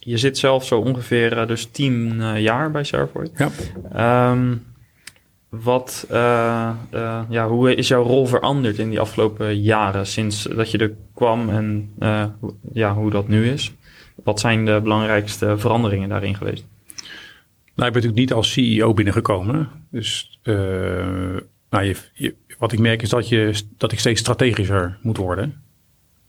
je 0.05 0.17
zit 0.17 0.39
zelf 0.39 0.65
zo 0.65 0.81
ongeveer 0.81 1.37
uh, 1.37 1.47
dus 1.47 1.65
tien 1.65 2.15
uh, 2.15 2.41
jaar 2.41 2.71
bij 2.71 2.85
Servoid. 2.85 3.31
Ja. 3.37 4.31
Um, 4.31 4.65
wat, 5.49 6.07
uh, 6.11 6.71
ja, 7.29 7.49
hoe 7.49 7.75
is 7.75 7.89
jouw 7.89 8.03
rol 8.03 8.27
veranderd 8.27 8.79
in 8.79 8.91
die 8.91 9.01
afgelopen 9.01 9.61
jaren 9.61 10.07
sinds 10.07 10.43
dat 10.43 10.71
je 10.71 10.79
er 10.79 10.93
kwam 11.15 11.49
en 11.49 11.91
ja, 12.73 12.95
hoe 12.95 13.11
dat 13.11 13.29
nu 13.29 13.49
is? 13.49 13.75
Wat 14.25 14.41
zijn 14.41 14.65
de 14.65 14.81
belangrijkste 14.83 15.59
veranderingen 15.59 16.09
daarin 16.09 16.35
geweest? 16.35 16.67
Nou, 17.75 17.89
ik 17.89 17.93
ben 17.93 18.03
natuurlijk 18.03 18.15
niet 18.15 18.33
als 18.33 18.53
CEO 18.53 18.95
binnengekomen. 18.95 19.69
Dus 19.91 20.41
nou, 21.71 21.85
je, 21.85 21.97
je, 22.13 22.35
wat 22.59 22.73
ik 22.73 22.79
merk 22.79 23.03
is 23.03 23.09
dat, 23.09 23.29
je, 23.29 23.63
dat 23.77 23.93
ik 23.93 23.99
steeds 23.99 24.21
strategischer 24.21 24.99
moet 25.03 25.17
worden. 25.17 25.63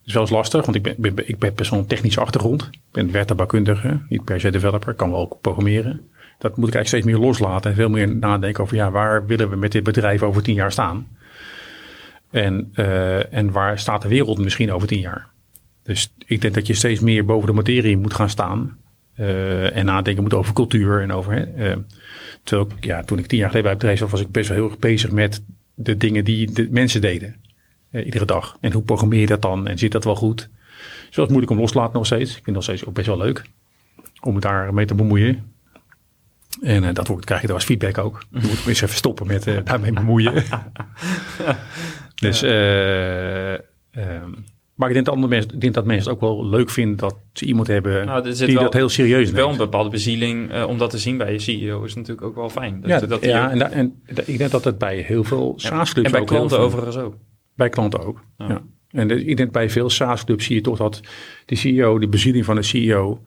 Is 0.05 0.13
wel 0.13 0.21
eens 0.21 0.31
lastig, 0.31 0.65
want 0.65 0.75
ik 0.75 0.83
ben, 0.83 1.15
ben, 1.15 1.29
ik 1.29 1.87
technische 1.87 2.19
achtergrond. 2.19 2.69
Ik 2.71 2.79
ben 2.91 3.11
werktuigbouwkundige, 3.11 4.01
niet 4.09 4.23
per 4.23 4.39
se 4.39 4.51
developer, 4.51 4.93
kan 4.93 5.11
wel 5.11 5.19
ook 5.19 5.41
programmeren. 5.41 6.01
Dat 6.37 6.57
moet 6.57 6.67
ik 6.67 6.75
eigenlijk 6.75 6.87
steeds 6.87 7.05
meer 7.05 7.27
loslaten 7.27 7.69
en 7.69 7.75
veel 7.75 7.89
meer 7.89 8.15
nadenken 8.15 8.63
over 8.63 8.75
ja, 8.75 8.91
waar 8.91 9.25
willen 9.25 9.49
we 9.49 9.55
met 9.55 9.71
dit 9.71 9.83
bedrijf 9.83 10.23
over 10.23 10.43
tien 10.43 10.53
jaar 10.53 10.71
staan? 10.71 11.07
En, 12.31 12.71
uh, 12.75 13.33
en 13.33 13.51
waar 13.51 13.79
staat 13.79 14.01
de 14.01 14.07
wereld 14.07 14.37
misschien 14.37 14.71
over 14.71 14.87
tien 14.87 14.99
jaar? 14.99 15.27
Dus 15.83 16.13
ik 16.25 16.41
denk 16.41 16.53
dat 16.53 16.67
je 16.67 16.73
steeds 16.73 16.99
meer 16.99 17.25
boven 17.25 17.47
de 17.47 17.53
materie 17.53 17.97
moet 17.97 18.13
gaan 18.13 18.29
staan. 18.29 18.77
Uh, 19.19 19.75
en 19.75 19.85
nadenken 19.85 20.23
moet 20.23 20.33
over 20.33 20.53
cultuur 20.53 21.01
en 21.01 21.11
over. 21.11 21.47
Uh, 21.57 21.75
terwijl, 22.43 22.69
ja, 22.79 23.03
toen 23.03 23.17
ik 23.17 23.25
tien 23.25 23.37
jaar 23.37 23.49
geleden 23.49 23.63
bij 23.63 23.71
het 23.71 23.81
bedrijf 23.81 23.99
was, 23.99 24.11
was 24.11 24.21
ik 24.21 24.31
best 24.31 24.49
wel 24.49 24.57
heel 24.57 24.69
erg 24.69 24.79
bezig 24.79 25.11
met 25.11 25.43
de 25.73 25.97
dingen 25.97 26.23
die 26.23 26.51
de 26.51 26.67
mensen 26.71 27.01
deden. 27.01 27.35
Uh, 27.95 28.05
iedere 28.05 28.25
dag. 28.25 28.57
En 28.61 28.71
hoe 28.71 28.81
programmeer 28.81 29.19
je 29.19 29.25
dat 29.25 29.41
dan? 29.41 29.67
En 29.67 29.77
zit 29.77 29.91
dat 29.91 30.03
wel 30.03 30.15
goed? 30.15 30.49
Dus 31.05 31.15
dat 31.15 31.25
is 31.25 31.29
moeilijk 31.31 31.51
om 31.51 31.59
los 31.59 31.71
te 31.71 31.77
laten 31.77 31.93
nog 31.93 32.05
steeds. 32.05 32.37
Ik 32.37 32.43
vind 32.43 32.55
dat 32.55 32.63
steeds 32.63 32.85
ook 32.85 32.93
best 32.93 33.07
wel 33.07 33.17
leuk 33.17 33.43
om 34.21 34.33
het 34.33 34.43
daarmee 34.43 34.85
te 34.85 34.95
bemoeien. 34.95 35.53
En 36.61 36.83
uh, 36.83 36.89
dat 36.93 37.19
krijg 37.19 37.41
je 37.41 37.47
dan 37.47 37.55
als 37.55 37.65
feedback 37.65 37.97
ook. 37.97 38.23
Je 38.31 38.39
moet 38.41 38.67
eens 38.67 38.81
even 38.81 38.95
stoppen 38.95 39.27
met 39.27 39.47
uh, 39.47 39.57
daarmee 39.63 39.93
bemoeien. 39.93 40.33
dus, 42.15 42.41
um, 42.41 42.51
maar 44.75 44.87
ik 44.87 44.93
denk, 44.93 45.05
dat 45.05 45.17
mensen, 45.17 45.53
ik 45.53 45.61
denk 45.61 45.73
dat 45.73 45.85
mensen 45.85 46.11
het 46.11 46.21
ook 46.21 46.29
wel 46.29 46.45
leuk 46.45 46.69
vinden 46.69 46.97
dat 46.97 47.15
ze 47.33 47.45
iemand 47.45 47.67
hebben 47.67 48.05
nou, 48.05 48.33
die 48.33 48.53
wel, 48.53 48.63
dat 48.63 48.73
heel 48.73 48.89
serieus 48.89 49.25
neemt. 49.25 49.35
Wel 49.35 49.49
een 49.49 49.57
bepaalde 49.57 49.89
bezieling 49.89 50.63
om 50.63 50.77
dat 50.77 50.89
te 50.89 50.97
zien 50.97 51.17
bij 51.17 51.31
je 51.31 51.39
CEO 51.39 51.83
is 51.83 51.95
natuurlijk 51.95 52.27
ook 52.27 52.35
wel 52.35 52.49
fijn. 52.49 52.81
Dat, 52.81 52.89
ja, 52.89 53.07
dat 53.07 53.25
ja 53.25 53.51
en, 53.51 53.57
da, 53.57 53.69
en, 53.69 54.01
ik 54.25 54.37
denk 54.37 54.51
dat 54.51 54.63
het 54.63 54.77
bij 54.77 54.97
heel 54.97 55.23
veel 55.23 55.53
SaaS-clubs 55.55 56.11
En 56.11 56.11
bij 56.11 56.23
klanten 56.23 56.59
overigens 56.59 56.97
ook. 56.97 57.15
Bij 57.55 57.69
klanten 57.69 58.05
ook, 58.05 58.23
ja. 58.37 58.47
ja. 58.47 58.61
En 58.91 59.07
de, 59.07 59.25
ik 59.25 59.37
denk 59.37 59.51
bij 59.51 59.69
veel 59.69 59.89
SaaS-clubs 59.89 60.45
zie 60.45 60.55
je 60.55 60.61
toch 60.61 60.77
dat 60.77 61.01
de 61.45 61.55
CEO, 61.55 61.99
de 61.99 62.07
bezieling 62.07 62.45
van 62.45 62.55
de 62.55 62.61
CEO 62.61 63.23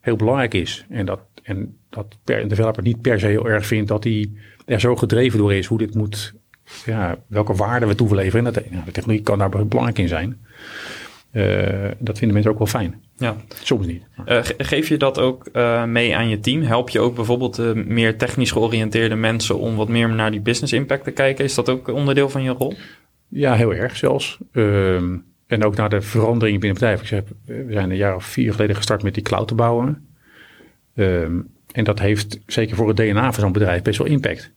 heel 0.00 0.16
belangrijk 0.16 0.54
is. 0.54 0.84
En 0.88 1.06
dat, 1.06 1.20
en 1.42 1.76
dat 1.90 2.18
per, 2.24 2.42
een 2.42 2.48
developer 2.48 2.82
niet 2.82 3.00
per 3.00 3.20
se 3.20 3.26
heel 3.26 3.48
erg 3.48 3.66
vindt 3.66 3.88
dat 3.88 4.04
hij 4.04 4.30
er 4.66 4.80
zo 4.80 4.96
gedreven 4.96 5.38
door 5.38 5.54
is 5.54 5.66
hoe 5.66 5.78
dit 5.78 5.94
moet, 5.94 6.34
ja, 6.84 7.18
welke 7.26 7.54
waarde 7.54 7.86
we 7.86 7.94
toeverleveren. 7.94 8.46
En 8.46 8.52
dat, 8.52 8.64
ja, 8.70 8.82
de 8.84 8.92
technologie 8.92 9.24
kan 9.24 9.38
daar 9.38 9.48
belangrijk 9.48 9.98
in 9.98 10.08
zijn. 10.08 10.46
Uh, 11.32 11.90
dat 11.98 12.18
vinden 12.18 12.32
mensen 12.32 12.52
ook 12.52 12.58
wel 12.58 12.66
fijn. 12.66 13.02
Ja. 13.16 13.36
Soms 13.62 13.86
niet. 13.86 14.02
Uh, 14.26 14.38
geef 14.58 14.88
je 14.88 14.96
dat 14.96 15.18
ook 15.18 15.48
uh, 15.52 15.84
mee 15.84 16.16
aan 16.16 16.28
je 16.28 16.40
team? 16.40 16.62
Help 16.62 16.88
je 16.88 17.00
ook 17.00 17.14
bijvoorbeeld 17.14 17.74
meer 17.86 18.16
technisch 18.16 18.50
georiënteerde 18.50 19.14
mensen 19.14 19.58
om 19.58 19.76
wat 19.76 19.88
meer 19.88 20.08
naar 20.08 20.30
die 20.30 20.40
business 20.40 20.72
impact 20.72 21.04
te 21.04 21.10
kijken? 21.10 21.44
Is 21.44 21.54
dat 21.54 21.68
ook 21.68 21.88
onderdeel 21.88 22.28
van 22.28 22.42
je 22.42 22.50
rol? 22.50 22.74
Ja, 23.28 23.54
heel 23.54 23.74
erg 23.74 23.96
zelfs. 23.96 24.38
Ehm, 24.52 25.16
en 25.46 25.64
ook 25.64 25.76
naar 25.76 25.88
de 25.88 26.00
veranderingen 26.00 26.60
binnen 26.60 26.80
het 26.80 26.88
bedrijf. 26.88 27.00
Ik 27.00 27.06
zeg, 27.06 27.22
we 27.66 27.72
zijn 27.72 27.90
een 27.90 27.96
jaar 27.96 28.14
of 28.14 28.24
vier 28.24 28.52
geleden 28.52 28.76
gestart 28.76 29.02
met 29.02 29.14
die 29.14 29.22
cloud 29.22 29.48
te 29.48 29.54
bouwen. 29.54 30.06
Um, 30.94 31.48
en 31.72 31.84
dat 31.84 31.98
heeft 31.98 32.40
zeker 32.46 32.76
voor 32.76 32.88
het 32.88 32.96
DNA 32.96 33.32
van 33.32 33.42
zo'n 33.42 33.52
bedrijf 33.52 33.82
best 33.82 33.98
wel 33.98 34.06
impact. 34.06 34.52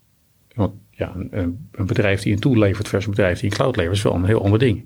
Want 0.56 0.74
ja, 0.90 1.14
een, 1.16 1.68
een 1.72 1.86
bedrijf 1.86 2.22
die 2.22 2.34
een 2.34 2.40
tool 2.40 2.58
levert 2.58 2.88
versus 2.88 3.06
een 3.06 3.16
bedrijf 3.16 3.40
die 3.40 3.50
een 3.50 3.56
cloud 3.56 3.76
levert, 3.76 3.96
is 3.96 4.02
wel 4.02 4.14
een 4.14 4.26
heel 4.26 4.44
ander 4.44 4.60
ding. 4.60 4.84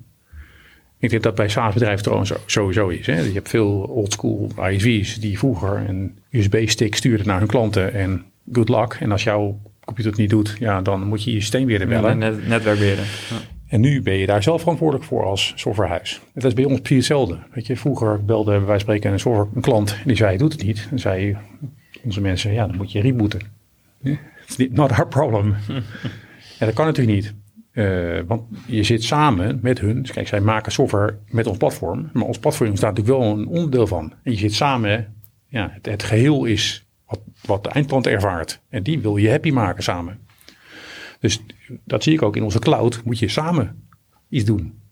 Ik 1.00 1.10
denk 1.10 1.24
dat 1.24 1.36
bij 1.36 1.50
SaaS-bedrijven 1.50 2.04
trouwens 2.04 2.34
sowieso 2.46 2.88
is. 2.88 3.06
Hè. 3.06 3.20
Je 3.20 3.34
hebt 3.34 3.50
veel 3.50 3.70
oldschool 3.70 4.52
ISV's 4.70 5.20
die 5.20 5.38
vroeger 5.38 5.90
een 5.90 6.18
USB-stick 6.30 6.96
stuurden 6.96 7.28
naar 7.28 7.40
hun 7.40 7.48
klanten 7.48 7.94
en 7.94 8.24
good 8.52 8.70
luck. 8.70 8.98
En 9.00 9.12
als 9.12 9.24
jouw 9.24 9.60
computer 9.86 10.12
het 10.12 10.22
niet 10.22 10.30
doet, 10.30 10.56
ja, 10.60 10.82
dan 10.82 11.04
moet 11.04 11.24
je 11.24 11.32
je 11.32 11.40
systeem 11.40 11.66
weer 11.66 11.88
bellen. 11.88 12.10
Ja, 12.10 12.30
net, 12.30 12.48
netwerkbeheerder. 12.48 13.06
Ja. 13.30 13.55
En 13.68 13.82
nu 13.82 14.02
ben 14.02 14.14
je 14.14 14.26
daar 14.26 14.44
zelf 14.44 14.62
verantwoordelijk 14.62 15.06
voor 15.06 15.26
als 15.26 15.54
softwarehuis. 15.56 16.22
Dat 16.34 16.44
is 16.44 16.54
bij 16.54 16.66
ons 16.66 16.80
precies 16.80 16.98
hetzelfde. 16.98 17.40
Weet 17.54 17.68
je, 17.68 17.78
vroeger 17.78 18.26
belde 18.26 18.60
wij 18.60 18.80
spreken 18.80 19.12
een, 19.12 19.20
software, 19.20 19.50
een 19.56 19.62
klant 19.62 19.92
en 19.92 20.08
die 20.08 20.16
zei, 20.16 20.38
doet 20.38 20.52
het 20.52 20.64
niet. 20.64 20.88
En 20.92 21.00
zei 21.00 21.38
onze 22.04 22.22
mensen, 22.22 22.54
ja, 22.54 22.68
dan 22.68 22.76
moet 22.76 22.92
je 22.92 23.02
rebooten. 23.02 23.40
It's 24.02 24.58
not 24.72 24.92
our 24.92 25.08
problem. 25.08 25.56
en 26.60 26.66
dat 26.66 26.74
kan 26.74 26.86
natuurlijk 26.86 27.16
niet. 27.16 27.34
Uh, 27.72 28.20
want 28.28 28.42
je 28.68 28.84
zit 28.84 29.04
samen 29.04 29.60
met 29.62 29.80
hun. 29.80 30.02
Dus 30.02 30.12
kijk, 30.12 30.28
zij 30.28 30.40
maken 30.40 30.72
software 30.72 31.18
met 31.30 31.48
ons 31.48 31.58
platform. 31.58 32.10
Maar 32.14 32.24
ons 32.24 32.40
platform 32.40 32.76
staat 32.76 32.96
natuurlijk 32.96 33.18
wel 33.18 33.32
een 33.32 33.48
onderdeel 33.48 33.88
van. 33.88 34.14
En 34.24 34.32
je 34.32 34.38
zit 34.38 34.54
samen. 34.54 35.14
Ja, 35.48 35.70
het, 35.74 35.86
het 35.86 36.04
geheel 36.04 36.46
is 36.46 36.86
wat, 37.06 37.20
wat 37.46 37.64
de 37.64 37.70
eindklant 37.70 38.08
ervaart. 38.08 38.62
En 38.70 38.84
die 38.84 39.00
wil 39.00 39.18
je 39.18 39.30
happy 39.30 39.52
maken 39.52 39.84
samen. 39.84 40.20
Dus 41.20 41.42
dat 41.84 42.04
zie 42.04 42.14
ik 42.14 42.22
ook 42.22 42.36
in 42.36 42.44
onze 42.44 42.60
cloud. 42.60 43.02
Moet 43.04 43.20
je 43.20 43.28
samen 43.28 43.88
iets 44.30 44.46
doen. 44.46 44.84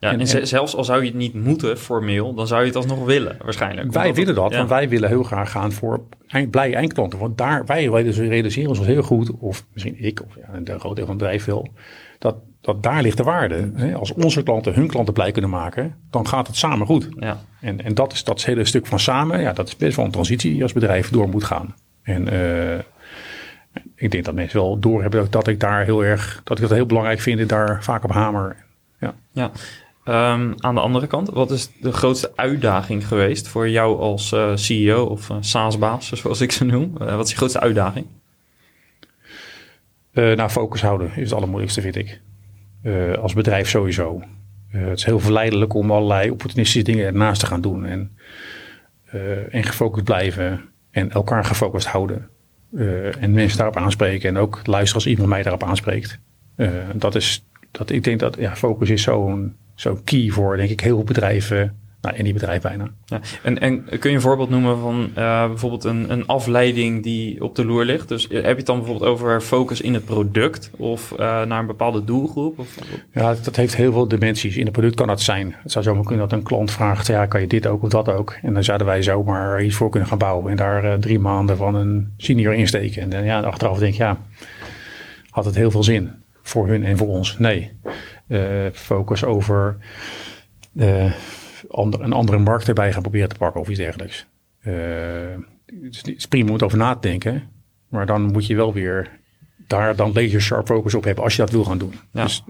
Ja, 0.00 0.12
en, 0.12 0.20
en, 0.20 0.46
zelfs 0.46 0.76
al 0.76 0.84
zou 0.84 1.00
je 1.00 1.06
het 1.08 1.16
niet 1.16 1.34
moeten 1.34 1.78
formeel, 1.78 2.34
dan 2.34 2.46
zou 2.46 2.60
je 2.60 2.66
het 2.66 2.76
alsnog 2.76 3.04
willen 3.04 3.36
waarschijnlijk. 3.42 3.92
Wij 3.92 4.14
willen 4.14 4.34
dat, 4.34 4.54
want 4.54 4.68
wij 4.68 4.88
willen 4.88 5.08
heel 5.08 5.22
graag 5.22 5.50
gaan 5.50 5.72
voor 5.72 6.00
eind, 6.26 6.50
blije 6.50 6.74
eindklanten. 6.74 7.18
Want 7.18 7.38
daar, 7.38 7.66
wij 7.66 7.86
realiseren 8.12 8.68
ons 8.68 8.78
heel 8.78 9.02
goed, 9.02 9.30
of 9.30 9.64
misschien 9.72 10.04
ik, 10.04 10.22
of 10.26 10.36
ja, 10.36 10.48
een 10.52 10.80
groot 10.80 10.96
deel 10.96 11.06
van 11.06 11.14
het 11.14 11.24
bedrijf 11.24 11.44
wil, 11.44 11.68
dat, 12.18 12.36
dat 12.60 12.82
daar 12.82 13.02
ligt 13.02 13.16
de 13.16 13.22
waarde. 13.22 13.70
Als 13.94 14.12
onze 14.12 14.42
klanten 14.42 14.74
hun 14.74 14.88
klanten 14.88 15.14
blij 15.14 15.32
kunnen 15.32 15.50
maken, 15.50 15.94
dan 16.10 16.26
gaat 16.26 16.46
het 16.46 16.56
samen 16.56 16.86
goed. 16.86 17.08
Ja. 17.18 17.40
En, 17.60 17.84
en 17.84 17.94
dat 17.94 18.12
is 18.12 18.24
dat 18.24 18.44
hele 18.44 18.64
stuk 18.64 18.86
van 18.86 19.00
samen, 19.00 19.40
ja, 19.40 19.52
dat 19.52 19.68
is 19.68 19.76
best 19.76 19.96
wel 19.96 20.04
een 20.04 20.10
transitie 20.10 20.52
die 20.52 20.62
als 20.62 20.72
bedrijf 20.72 21.10
door 21.10 21.28
moet 21.28 21.44
gaan. 21.44 21.74
En 22.02 22.34
uh, 22.34 22.78
ik 23.94 24.10
denk 24.10 24.24
dat 24.24 24.34
mensen 24.34 24.60
wel 24.60 24.78
doorhebben 24.78 25.20
dat, 25.20 25.32
dat 25.32 25.46
ik 25.46 25.60
daar 25.60 25.84
heel 25.84 26.04
erg, 26.04 26.40
dat 26.44 26.58
ik 26.58 26.68
dat 26.68 26.76
heel 26.76 26.86
belangrijk 26.86 27.20
vind 27.20 27.40
en 27.40 27.46
daar 27.46 27.84
vaak 27.84 28.04
op 28.04 28.12
hamer. 28.12 28.56
Ja. 29.00 29.14
ja. 29.32 29.50
Um, 30.08 30.54
aan 30.56 30.74
de 30.74 30.80
andere 30.80 31.06
kant, 31.06 31.30
wat 31.30 31.50
is 31.50 31.70
de 31.80 31.92
grootste 31.92 32.32
uitdaging 32.36 33.06
geweest 33.06 33.48
voor 33.48 33.68
jou 33.68 33.98
als 33.98 34.32
uh, 34.32 34.50
CEO 34.54 35.04
of 35.04 35.28
uh, 35.28 35.36
SaaS-baas, 35.40 36.12
zoals 36.12 36.40
ik 36.40 36.52
ze 36.52 36.64
noem? 36.64 36.94
Uh, 37.00 37.16
wat 37.16 37.24
is 37.24 37.30
je 37.30 37.36
grootste 37.36 37.60
uitdaging? 37.60 38.06
nou, 40.12 40.48
focus 40.48 40.82
houden 40.82 41.10
is 41.16 41.22
het 41.22 41.32
allermoeilijkste, 41.32 41.80
vind 41.80 41.96
ik. 41.96 42.20
als 43.20 43.34
bedrijf 43.34 43.68
sowieso. 43.68 44.22
het 44.68 44.98
is 44.98 45.04
heel 45.04 45.20
verleidelijk 45.20 45.74
om 45.74 45.90
allerlei 45.90 46.30
opportunistische 46.30 46.82
dingen 46.82 47.06
ernaast 47.06 47.40
te 47.40 47.46
gaan 47.46 47.60
doen. 47.60 47.86
En, 47.86 48.16
en 49.50 49.64
gefocust 49.64 50.04
blijven 50.04 50.60
en 50.90 51.10
elkaar 51.10 51.44
gefocust 51.44 51.86
houden. 51.86 52.28
En 53.20 53.32
mensen 53.32 53.58
daarop 53.58 53.76
aanspreken 53.76 54.28
en 54.28 54.36
ook 54.36 54.60
luisteren 54.64 54.94
als 54.94 55.06
iemand 55.06 55.28
mij 55.28 55.42
daarop 55.42 55.62
aanspreekt. 55.62 56.18
dat 56.94 57.14
is, 57.14 57.44
dat, 57.70 57.90
ik 57.90 58.04
denk 58.04 58.20
dat 58.20 58.36
ja, 58.38 58.56
focus 58.56 58.90
is 58.90 59.02
zo'n 59.02 59.54
zo 59.74 60.00
key 60.04 60.28
voor, 60.30 60.56
denk 60.56 60.70
ik, 60.70 60.80
heel 60.80 60.94
veel 60.94 61.04
bedrijven. 61.04 61.76
Nou, 62.00 62.16
in 62.16 62.24
die 62.24 62.32
bedrijf 62.32 62.62
bijna. 62.62 62.90
Ja, 63.04 63.20
en, 63.42 63.58
en 63.58 63.84
kun 63.98 64.10
je 64.10 64.16
een 64.16 64.22
voorbeeld 64.22 64.50
noemen 64.50 64.78
van 64.78 65.10
uh, 65.18 65.46
bijvoorbeeld 65.46 65.84
een, 65.84 66.12
een 66.12 66.26
afleiding 66.26 67.02
die 67.02 67.42
op 67.42 67.54
de 67.54 67.64
loer 67.64 67.84
ligt? 67.84 68.08
Dus 68.08 68.22
heb 68.22 68.42
je 68.42 68.48
het 68.48 68.66
dan 68.66 68.78
bijvoorbeeld 68.78 69.10
over 69.10 69.40
focus 69.40 69.80
in 69.80 69.94
het 69.94 70.04
product 70.04 70.70
of 70.76 71.12
uh, 71.12 71.18
naar 71.18 71.58
een 71.58 71.66
bepaalde 71.66 72.04
doelgroep? 72.04 72.58
Of? 72.58 72.78
Ja, 73.12 73.34
dat 73.42 73.56
heeft 73.56 73.76
heel 73.76 73.92
veel 73.92 74.08
dimensies. 74.08 74.56
In 74.56 74.64
het 74.64 74.72
product 74.72 74.94
kan 74.94 75.06
dat 75.06 75.20
zijn. 75.20 75.54
Het 75.62 75.72
zou 75.72 75.84
zomaar 75.84 76.04
kunnen 76.04 76.28
dat 76.28 76.38
een 76.38 76.44
klant 76.44 76.70
vraagt, 76.70 77.06
ja, 77.06 77.26
kan 77.26 77.40
je 77.40 77.46
dit 77.46 77.66
ook 77.66 77.82
of 77.82 77.88
dat 77.88 78.08
ook? 78.08 78.38
En 78.42 78.54
dan 78.54 78.64
zouden 78.64 78.86
wij 78.86 79.02
zomaar 79.02 79.62
iets 79.62 79.76
voor 79.76 79.90
kunnen 79.90 80.08
gaan 80.08 80.18
bouwen 80.18 80.50
en 80.50 80.56
daar 80.56 80.84
uh, 80.84 80.94
drie 80.94 81.18
maanden 81.18 81.56
van 81.56 81.74
een 81.74 82.12
senior 82.16 82.54
insteken. 82.54 83.02
En 83.02 83.10
dan 83.10 83.24
ja, 83.24 83.40
achteraf 83.40 83.78
denk 83.78 83.92
ik, 83.92 83.98
ja, 83.98 84.18
had 85.30 85.44
het 85.44 85.54
heel 85.54 85.70
veel 85.70 85.82
zin 85.82 86.10
voor 86.42 86.68
hun 86.68 86.84
en 86.84 86.96
voor 86.96 87.08
ons? 87.08 87.38
Nee. 87.38 87.72
Focus 88.72 89.24
over 89.24 89.76
ander, 91.68 92.00
een 92.00 92.12
andere 92.12 92.38
markt 92.38 92.68
erbij 92.68 92.92
gaan 92.92 93.02
proberen 93.02 93.28
te 93.28 93.34
pakken 93.34 93.60
of 93.60 93.68
iets 93.68 93.78
dergelijks. 93.78 94.26
Uh, 94.62 94.74
het 95.66 96.12
is 96.16 96.26
prima 96.26 96.52
om 96.52 96.58
over 96.58 96.78
na 96.78 96.94
te 96.94 97.08
denken, 97.08 97.42
maar 97.88 98.06
dan 98.06 98.22
moet 98.22 98.46
je 98.46 98.56
wel 98.56 98.72
weer 98.72 99.10
daar 99.66 99.96
dan 99.96 100.12
laser 100.12 100.40
sharp 100.40 100.66
focus 100.66 100.94
op 100.94 101.04
hebben 101.04 101.24
als 101.24 101.36
je 101.36 101.42
dat 101.42 101.50
wil 101.50 101.64
gaan 101.64 101.78
doen. 101.78 101.92
Ja. 102.12 102.22
Dus, 102.22 102.44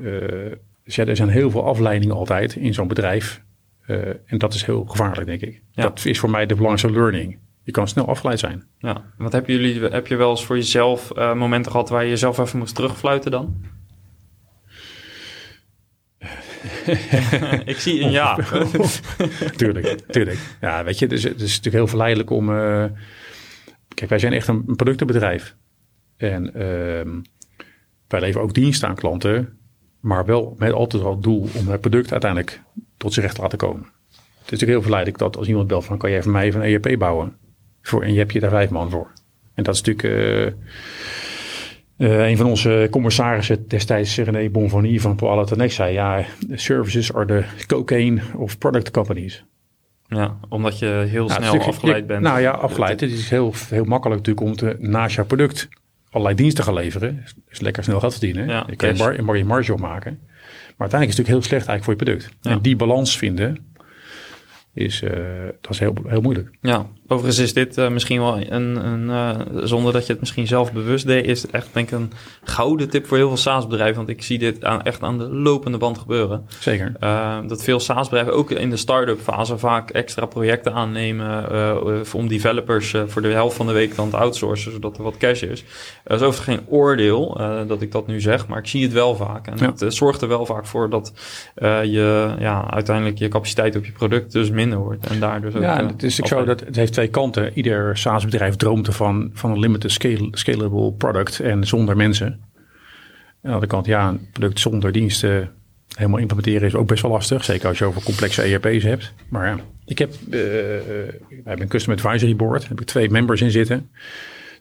dus 0.85 0.95
ja, 0.95 1.07
er 1.07 1.17
zijn 1.17 1.29
heel 1.29 1.51
veel 1.51 1.65
afleidingen 1.65 2.17
altijd 2.17 2.55
in 2.55 2.75
zo'n 2.75 2.89
bedrijf. 2.89 3.43
en 4.27 4.39
dat 4.39 4.55
is 4.55 4.65
heel 4.65 4.85
gevaarlijk, 4.85 5.27
denk 5.27 5.41
ik. 5.41 5.63
Ja. 5.71 5.83
Dat 5.83 6.05
is 6.05 6.19
voor 6.19 6.31
mij 6.31 6.47
de 6.47 6.55
belangrijkste 6.55 7.01
learning. 7.01 7.39
Je 7.63 7.73
kan 7.73 7.89
snel 7.89 8.07
afgeleid 8.07 8.39
zijn. 8.39 8.65
Ja, 8.79 9.05
wat 9.17 9.33
hebben 9.33 9.53
jullie, 9.55 9.83
heb 9.83 10.07
je 10.07 10.17
wel 10.17 10.31
eens 10.31 10.45
voor 10.45 10.57
jezelf 10.57 11.15
momenten 11.15 11.73
gehad 11.73 11.89
waar 11.89 12.03
je 12.03 12.11
jezelf 12.11 12.39
even 12.39 12.59
moest 12.59 12.75
terugfluiten 12.75 13.31
dan? 13.31 13.57
ik 17.73 17.77
zie 17.77 18.01
een 18.01 18.11
ja. 18.11 18.39
tuurlijk, 19.57 20.01
tuurlijk. 20.11 20.39
Ja, 20.61 20.85
weet 20.85 20.99
je, 20.99 21.07
dus, 21.07 21.23
het 21.23 21.41
is 21.41 21.49
natuurlijk 21.49 21.75
heel 21.75 21.87
verleidelijk 21.87 22.31
om... 22.31 22.51
Uh, 22.51 22.85
kijk, 23.95 24.11
wij 24.11 24.19
zijn 24.19 24.33
echt 24.33 24.49
een, 24.49 24.77
productenbedrijf. 24.77 25.57
En 26.17 26.47
uh, 26.47 27.23
wij 28.09 28.21
leveren 28.21 28.43
ook 28.43 28.55
dienst 28.55 28.85
aan 28.85 28.95
klanten, 28.95 29.59
maar 30.01 30.25
wel 30.25 30.55
met 30.59 30.73
altijd 30.73 31.03
wel 31.03 31.13
het 31.13 31.23
doel 31.23 31.49
om 31.55 31.69
het 31.69 31.81
product 31.81 32.13
uiteindelijk 32.13 32.63
tot 32.97 33.13
zijn 33.13 33.25
recht 33.25 33.37
te 33.37 33.43
laten 33.43 33.59
komen. 33.59 33.83
Het 33.83 34.57
is 34.57 34.61
natuurlijk 34.61 34.71
heel 34.71 34.83
verleidelijk 34.83 35.19
dat 35.19 35.37
als 35.37 35.49
iemand 35.49 35.69
belt 35.69 35.85
van 35.85 35.99
kan 35.99 36.11
je 36.11 36.17
even 36.17 36.31
mij 36.31 36.45
even 36.45 36.61
een 36.61 36.83
ERP 36.83 36.99
bouwen? 36.99 37.37
Voor, 37.83 38.03
en 38.03 38.13
je 38.13 38.19
hebt 38.19 38.33
je 38.33 38.41
daar 38.41 38.51
vijf 38.51 38.71
man 38.71 38.91
voor. 38.91 39.13
En 39.55 39.63
dat 39.63 39.75
is 39.75 39.83
natuurlijk 39.83 40.17
uh, 40.17 40.53
een 41.99 42.37
van 42.37 42.47
onze 42.47 42.89
commissarissen 42.91 43.69
destijds, 43.69 44.17
René 44.17 44.49
Bonvanie 44.51 45.01
van 45.01 45.17
Poalat 45.17 45.57
Next, 45.57 45.77
zei, 45.77 45.93
ja, 45.93 46.25
services 46.53 47.13
are 47.13 47.27
the 47.27 47.45
cocaine 47.67 48.21
of 48.37 48.59
product 48.59 48.91
companies. 48.91 49.45
Ja, 50.07 50.39
omdat 50.49 50.79
je 50.79 51.05
heel 51.09 51.29
snel 51.29 51.61
afgeleid 51.61 52.07
bent. 52.07 52.23
Nou 52.23 52.41
ja, 52.41 52.51
afgeleid. 52.51 53.01
Het 53.01 53.11
is 53.11 53.31
heel, 53.31 53.55
heel 53.69 53.85
makkelijk 53.85 54.27
natuurlijk 54.27 54.47
om 54.47 54.57
te, 54.57 54.77
naast 54.79 55.15
jouw 55.15 55.25
product 55.25 55.69
allerlei 56.11 56.37
diensten 56.37 56.65
gaan 56.65 56.75
leveren. 56.75 57.25
Dus 57.49 57.61
lekker 57.61 57.85
snel 57.85 58.01
geld 58.01 58.13
verdienen. 58.13 58.49
Ja, 58.49 58.67
je 58.69 58.77
kan 58.77 58.97
je, 58.97 59.23
mar 59.23 59.37
je 59.37 59.45
marge 59.45 59.73
opmaken. 59.73 60.19
Maar 60.77 60.89
uiteindelijk 60.89 61.11
is 61.11 61.17
het 61.17 61.27
natuurlijk 61.27 61.29
heel 61.29 61.43
slecht 61.43 61.67
eigenlijk 61.69 61.85
voor 61.85 61.93
je 61.93 62.19
product. 62.19 62.37
En 62.43 62.63
die 62.63 62.77
balans 62.77 63.19
vinden, 63.19 63.59
is, 64.73 65.03
uh, 65.03 65.11
dat 65.61 65.71
is 65.73 65.79
heel, 65.79 65.95
heel 66.07 66.21
moeilijk. 66.21 66.51
Ja, 66.61 66.87
overigens 67.09 67.39
is 67.39 67.53
dit 67.53 67.79
uh, 67.79 67.89
misschien 67.89 68.21
wel 68.21 68.41
een, 68.41 68.87
een 68.87 69.09
uh, 69.09 69.63
zonder 69.65 69.93
dat 69.93 70.07
je 70.07 70.13
het 70.13 70.21
misschien 70.21 70.47
zelf 70.47 70.73
bewust 70.73 71.07
deed, 71.07 71.27
is 71.27 71.43
het 71.43 71.51
echt 71.51 71.69
denk 71.73 71.91
ik 71.91 71.99
een 71.99 72.13
gouden 72.43 72.91
tip 72.91 73.07
voor 73.07 73.17
heel 73.17 73.29
veel 73.29 73.37
SaaS-bedrijven. 73.37 73.97
Want 73.97 74.09
ik 74.09 74.23
zie 74.23 74.39
dit 74.39 74.65
aan, 74.65 74.83
echt 74.83 75.03
aan 75.03 75.19
de 75.19 75.29
lopende 75.29 75.79
band 75.79 75.99
gebeuren. 75.99 76.47
Zeker. 76.61 76.93
dat 77.47 77.65
veel 77.65 77.81
SaaS-bedrijven 77.81 78.35
ook 78.35 78.51
in 78.51 78.71
de 78.71 78.77
start-up 78.77 79.21
fase 79.21 79.59
vaak 79.59 79.91
extra 79.91 80.27
projecten 80.27 80.73
aannemen 80.73 81.47
om 82.15 82.29
developers 82.29 82.95
voor 83.07 83.23
de 83.23 83.29
helft 83.29 83.57
van 83.57 83.67
de 83.67 83.73
week 83.73 83.97
dan 83.97 84.11
te 84.11 84.17
outsourcen, 84.17 84.73
zodat 84.73 84.97
er 84.97 85.03
wat 85.03 85.17
cash 85.17 85.43
is. 85.43 85.65
dat 86.05 86.21
is 86.21 86.27
overigens 86.27 86.57
geen 86.57 86.67
oordeel 86.69 87.41
dat 87.67 87.83
ik 87.83 87.93
dat 87.93 88.07
nu 88.07 88.21
zeg, 88.21 88.47
maar 88.47 88.59
ik 88.59 88.67
zie 88.67 88.83
het 88.83 88.93
wel 88.93 89.17
vaak. 89.17 89.47
En 89.47 89.65
het 89.65 89.85
zorgt 89.95 90.23
er 90.23 90.29
wel 90.29 90.47
vaak 90.47 90.67
voor 90.67 90.91
dat 90.91 91.13
je 91.83 92.35
ja, 92.39 92.71
uiteindelijk 92.71 93.19
je 93.19 93.29
capaciteit 93.29 93.77
op 93.77 93.85
je 93.85 93.93
product 93.93 94.33
dus 94.33 94.51
minder 94.51 94.79
wordt. 94.79 95.07
En 95.07 95.21
daar 95.21 95.41
dus 95.41 95.55
ook, 95.55 95.63
ja, 95.63 95.87
het 95.87 96.03
is 96.03 96.21
ook 96.21 96.29
zo 96.29 96.45
dat 96.45 96.61
het 96.61 96.77
heeft 96.77 96.98
twee 96.99 97.11
kanten. 97.11 97.51
Ieder 97.55 97.97
SaaS-bedrijf 97.97 98.57
droomt 98.57 98.87
ervan 98.87 99.31
van 99.33 99.51
een 99.51 99.59
limited 99.59 99.91
scale, 99.91 100.29
scalable 100.31 100.93
product 100.93 101.41
en 101.41 101.67
zonder 101.67 101.97
mensen. 101.97 102.27
En 102.27 102.35
aan 102.35 103.41
de 103.41 103.49
andere 103.49 103.67
kant, 103.67 103.87
ja, 103.87 104.09
een 104.09 104.29
product 104.33 104.61
zonder 104.61 104.93
diensten 104.93 105.51
helemaal 105.95 106.19
implementeren 106.19 106.67
is 106.67 106.75
ook 106.75 106.87
best 106.87 107.03
wel 107.03 107.11
lastig. 107.11 107.45
Zeker 107.45 107.69
als 107.69 107.79
je 107.79 107.85
over 107.85 108.03
complexe 108.03 108.43
ERP's 108.43 108.83
hebt. 108.83 109.13
Maar 109.29 109.47
ja, 109.47 109.59
ik 109.85 109.99
heb, 109.99 110.13
uh, 110.27 110.31
wij 110.31 111.19
hebben 111.45 111.61
een 111.61 111.69
Custom 111.69 111.93
Advisory 111.93 112.37
Board. 112.37 112.61
Daar 112.61 112.69
heb 112.69 112.81
ik 112.81 112.87
twee 112.87 113.11
members 113.11 113.41
in 113.41 113.51
zitten. 113.51 113.91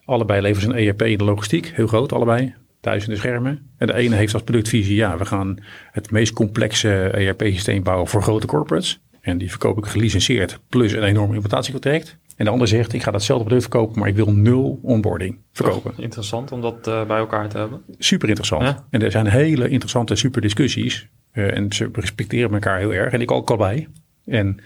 Allebei 0.05 0.41
leveren 0.41 0.71
ze 0.71 0.77
een 0.77 0.87
ERP 0.87 1.01
in 1.01 1.17
de 1.17 1.23
logistiek. 1.23 1.71
Heel 1.73 1.87
groot, 1.87 2.13
allebei. 2.13 2.53
Duizenden 2.81 3.17
schermen. 3.17 3.69
En 3.77 3.87
de 3.87 3.93
ene 3.93 4.15
heeft 4.15 4.33
als 4.33 4.43
productvisie, 4.43 4.95
ja, 4.95 5.17
we 5.17 5.25
gaan 5.25 5.57
het 5.91 6.11
meest 6.11 6.33
complexe 6.33 6.89
ERP-systeem 7.07 7.83
bouwen 7.83 8.07
voor 8.07 8.21
grote 8.21 8.47
corporates. 8.47 8.99
En 9.21 9.37
die 9.37 9.49
verkoop 9.49 9.77
ik 9.77 9.85
gelicenseerd 9.85 10.59
plus 10.69 10.91
een 10.91 11.03
enorm 11.03 11.33
implementatiecontract. 11.33 12.17
En 12.37 12.45
de 12.45 12.51
ander 12.51 12.67
zegt, 12.67 12.93
ik 12.93 13.03
ga 13.03 13.11
datzelfde 13.11 13.45
product 13.45 13.69
verkopen, 13.69 13.99
maar 13.99 14.09
ik 14.09 14.15
wil 14.15 14.31
nul 14.31 14.79
onboarding 14.81 15.39
verkopen. 15.51 15.93
interessant 15.97 16.51
om 16.51 16.61
dat 16.61 16.87
uh, 16.87 17.05
bij 17.05 17.17
elkaar 17.17 17.49
te 17.49 17.57
hebben. 17.57 17.81
Super 17.97 18.27
interessant. 18.27 18.83
En 18.89 19.01
er 19.01 19.11
zijn 19.11 19.27
hele 19.27 19.69
interessante 19.69 20.15
super 20.15 20.41
discussies. 20.41 21.09
Uh, 21.33 21.55
en 21.55 21.73
ze 21.73 21.89
respecteren 21.93 22.53
elkaar 22.53 22.79
heel 22.79 22.93
erg. 22.93 23.13
En 23.13 23.21
ik 23.21 23.31
ook 23.31 23.49
al 23.49 23.57
bij. 23.57 23.87
En 24.25 24.59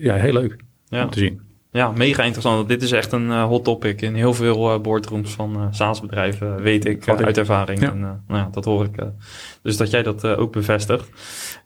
ja, 0.00 0.14
heel 0.14 0.32
leuk 0.32 0.56
ja. 0.84 1.04
om 1.04 1.10
te 1.10 1.18
zien. 1.18 1.40
Ja, 1.70 1.90
mega 1.90 2.22
interessant. 2.22 2.68
Dit 2.68 2.82
is 2.82 2.92
echt 2.92 3.12
een 3.12 3.26
uh, 3.26 3.44
hot 3.44 3.64
topic 3.64 4.00
in 4.02 4.14
heel 4.14 4.34
veel 4.34 4.80
boardrooms 4.80 5.34
van 5.34 5.68
SaaS-bedrijven, 5.70 6.62
weet 6.62 6.84
ik 6.84 7.08
uit 7.08 7.38
ervaring. 7.38 7.80
Ja. 7.80 7.90
En, 7.90 8.00
nou 8.00 8.20
ja, 8.40 8.48
dat 8.50 8.64
hoor 8.64 8.84
ik. 8.84 9.04
dus 9.62 9.76
dat 9.76 9.90
jij 9.90 10.02
dat 10.02 10.26
ook 10.26 10.52
bevestigt. 10.52 11.10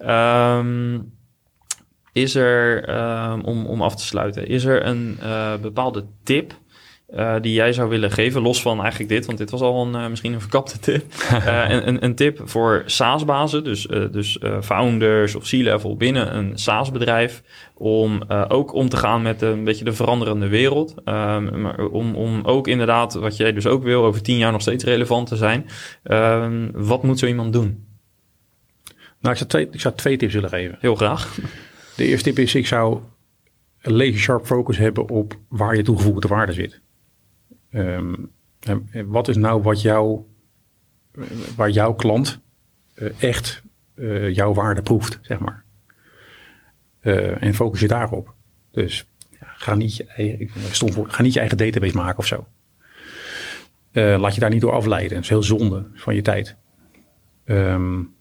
Um, 0.01 1.15
is 2.17 2.35
er, 2.35 2.85
ehm, 2.85 3.41
om, 3.41 3.67
om 3.67 3.83
af 3.83 3.97
te 3.97 4.05
sluiten, 4.05 4.47
is 4.47 4.65
er 4.65 4.87
een 4.87 5.19
uh, 5.23 5.57
bepaalde 5.57 6.05
tip 6.23 6.55
uh, 7.15 7.35
die 7.41 7.53
jij 7.53 7.73
zou 7.73 7.89
willen 7.89 8.11
geven, 8.11 8.43
los 8.43 8.63
van 8.63 8.81
eigenlijk 8.81 9.11
dit, 9.11 9.27
want 9.27 9.39
dit 9.39 9.51
was 9.51 9.61
al 9.61 9.87
een, 9.87 10.03
uh, 10.03 10.09
misschien 10.09 10.33
een 10.33 10.41
verkapte 10.41 10.79
tip. 10.79 11.05
een, 11.69 11.89
een, 11.89 12.05
een, 12.05 12.15
tip 12.15 12.41
voor 12.45 12.83
SaaS-bazen, 12.87 13.65
dus, 13.65 13.87
dus 14.11 14.39
founders 14.63 15.35
of 15.35 15.49
C-level 15.49 15.97
binnen 15.97 16.37
een 16.37 16.59
SaaS-bedrijf, 16.59 17.43
om 17.75 18.23
ook 18.49 18.75
om 18.75 18.89
te 18.89 18.97
gaan 18.97 19.23
met 19.23 19.43
een 19.43 19.65
beetje 19.65 19.85
de 19.85 19.93
veranderende 19.93 20.49
wereld. 20.49 20.95
Um, 21.05 21.61
maar 21.61 21.87
om, 21.87 22.15
om 22.15 22.41
ook 22.45 22.69
inderdaad, 22.69 23.15
wat 23.15 23.37
jij 23.37 23.53
dus 23.53 23.67
ook 23.67 23.83
wil, 23.83 24.05
over 24.05 24.23
tien 24.23 24.39
jaar 24.39 24.53
nog 24.53 24.61
steeds 24.61 24.85
relevant 24.85 25.29
te 25.29 25.37
zijn. 25.37 25.67
Um, 26.05 26.71
wat 26.75 27.03
moet 27.03 27.19
zo 27.19 27.27
iemand 27.27 27.53
doen? 27.53 27.87
Nou, 29.21 29.33
ik 29.33 29.37
zou 29.37 29.49
twee, 29.49 29.69
ik 29.71 29.81
zou 29.81 29.95
twee 29.95 30.17
tips 30.17 30.35
willen 30.35 30.51
geven. 30.51 30.77
Heel 30.81 30.95
graag. 30.95 31.39
De 31.97 32.05
eerste 32.05 32.33
tip 32.33 32.39
is, 32.39 32.55
ik 32.55 32.67
zou 32.67 33.01
een 33.81 33.93
laser 33.93 34.19
sharp 34.19 34.47
focus 34.47 34.79
hebben 34.79 35.09
op 35.09 35.39
waar 35.49 35.77
je 35.77 35.83
toegevoegde 35.83 36.29
waarde 36.29 36.53
zit. 36.53 36.81
Um, 37.71 38.31
wat 39.07 39.29
is 39.29 39.37
nou 39.37 39.63
wat 39.63 39.83
jou, 39.83 40.21
waar 41.57 41.71
jouw 41.71 41.95
klant 41.95 42.41
uh, 42.95 43.23
echt 43.23 43.63
uh, 43.95 44.35
jouw 44.35 44.55
waarde 44.55 44.83
proeft, 44.83 45.19
zeg 45.23 45.39
maar. 45.39 45.65
Uh, 47.03 47.43
en 47.43 47.55
focus 47.55 47.81
je 47.81 47.89
daarop. 47.89 48.35
Dus 48.71 49.07
ga, 49.41 49.75
niet 49.75 49.97
je 49.97 50.07
eigen, 50.07 50.93
voor, 50.93 51.11
ga 51.11 51.23
niet 51.23 51.33
je 51.33 51.41
eigen 51.41 51.59
database 51.59 51.97
maken 51.97 52.19
of 52.19 52.27
zo. 52.27 52.47
laat 53.93 54.35
je 54.35 54.41
daar 54.41 54.51
niet 54.51 54.61
door 54.61 54.73
afleiden. 54.73 55.15
Dat 55.15 55.23
is 55.23 55.29
heel 55.29 55.43
zonde 55.43 55.87
van 55.95 56.15
je 56.15 56.23
tijd. 56.23 56.57
Um, 57.45 58.16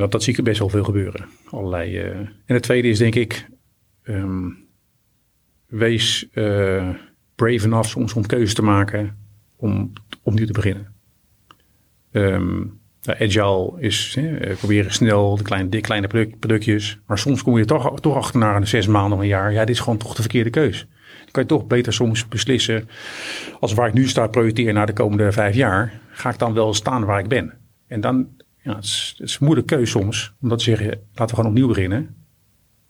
want 0.00 0.12
dat 0.12 0.22
zie 0.22 0.36
ik 0.36 0.44
best 0.44 0.58
wel 0.58 0.68
veel 0.68 0.84
gebeuren. 0.84 1.28
Allerlei, 1.50 1.98
uh... 1.98 2.16
En 2.16 2.54
het 2.54 2.62
tweede 2.62 2.88
is 2.88 2.98
denk 2.98 3.14
ik, 3.14 3.48
um, 4.02 4.68
wees 5.66 6.28
uh, 6.32 6.88
brave 7.34 7.64
enough 7.64 7.88
soms 7.88 8.14
om 8.14 8.26
keuzes 8.26 8.54
te 8.54 8.62
maken 8.62 9.16
om 9.56 9.92
opnieuw 10.22 10.46
te 10.46 10.52
beginnen. 10.52 10.94
Um, 12.12 12.80
agile 13.02 13.72
is 13.78 14.16
eh, 14.16 14.56
proberen 14.56 14.92
snel 14.92 15.36
de 15.36 15.42
kleine, 15.42 15.68
de 15.68 15.80
kleine 15.80 16.08
productjes. 16.38 17.00
Maar 17.06 17.18
soms 17.18 17.42
kom 17.42 17.58
je 17.58 17.64
toch, 17.64 18.00
toch 18.00 18.16
achter 18.16 18.40
na 18.40 18.56
een 18.56 18.66
zes 18.66 18.86
maanden 18.86 19.12
of 19.12 19.22
een 19.22 19.28
jaar. 19.28 19.52
Ja, 19.52 19.64
dit 19.64 19.74
is 19.74 19.80
gewoon 19.80 19.98
toch 19.98 20.14
de 20.14 20.22
verkeerde 20.22 20.50
keus. 20.50 20.86
Dan 21.18 21.30
kan 21.30 21.42
je 21.42 21.48
toch 21.48 21.66
beter 21.66 21.92
soms 21.92 22.28
beslissen. 22.28 22.88
Als 23.60 23.74
waar 23.74 23.88
ik 23.88 23.94
nu 23.94 24.08
sta 24.08 24.26
projecteer 24.26 24.72
naar 24.72 24.86
de 24.86 24.92
komende 24.92 25.32
vijf 25.32 25.54
jaar. 25.54 26.00
Ga 26.10 26.30
ik 26.30 26.38
dan 26.38 26.54
wel 26.54 26.74
staan 26.74 27.04
waar 27.04 27.18
ik 27.20 27.28
ben. 27.28 27.52
En 27.86 28.00
dan 28.00 28.28
ja, 28.62 28.74
het, 28.74 28.84
is, 28.84 29.14
het 29.18 29.28
is 29.28 29.38
een 29.40 29.46
moeilijke 29.46 29.74
keuze 29.74 29.90
soms. 29.90 30.34
Omdat 30.40 30.58
te 30.58 30.64
zeggen, 30.64 30.88
laten 30.88 31.26
we 31.26 31.34
gewoon 31.34 31.46
opnieuw 31.46 31.68
beginnen. 31.68 32.14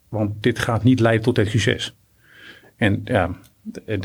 Want 0.08 0.42
dit 0.42 0.58
gaat 0.58 0.82
niet 0.82 1.00
leiden 1.00 1.24
tot 1.24 1.36
het 1.36 1.48
succes. 1.48 1.96
En 2.76 3.00
ja, 3.04 3.30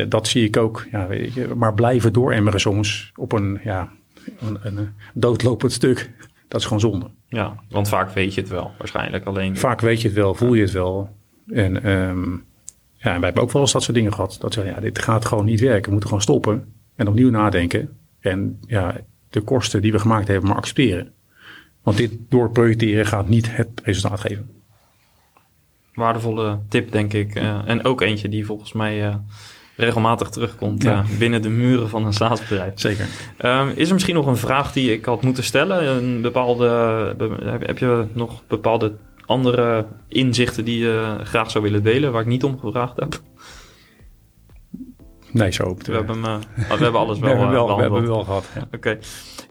dat 0.08 0.28
zie 0.28 0.44
ik 0.44 0.58
ook. 0.58 0.88
Ja, 0.92 1.08
weet 1.08 1.34
je, 1.34 1.48
maar 1.56 1.74
blijven 1.74 2.14
dooremmeren 2.14 2.60
soms 2.60 3.12
op 3.16 3.32
een, 3.32 3.60
ja, 3.64 3.92
een, 4.40 4.58
een 4.62 4.90
doodlopend 5.14 5.72
stuk. 5.72 6.12
Dat 6.48 6.60
is 6.60 6.66
gewoon 6.66 6.80
zonde. 6.80 7.10
Ja, 7.28 7.64
want 7.70 7.88
vaak 7.88 8.10
weet 8.10 8.34
je 8.34 8.42
het 8.42 8.50
wel 8.50 8.72
waarschijnlijk. 8.78 9.26
Alleen... 9.26 9.58
Vaak 9.58 9.82
weet 9.82 10.02
je 10.02 10.08
het 10.08 10.18
wel, 10.18 10.34
voel 10.34 10.54
je 10.54 10.62
het 10.62 10.72
wel. 10.72 11.16
En 11.48 11.90
um, 11.90 12.46
ja, 12.94 13.14
wij 13.14 13.20
hebben 13.20 13.44
ook 13.44 13.52
wel 13.52 13.62
eens 13.62 13.72
dat 13.72 13.84
soort 13.84 13.98
dingen 13.98 14.14
gehad. 14.14 14.38
Dat 14.40 14.54
ze, 14.54 14.64
ja, 14.64 14.80
dit 14.80 15.00
gaat 15.00 15.26
gewoon 15.26 15.46
niet 15.46 15.60
werken. 15.60 15.84
We 15.84 15.92
moeten 15.92 16.10
gewoon 16.10 16.24
stoppen 16.24 16.74
en 16.96 17.08
opnieuw 17.08 17.30
nadenken. 17.30 17.98
En 18.20 18.60
ja, 18.68 18.96
de 19.30 19.42
kosten 19.42 19.82
die 19.82 19.92
we 19.92 20.00
gemaakt 20.00 20.28
hebben, 20.28 20.50
maar 20.50 20.58
accepteren. 20.58 21.14
Want 21.86 21.98
dit 21.98 22.12
doorprojecteren 22.30 23.06
gaat 23.06 23.28
niet 23.28 23.56
het 23.56 23.70
resultaat 23.84 24.20
geven. 24.20 24.50
Waardevolle 25.94 26.60
tip, 26.70 26.92
denk 26.92 27.14
ik. 27.14 27.36
Uh, 27.36 27.60
en 27.66 27.84
ook 27.84 28.02
eentje 28.02 28.30
die 28.30 28.46
volgens 28.46 28.74
mij 28.74 29.08
uh, 29.08 29.16
regelmatig 29.76 30.30
terugkomt 30.30 30.84
ja. 30.84 31.06
uh, 31.10 31.18
binnen 31.18 31.42
de 31.42 31.50
muren 31.50 31.90
van 31.90 32.06
een 32.06 32.14
staatsbedrijf. 32.14 32.72
Zeker. 32.76 33.08
Um, 33.46 33.70
is 33.76 33.88
er 33.88 33.94
misschien 33.94 34.16
nog 34.16 34.26
een 34.26 34.38
vraag 34.38 34.72
die 34.72 34.94
ik 34.94 35.06
had 35.06 35.22
moeten 35.22 35.44
stellen? 35.44 35.88
Een 35.88 36.22
bepaalde, 36.22 36.68
heb 37.66 37.78
je 37.78 38.06
nog 38.14 38.42
bepaalde 38.48 38.96
andere 39.26 39.86
inzichten 40.08 40.66
die 40.66 40.80
je 40.80 41.18
graag 41.24 41.52
zou 41.52 41.64
willen 41.64 41.84
delen, 41.84 42.12
waar 42.12 42.22
ik 42.22 42.28
niet 42.28 42.44
om 42.44 42.60
gevraagd 42.60 43.00
heb? 43.00 43.22
Nee, 45.36 45.52
zo. 45.52 45.76
We, 45.78 45.94
hebben, 45.94 46.18
uh, 46.18 46.36
we 46.56 46.84
hebben 46.84 47.00
alles 47.00 47.20
wel, 47.20 47.34
we 47.34 47.38
hebben 47.38 47.52
wel, 47.52 47.76
we 47.76 47.82
hebben 47.82 48.08
wel 48.08 48.24
gehad. 48.24 48.46
Ja. 48.56 48.62
Oké. 48.62 48.76
Okay. 48.76 49.00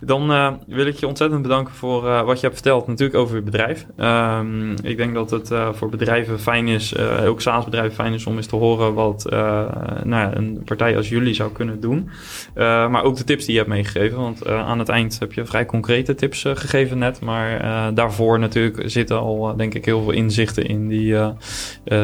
Dan 0.00 0.30
uh, 0.30 0.52
wil 0.66 0.86
ik 0.86 0.96
je 0.96 1.06
ontzettend 1.06 1.42
bedanken 1.42 1.74
voor 1.74 2.04
uh, 2.04 2.22
wat 2.22 2.40
je 2.40 2.46
hebt 2.46 2.58
verteld, 2.58 2.86
natuurlijk 2.86 3.18
over 3.18 3.36
je 3.36 3.42
bedrijf. 3.42 3.86
Um, 3.96 4.74
ik 4.82 4.96
denk 4.96 5.14
dat 5.14 5.30
het 5.30 5.50
voor 5.72 5.88
bedrijven 5.88 6.40
fijn 6.40 6.68
is, 6.68 6.98
ook 6.98 7.40
SaaS-bedrijven 7.40 7.94
fijn 7.94 8.12
is 8.12 8.26
om 8.26 8.36
eens 8.36 8.46
te 8.46 8.56
horen 8.56 8.94
wat 8.94 9.26
nou, 10.04 10.36
een 10.36 10.62
partij 10.64 10.96
als 10.96 11.08
jullie 11.08 11.34
zou 11.34 11.52
kunnen 11.52 11.80
doen. 11.80 12.10
maar 12.54 13.02
ook 13.02 13.16
de 13.16 13.24
tips 13.24 13.44
die 13.44 13.52
je 13.52 13.58
hebt 13.58 13.70
meegegeven, 13.70 14.18
want 14.18 14.46
aan 14.46 14.78
het 14.78 14.88
eind 14.88 15.18
heb 15.18 15.32
je 15.32 15.44
vrij 15.44 15.66
concrete 15.66 16.14
tips 16.14 16.42
gegeven 16.42 16.98
net. 16.98 17.20
Maar 17.20 17.60
daarvoor 17.94 18.38
natuurlijk 18.38 18.90
zitten 18.90 19.18
al, 19.18 19.56
denk 19.56 19.74
ik, 19.74 19.84
heel 19.84 20.02
veel 20.02 20.12
inzichten 20.12 20.66
in 20.66 20.88
die 20.88 21.16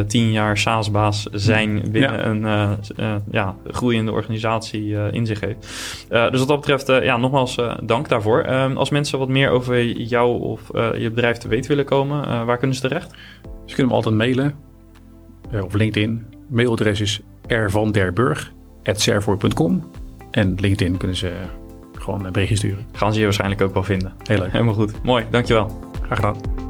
tien 0.07 0.33
jaar 0.33 0.59
SaaS-baas 0.59 1.26
zijn 1.33 1.83
binnen 1.91 2.12
ja. 2.12 2.24
een 2.24 2.78
ja, 3.31 3.57
groeiende 3.73 4.12
organisatie 4.12 5.12
in 5.12 5.27
zich 5.27 5.41
heeft. 5.41 5.68
dus 6.09 6.39
wat 6.39 6.49
dat 6.49 6.61
betreft, 6.61 6.87
ja, 6.87 7.16
nogmaals 7.16 7.59
dank 7.83 8.09
daarvoor. 8.09 8.47
Um, 8.47 8.77
als 8.77 8.91
mensen 8.91 9.18
wat 9.18 9.29
meer 9.29 9.51
over 9.51 9.87
jou 9.87 10.41
of 10.41 10.61
je 10.75 11.11
bedrijf 11.14 11.37
te 11.39 11.49
weten 11.49 11.68
willen 11.68 11.85
komen, 11.85 12.47
waar 12.47 12.59
kunnen 12.59 12.77
ze 12.77 12.83
terecht? 12.83 13.11
Ze 13.66 13.75
kunnen 13.75 13.87
me 13.87 13.95
altijd 13.95 14.14
mailen 14.14 14.55
of 15.64 15.75
LinkedIn. 15.75 16.27
Mailadres 16.49 17.01
is 17.01 17.21
rvanderburg, 17.47 18.53
servoy.com. 18.83 19.91
En 20.31 20.55
LinkedIn 20.61 20.97
kunnen 20.97 21.16
ze 21.16 21.33
gewoon 21.99 22.25
een 22.25 22.33
berichtje 22.33 22.57
sturen. 22.57 22.87
Gaan 22.93 23.12
ze 23.12 23.18
je 23.18 23.25
waarschijnlijk 23.25 23.61
ook 23.61 23.75
wel 23.75 23.83
vinden. 23.83 24.12
Heel 24.23 24.39
leuk. 24.39 24.53
Helemaal 24.53 24.75
goed. 24.75 25.03
Mooi, 25.03 25.25
dankjewel. 25.31 25.79
Graag 26.03 26.16
gedaan. 26.16 26.70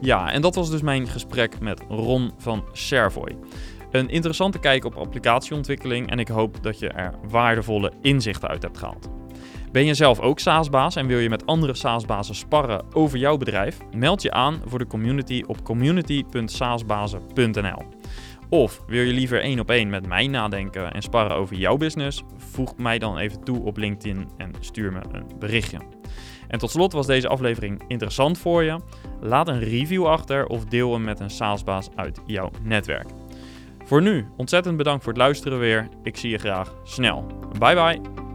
Ja, 0.00 0.32
en 0.32 0.42
dat 0.42 0.54
was 0.54 0.70
dus 0.70 0.82
mijn 0.82 1.08
gesprek 1.08 1.60
met 1.60 1.82
Ron 1.88 2.32
van 2.38 2.64
Sharevoy. 2.74 3.36
Een 3.90 4.08
interessante 4.08 4.58
kijk 4.58 4.84
op 4.84 4.94
applicatieontwikkeling 4.94 6.10
en 6.10 6.18
ik 6.18 6.28
hoop 6.28 6.62
dat 6.62 6.78
je 6.78 6.88
er 6.88 7.14
waardevolle 7.28 7.92
inzichten 8.02 8.48
uit 8.48 8.62
hebt 8.62 8.78
gehaald. 8.78 9.08
Ben 9.72 9.84
je 9.84 9.94
zelf 9.94 10.20
ook 10.20 10.38
SaaS-baas 10.38 10.96
en 10.96 11.06
wil 11.06 11.18
je 11.18 11.28
met 11.28 11.46
andere 11.46 11.74
SaaS-bazen 11.74 12.34
sparren 12.34 12.84
over 12.92 13.18
jouw 13.18 13.36
bedrijf? 13.36 13.78
Meld 13.96 14.22
je 14.22 14.32
aan 14.32 14.62
voor 14.64 14.78
de 14.78 14.86
community 14.86 15.42
op 15.46 15.64
community.saasbazen.nl. 15.64 17.82
Of 18.48 18.82
wil 18.86 19.02
je 19.02 19.12
liever 19.12 19.40
één 19.40 19.60
op 19.60 19.70
één 19.70 19.90
met 19.90 20.06
mij 20.06 20.26
nadenken 20.26 20.92
en 20.92 21.02
sparren 21.02 21.36
over 21.36 21.56
jouw 21.56 21.76
business? 21.76 22.22
Voeg 22.36 22.76
mij 22.76 22.98
dan 22.98 23.18
even 23.18 23.44
toe 23.44 23.64
op 23.64 23.76
LinkedIn 23.76 24.28
en 24.36 24.52
stuur 24.60 24.92
me 24.92 25.00
een 25.12 25.26
berichtje. 25.38 25.78
En 26.50 26.58
tot 26.58 26.70
slot 26.70 26.92
was 26.92 27.06
deze 27.06 27.28
aflevering 27.28 27.82
interessant 27.88 28.38
voor 28.38 28.62
je. 28.62 28.80
Laat 29.20 29.48
een 29.48 29.60
review 29.60 30.06
achter 30.06 30.46
of 30.46 30.64
deel 30.64 30.92
hem 30.92 31.04
met 31.04 31.20
een 31.20 31.30
SaaS-baas 31.30 31.88
uit 31.94 32.20
jouw 32.26 32.50
netwerk. 32.62 33.06
Voor 33.84 34.02
nu, 34.02 34.26
ontzettend 34.36 34.76
bedankt 34.76 35.04
voor 35.04 35.12
het 35.12 35.22
luisteren 35.22 35.58
weer. 35.58 35.88
Ik 36.02 36.16
zie 36.16 36.30
je 36.30 36.38
graag 36.38 36.74
snel. 36.84 37.26
Bye 37.58 37.74
bye. 37.74 38.29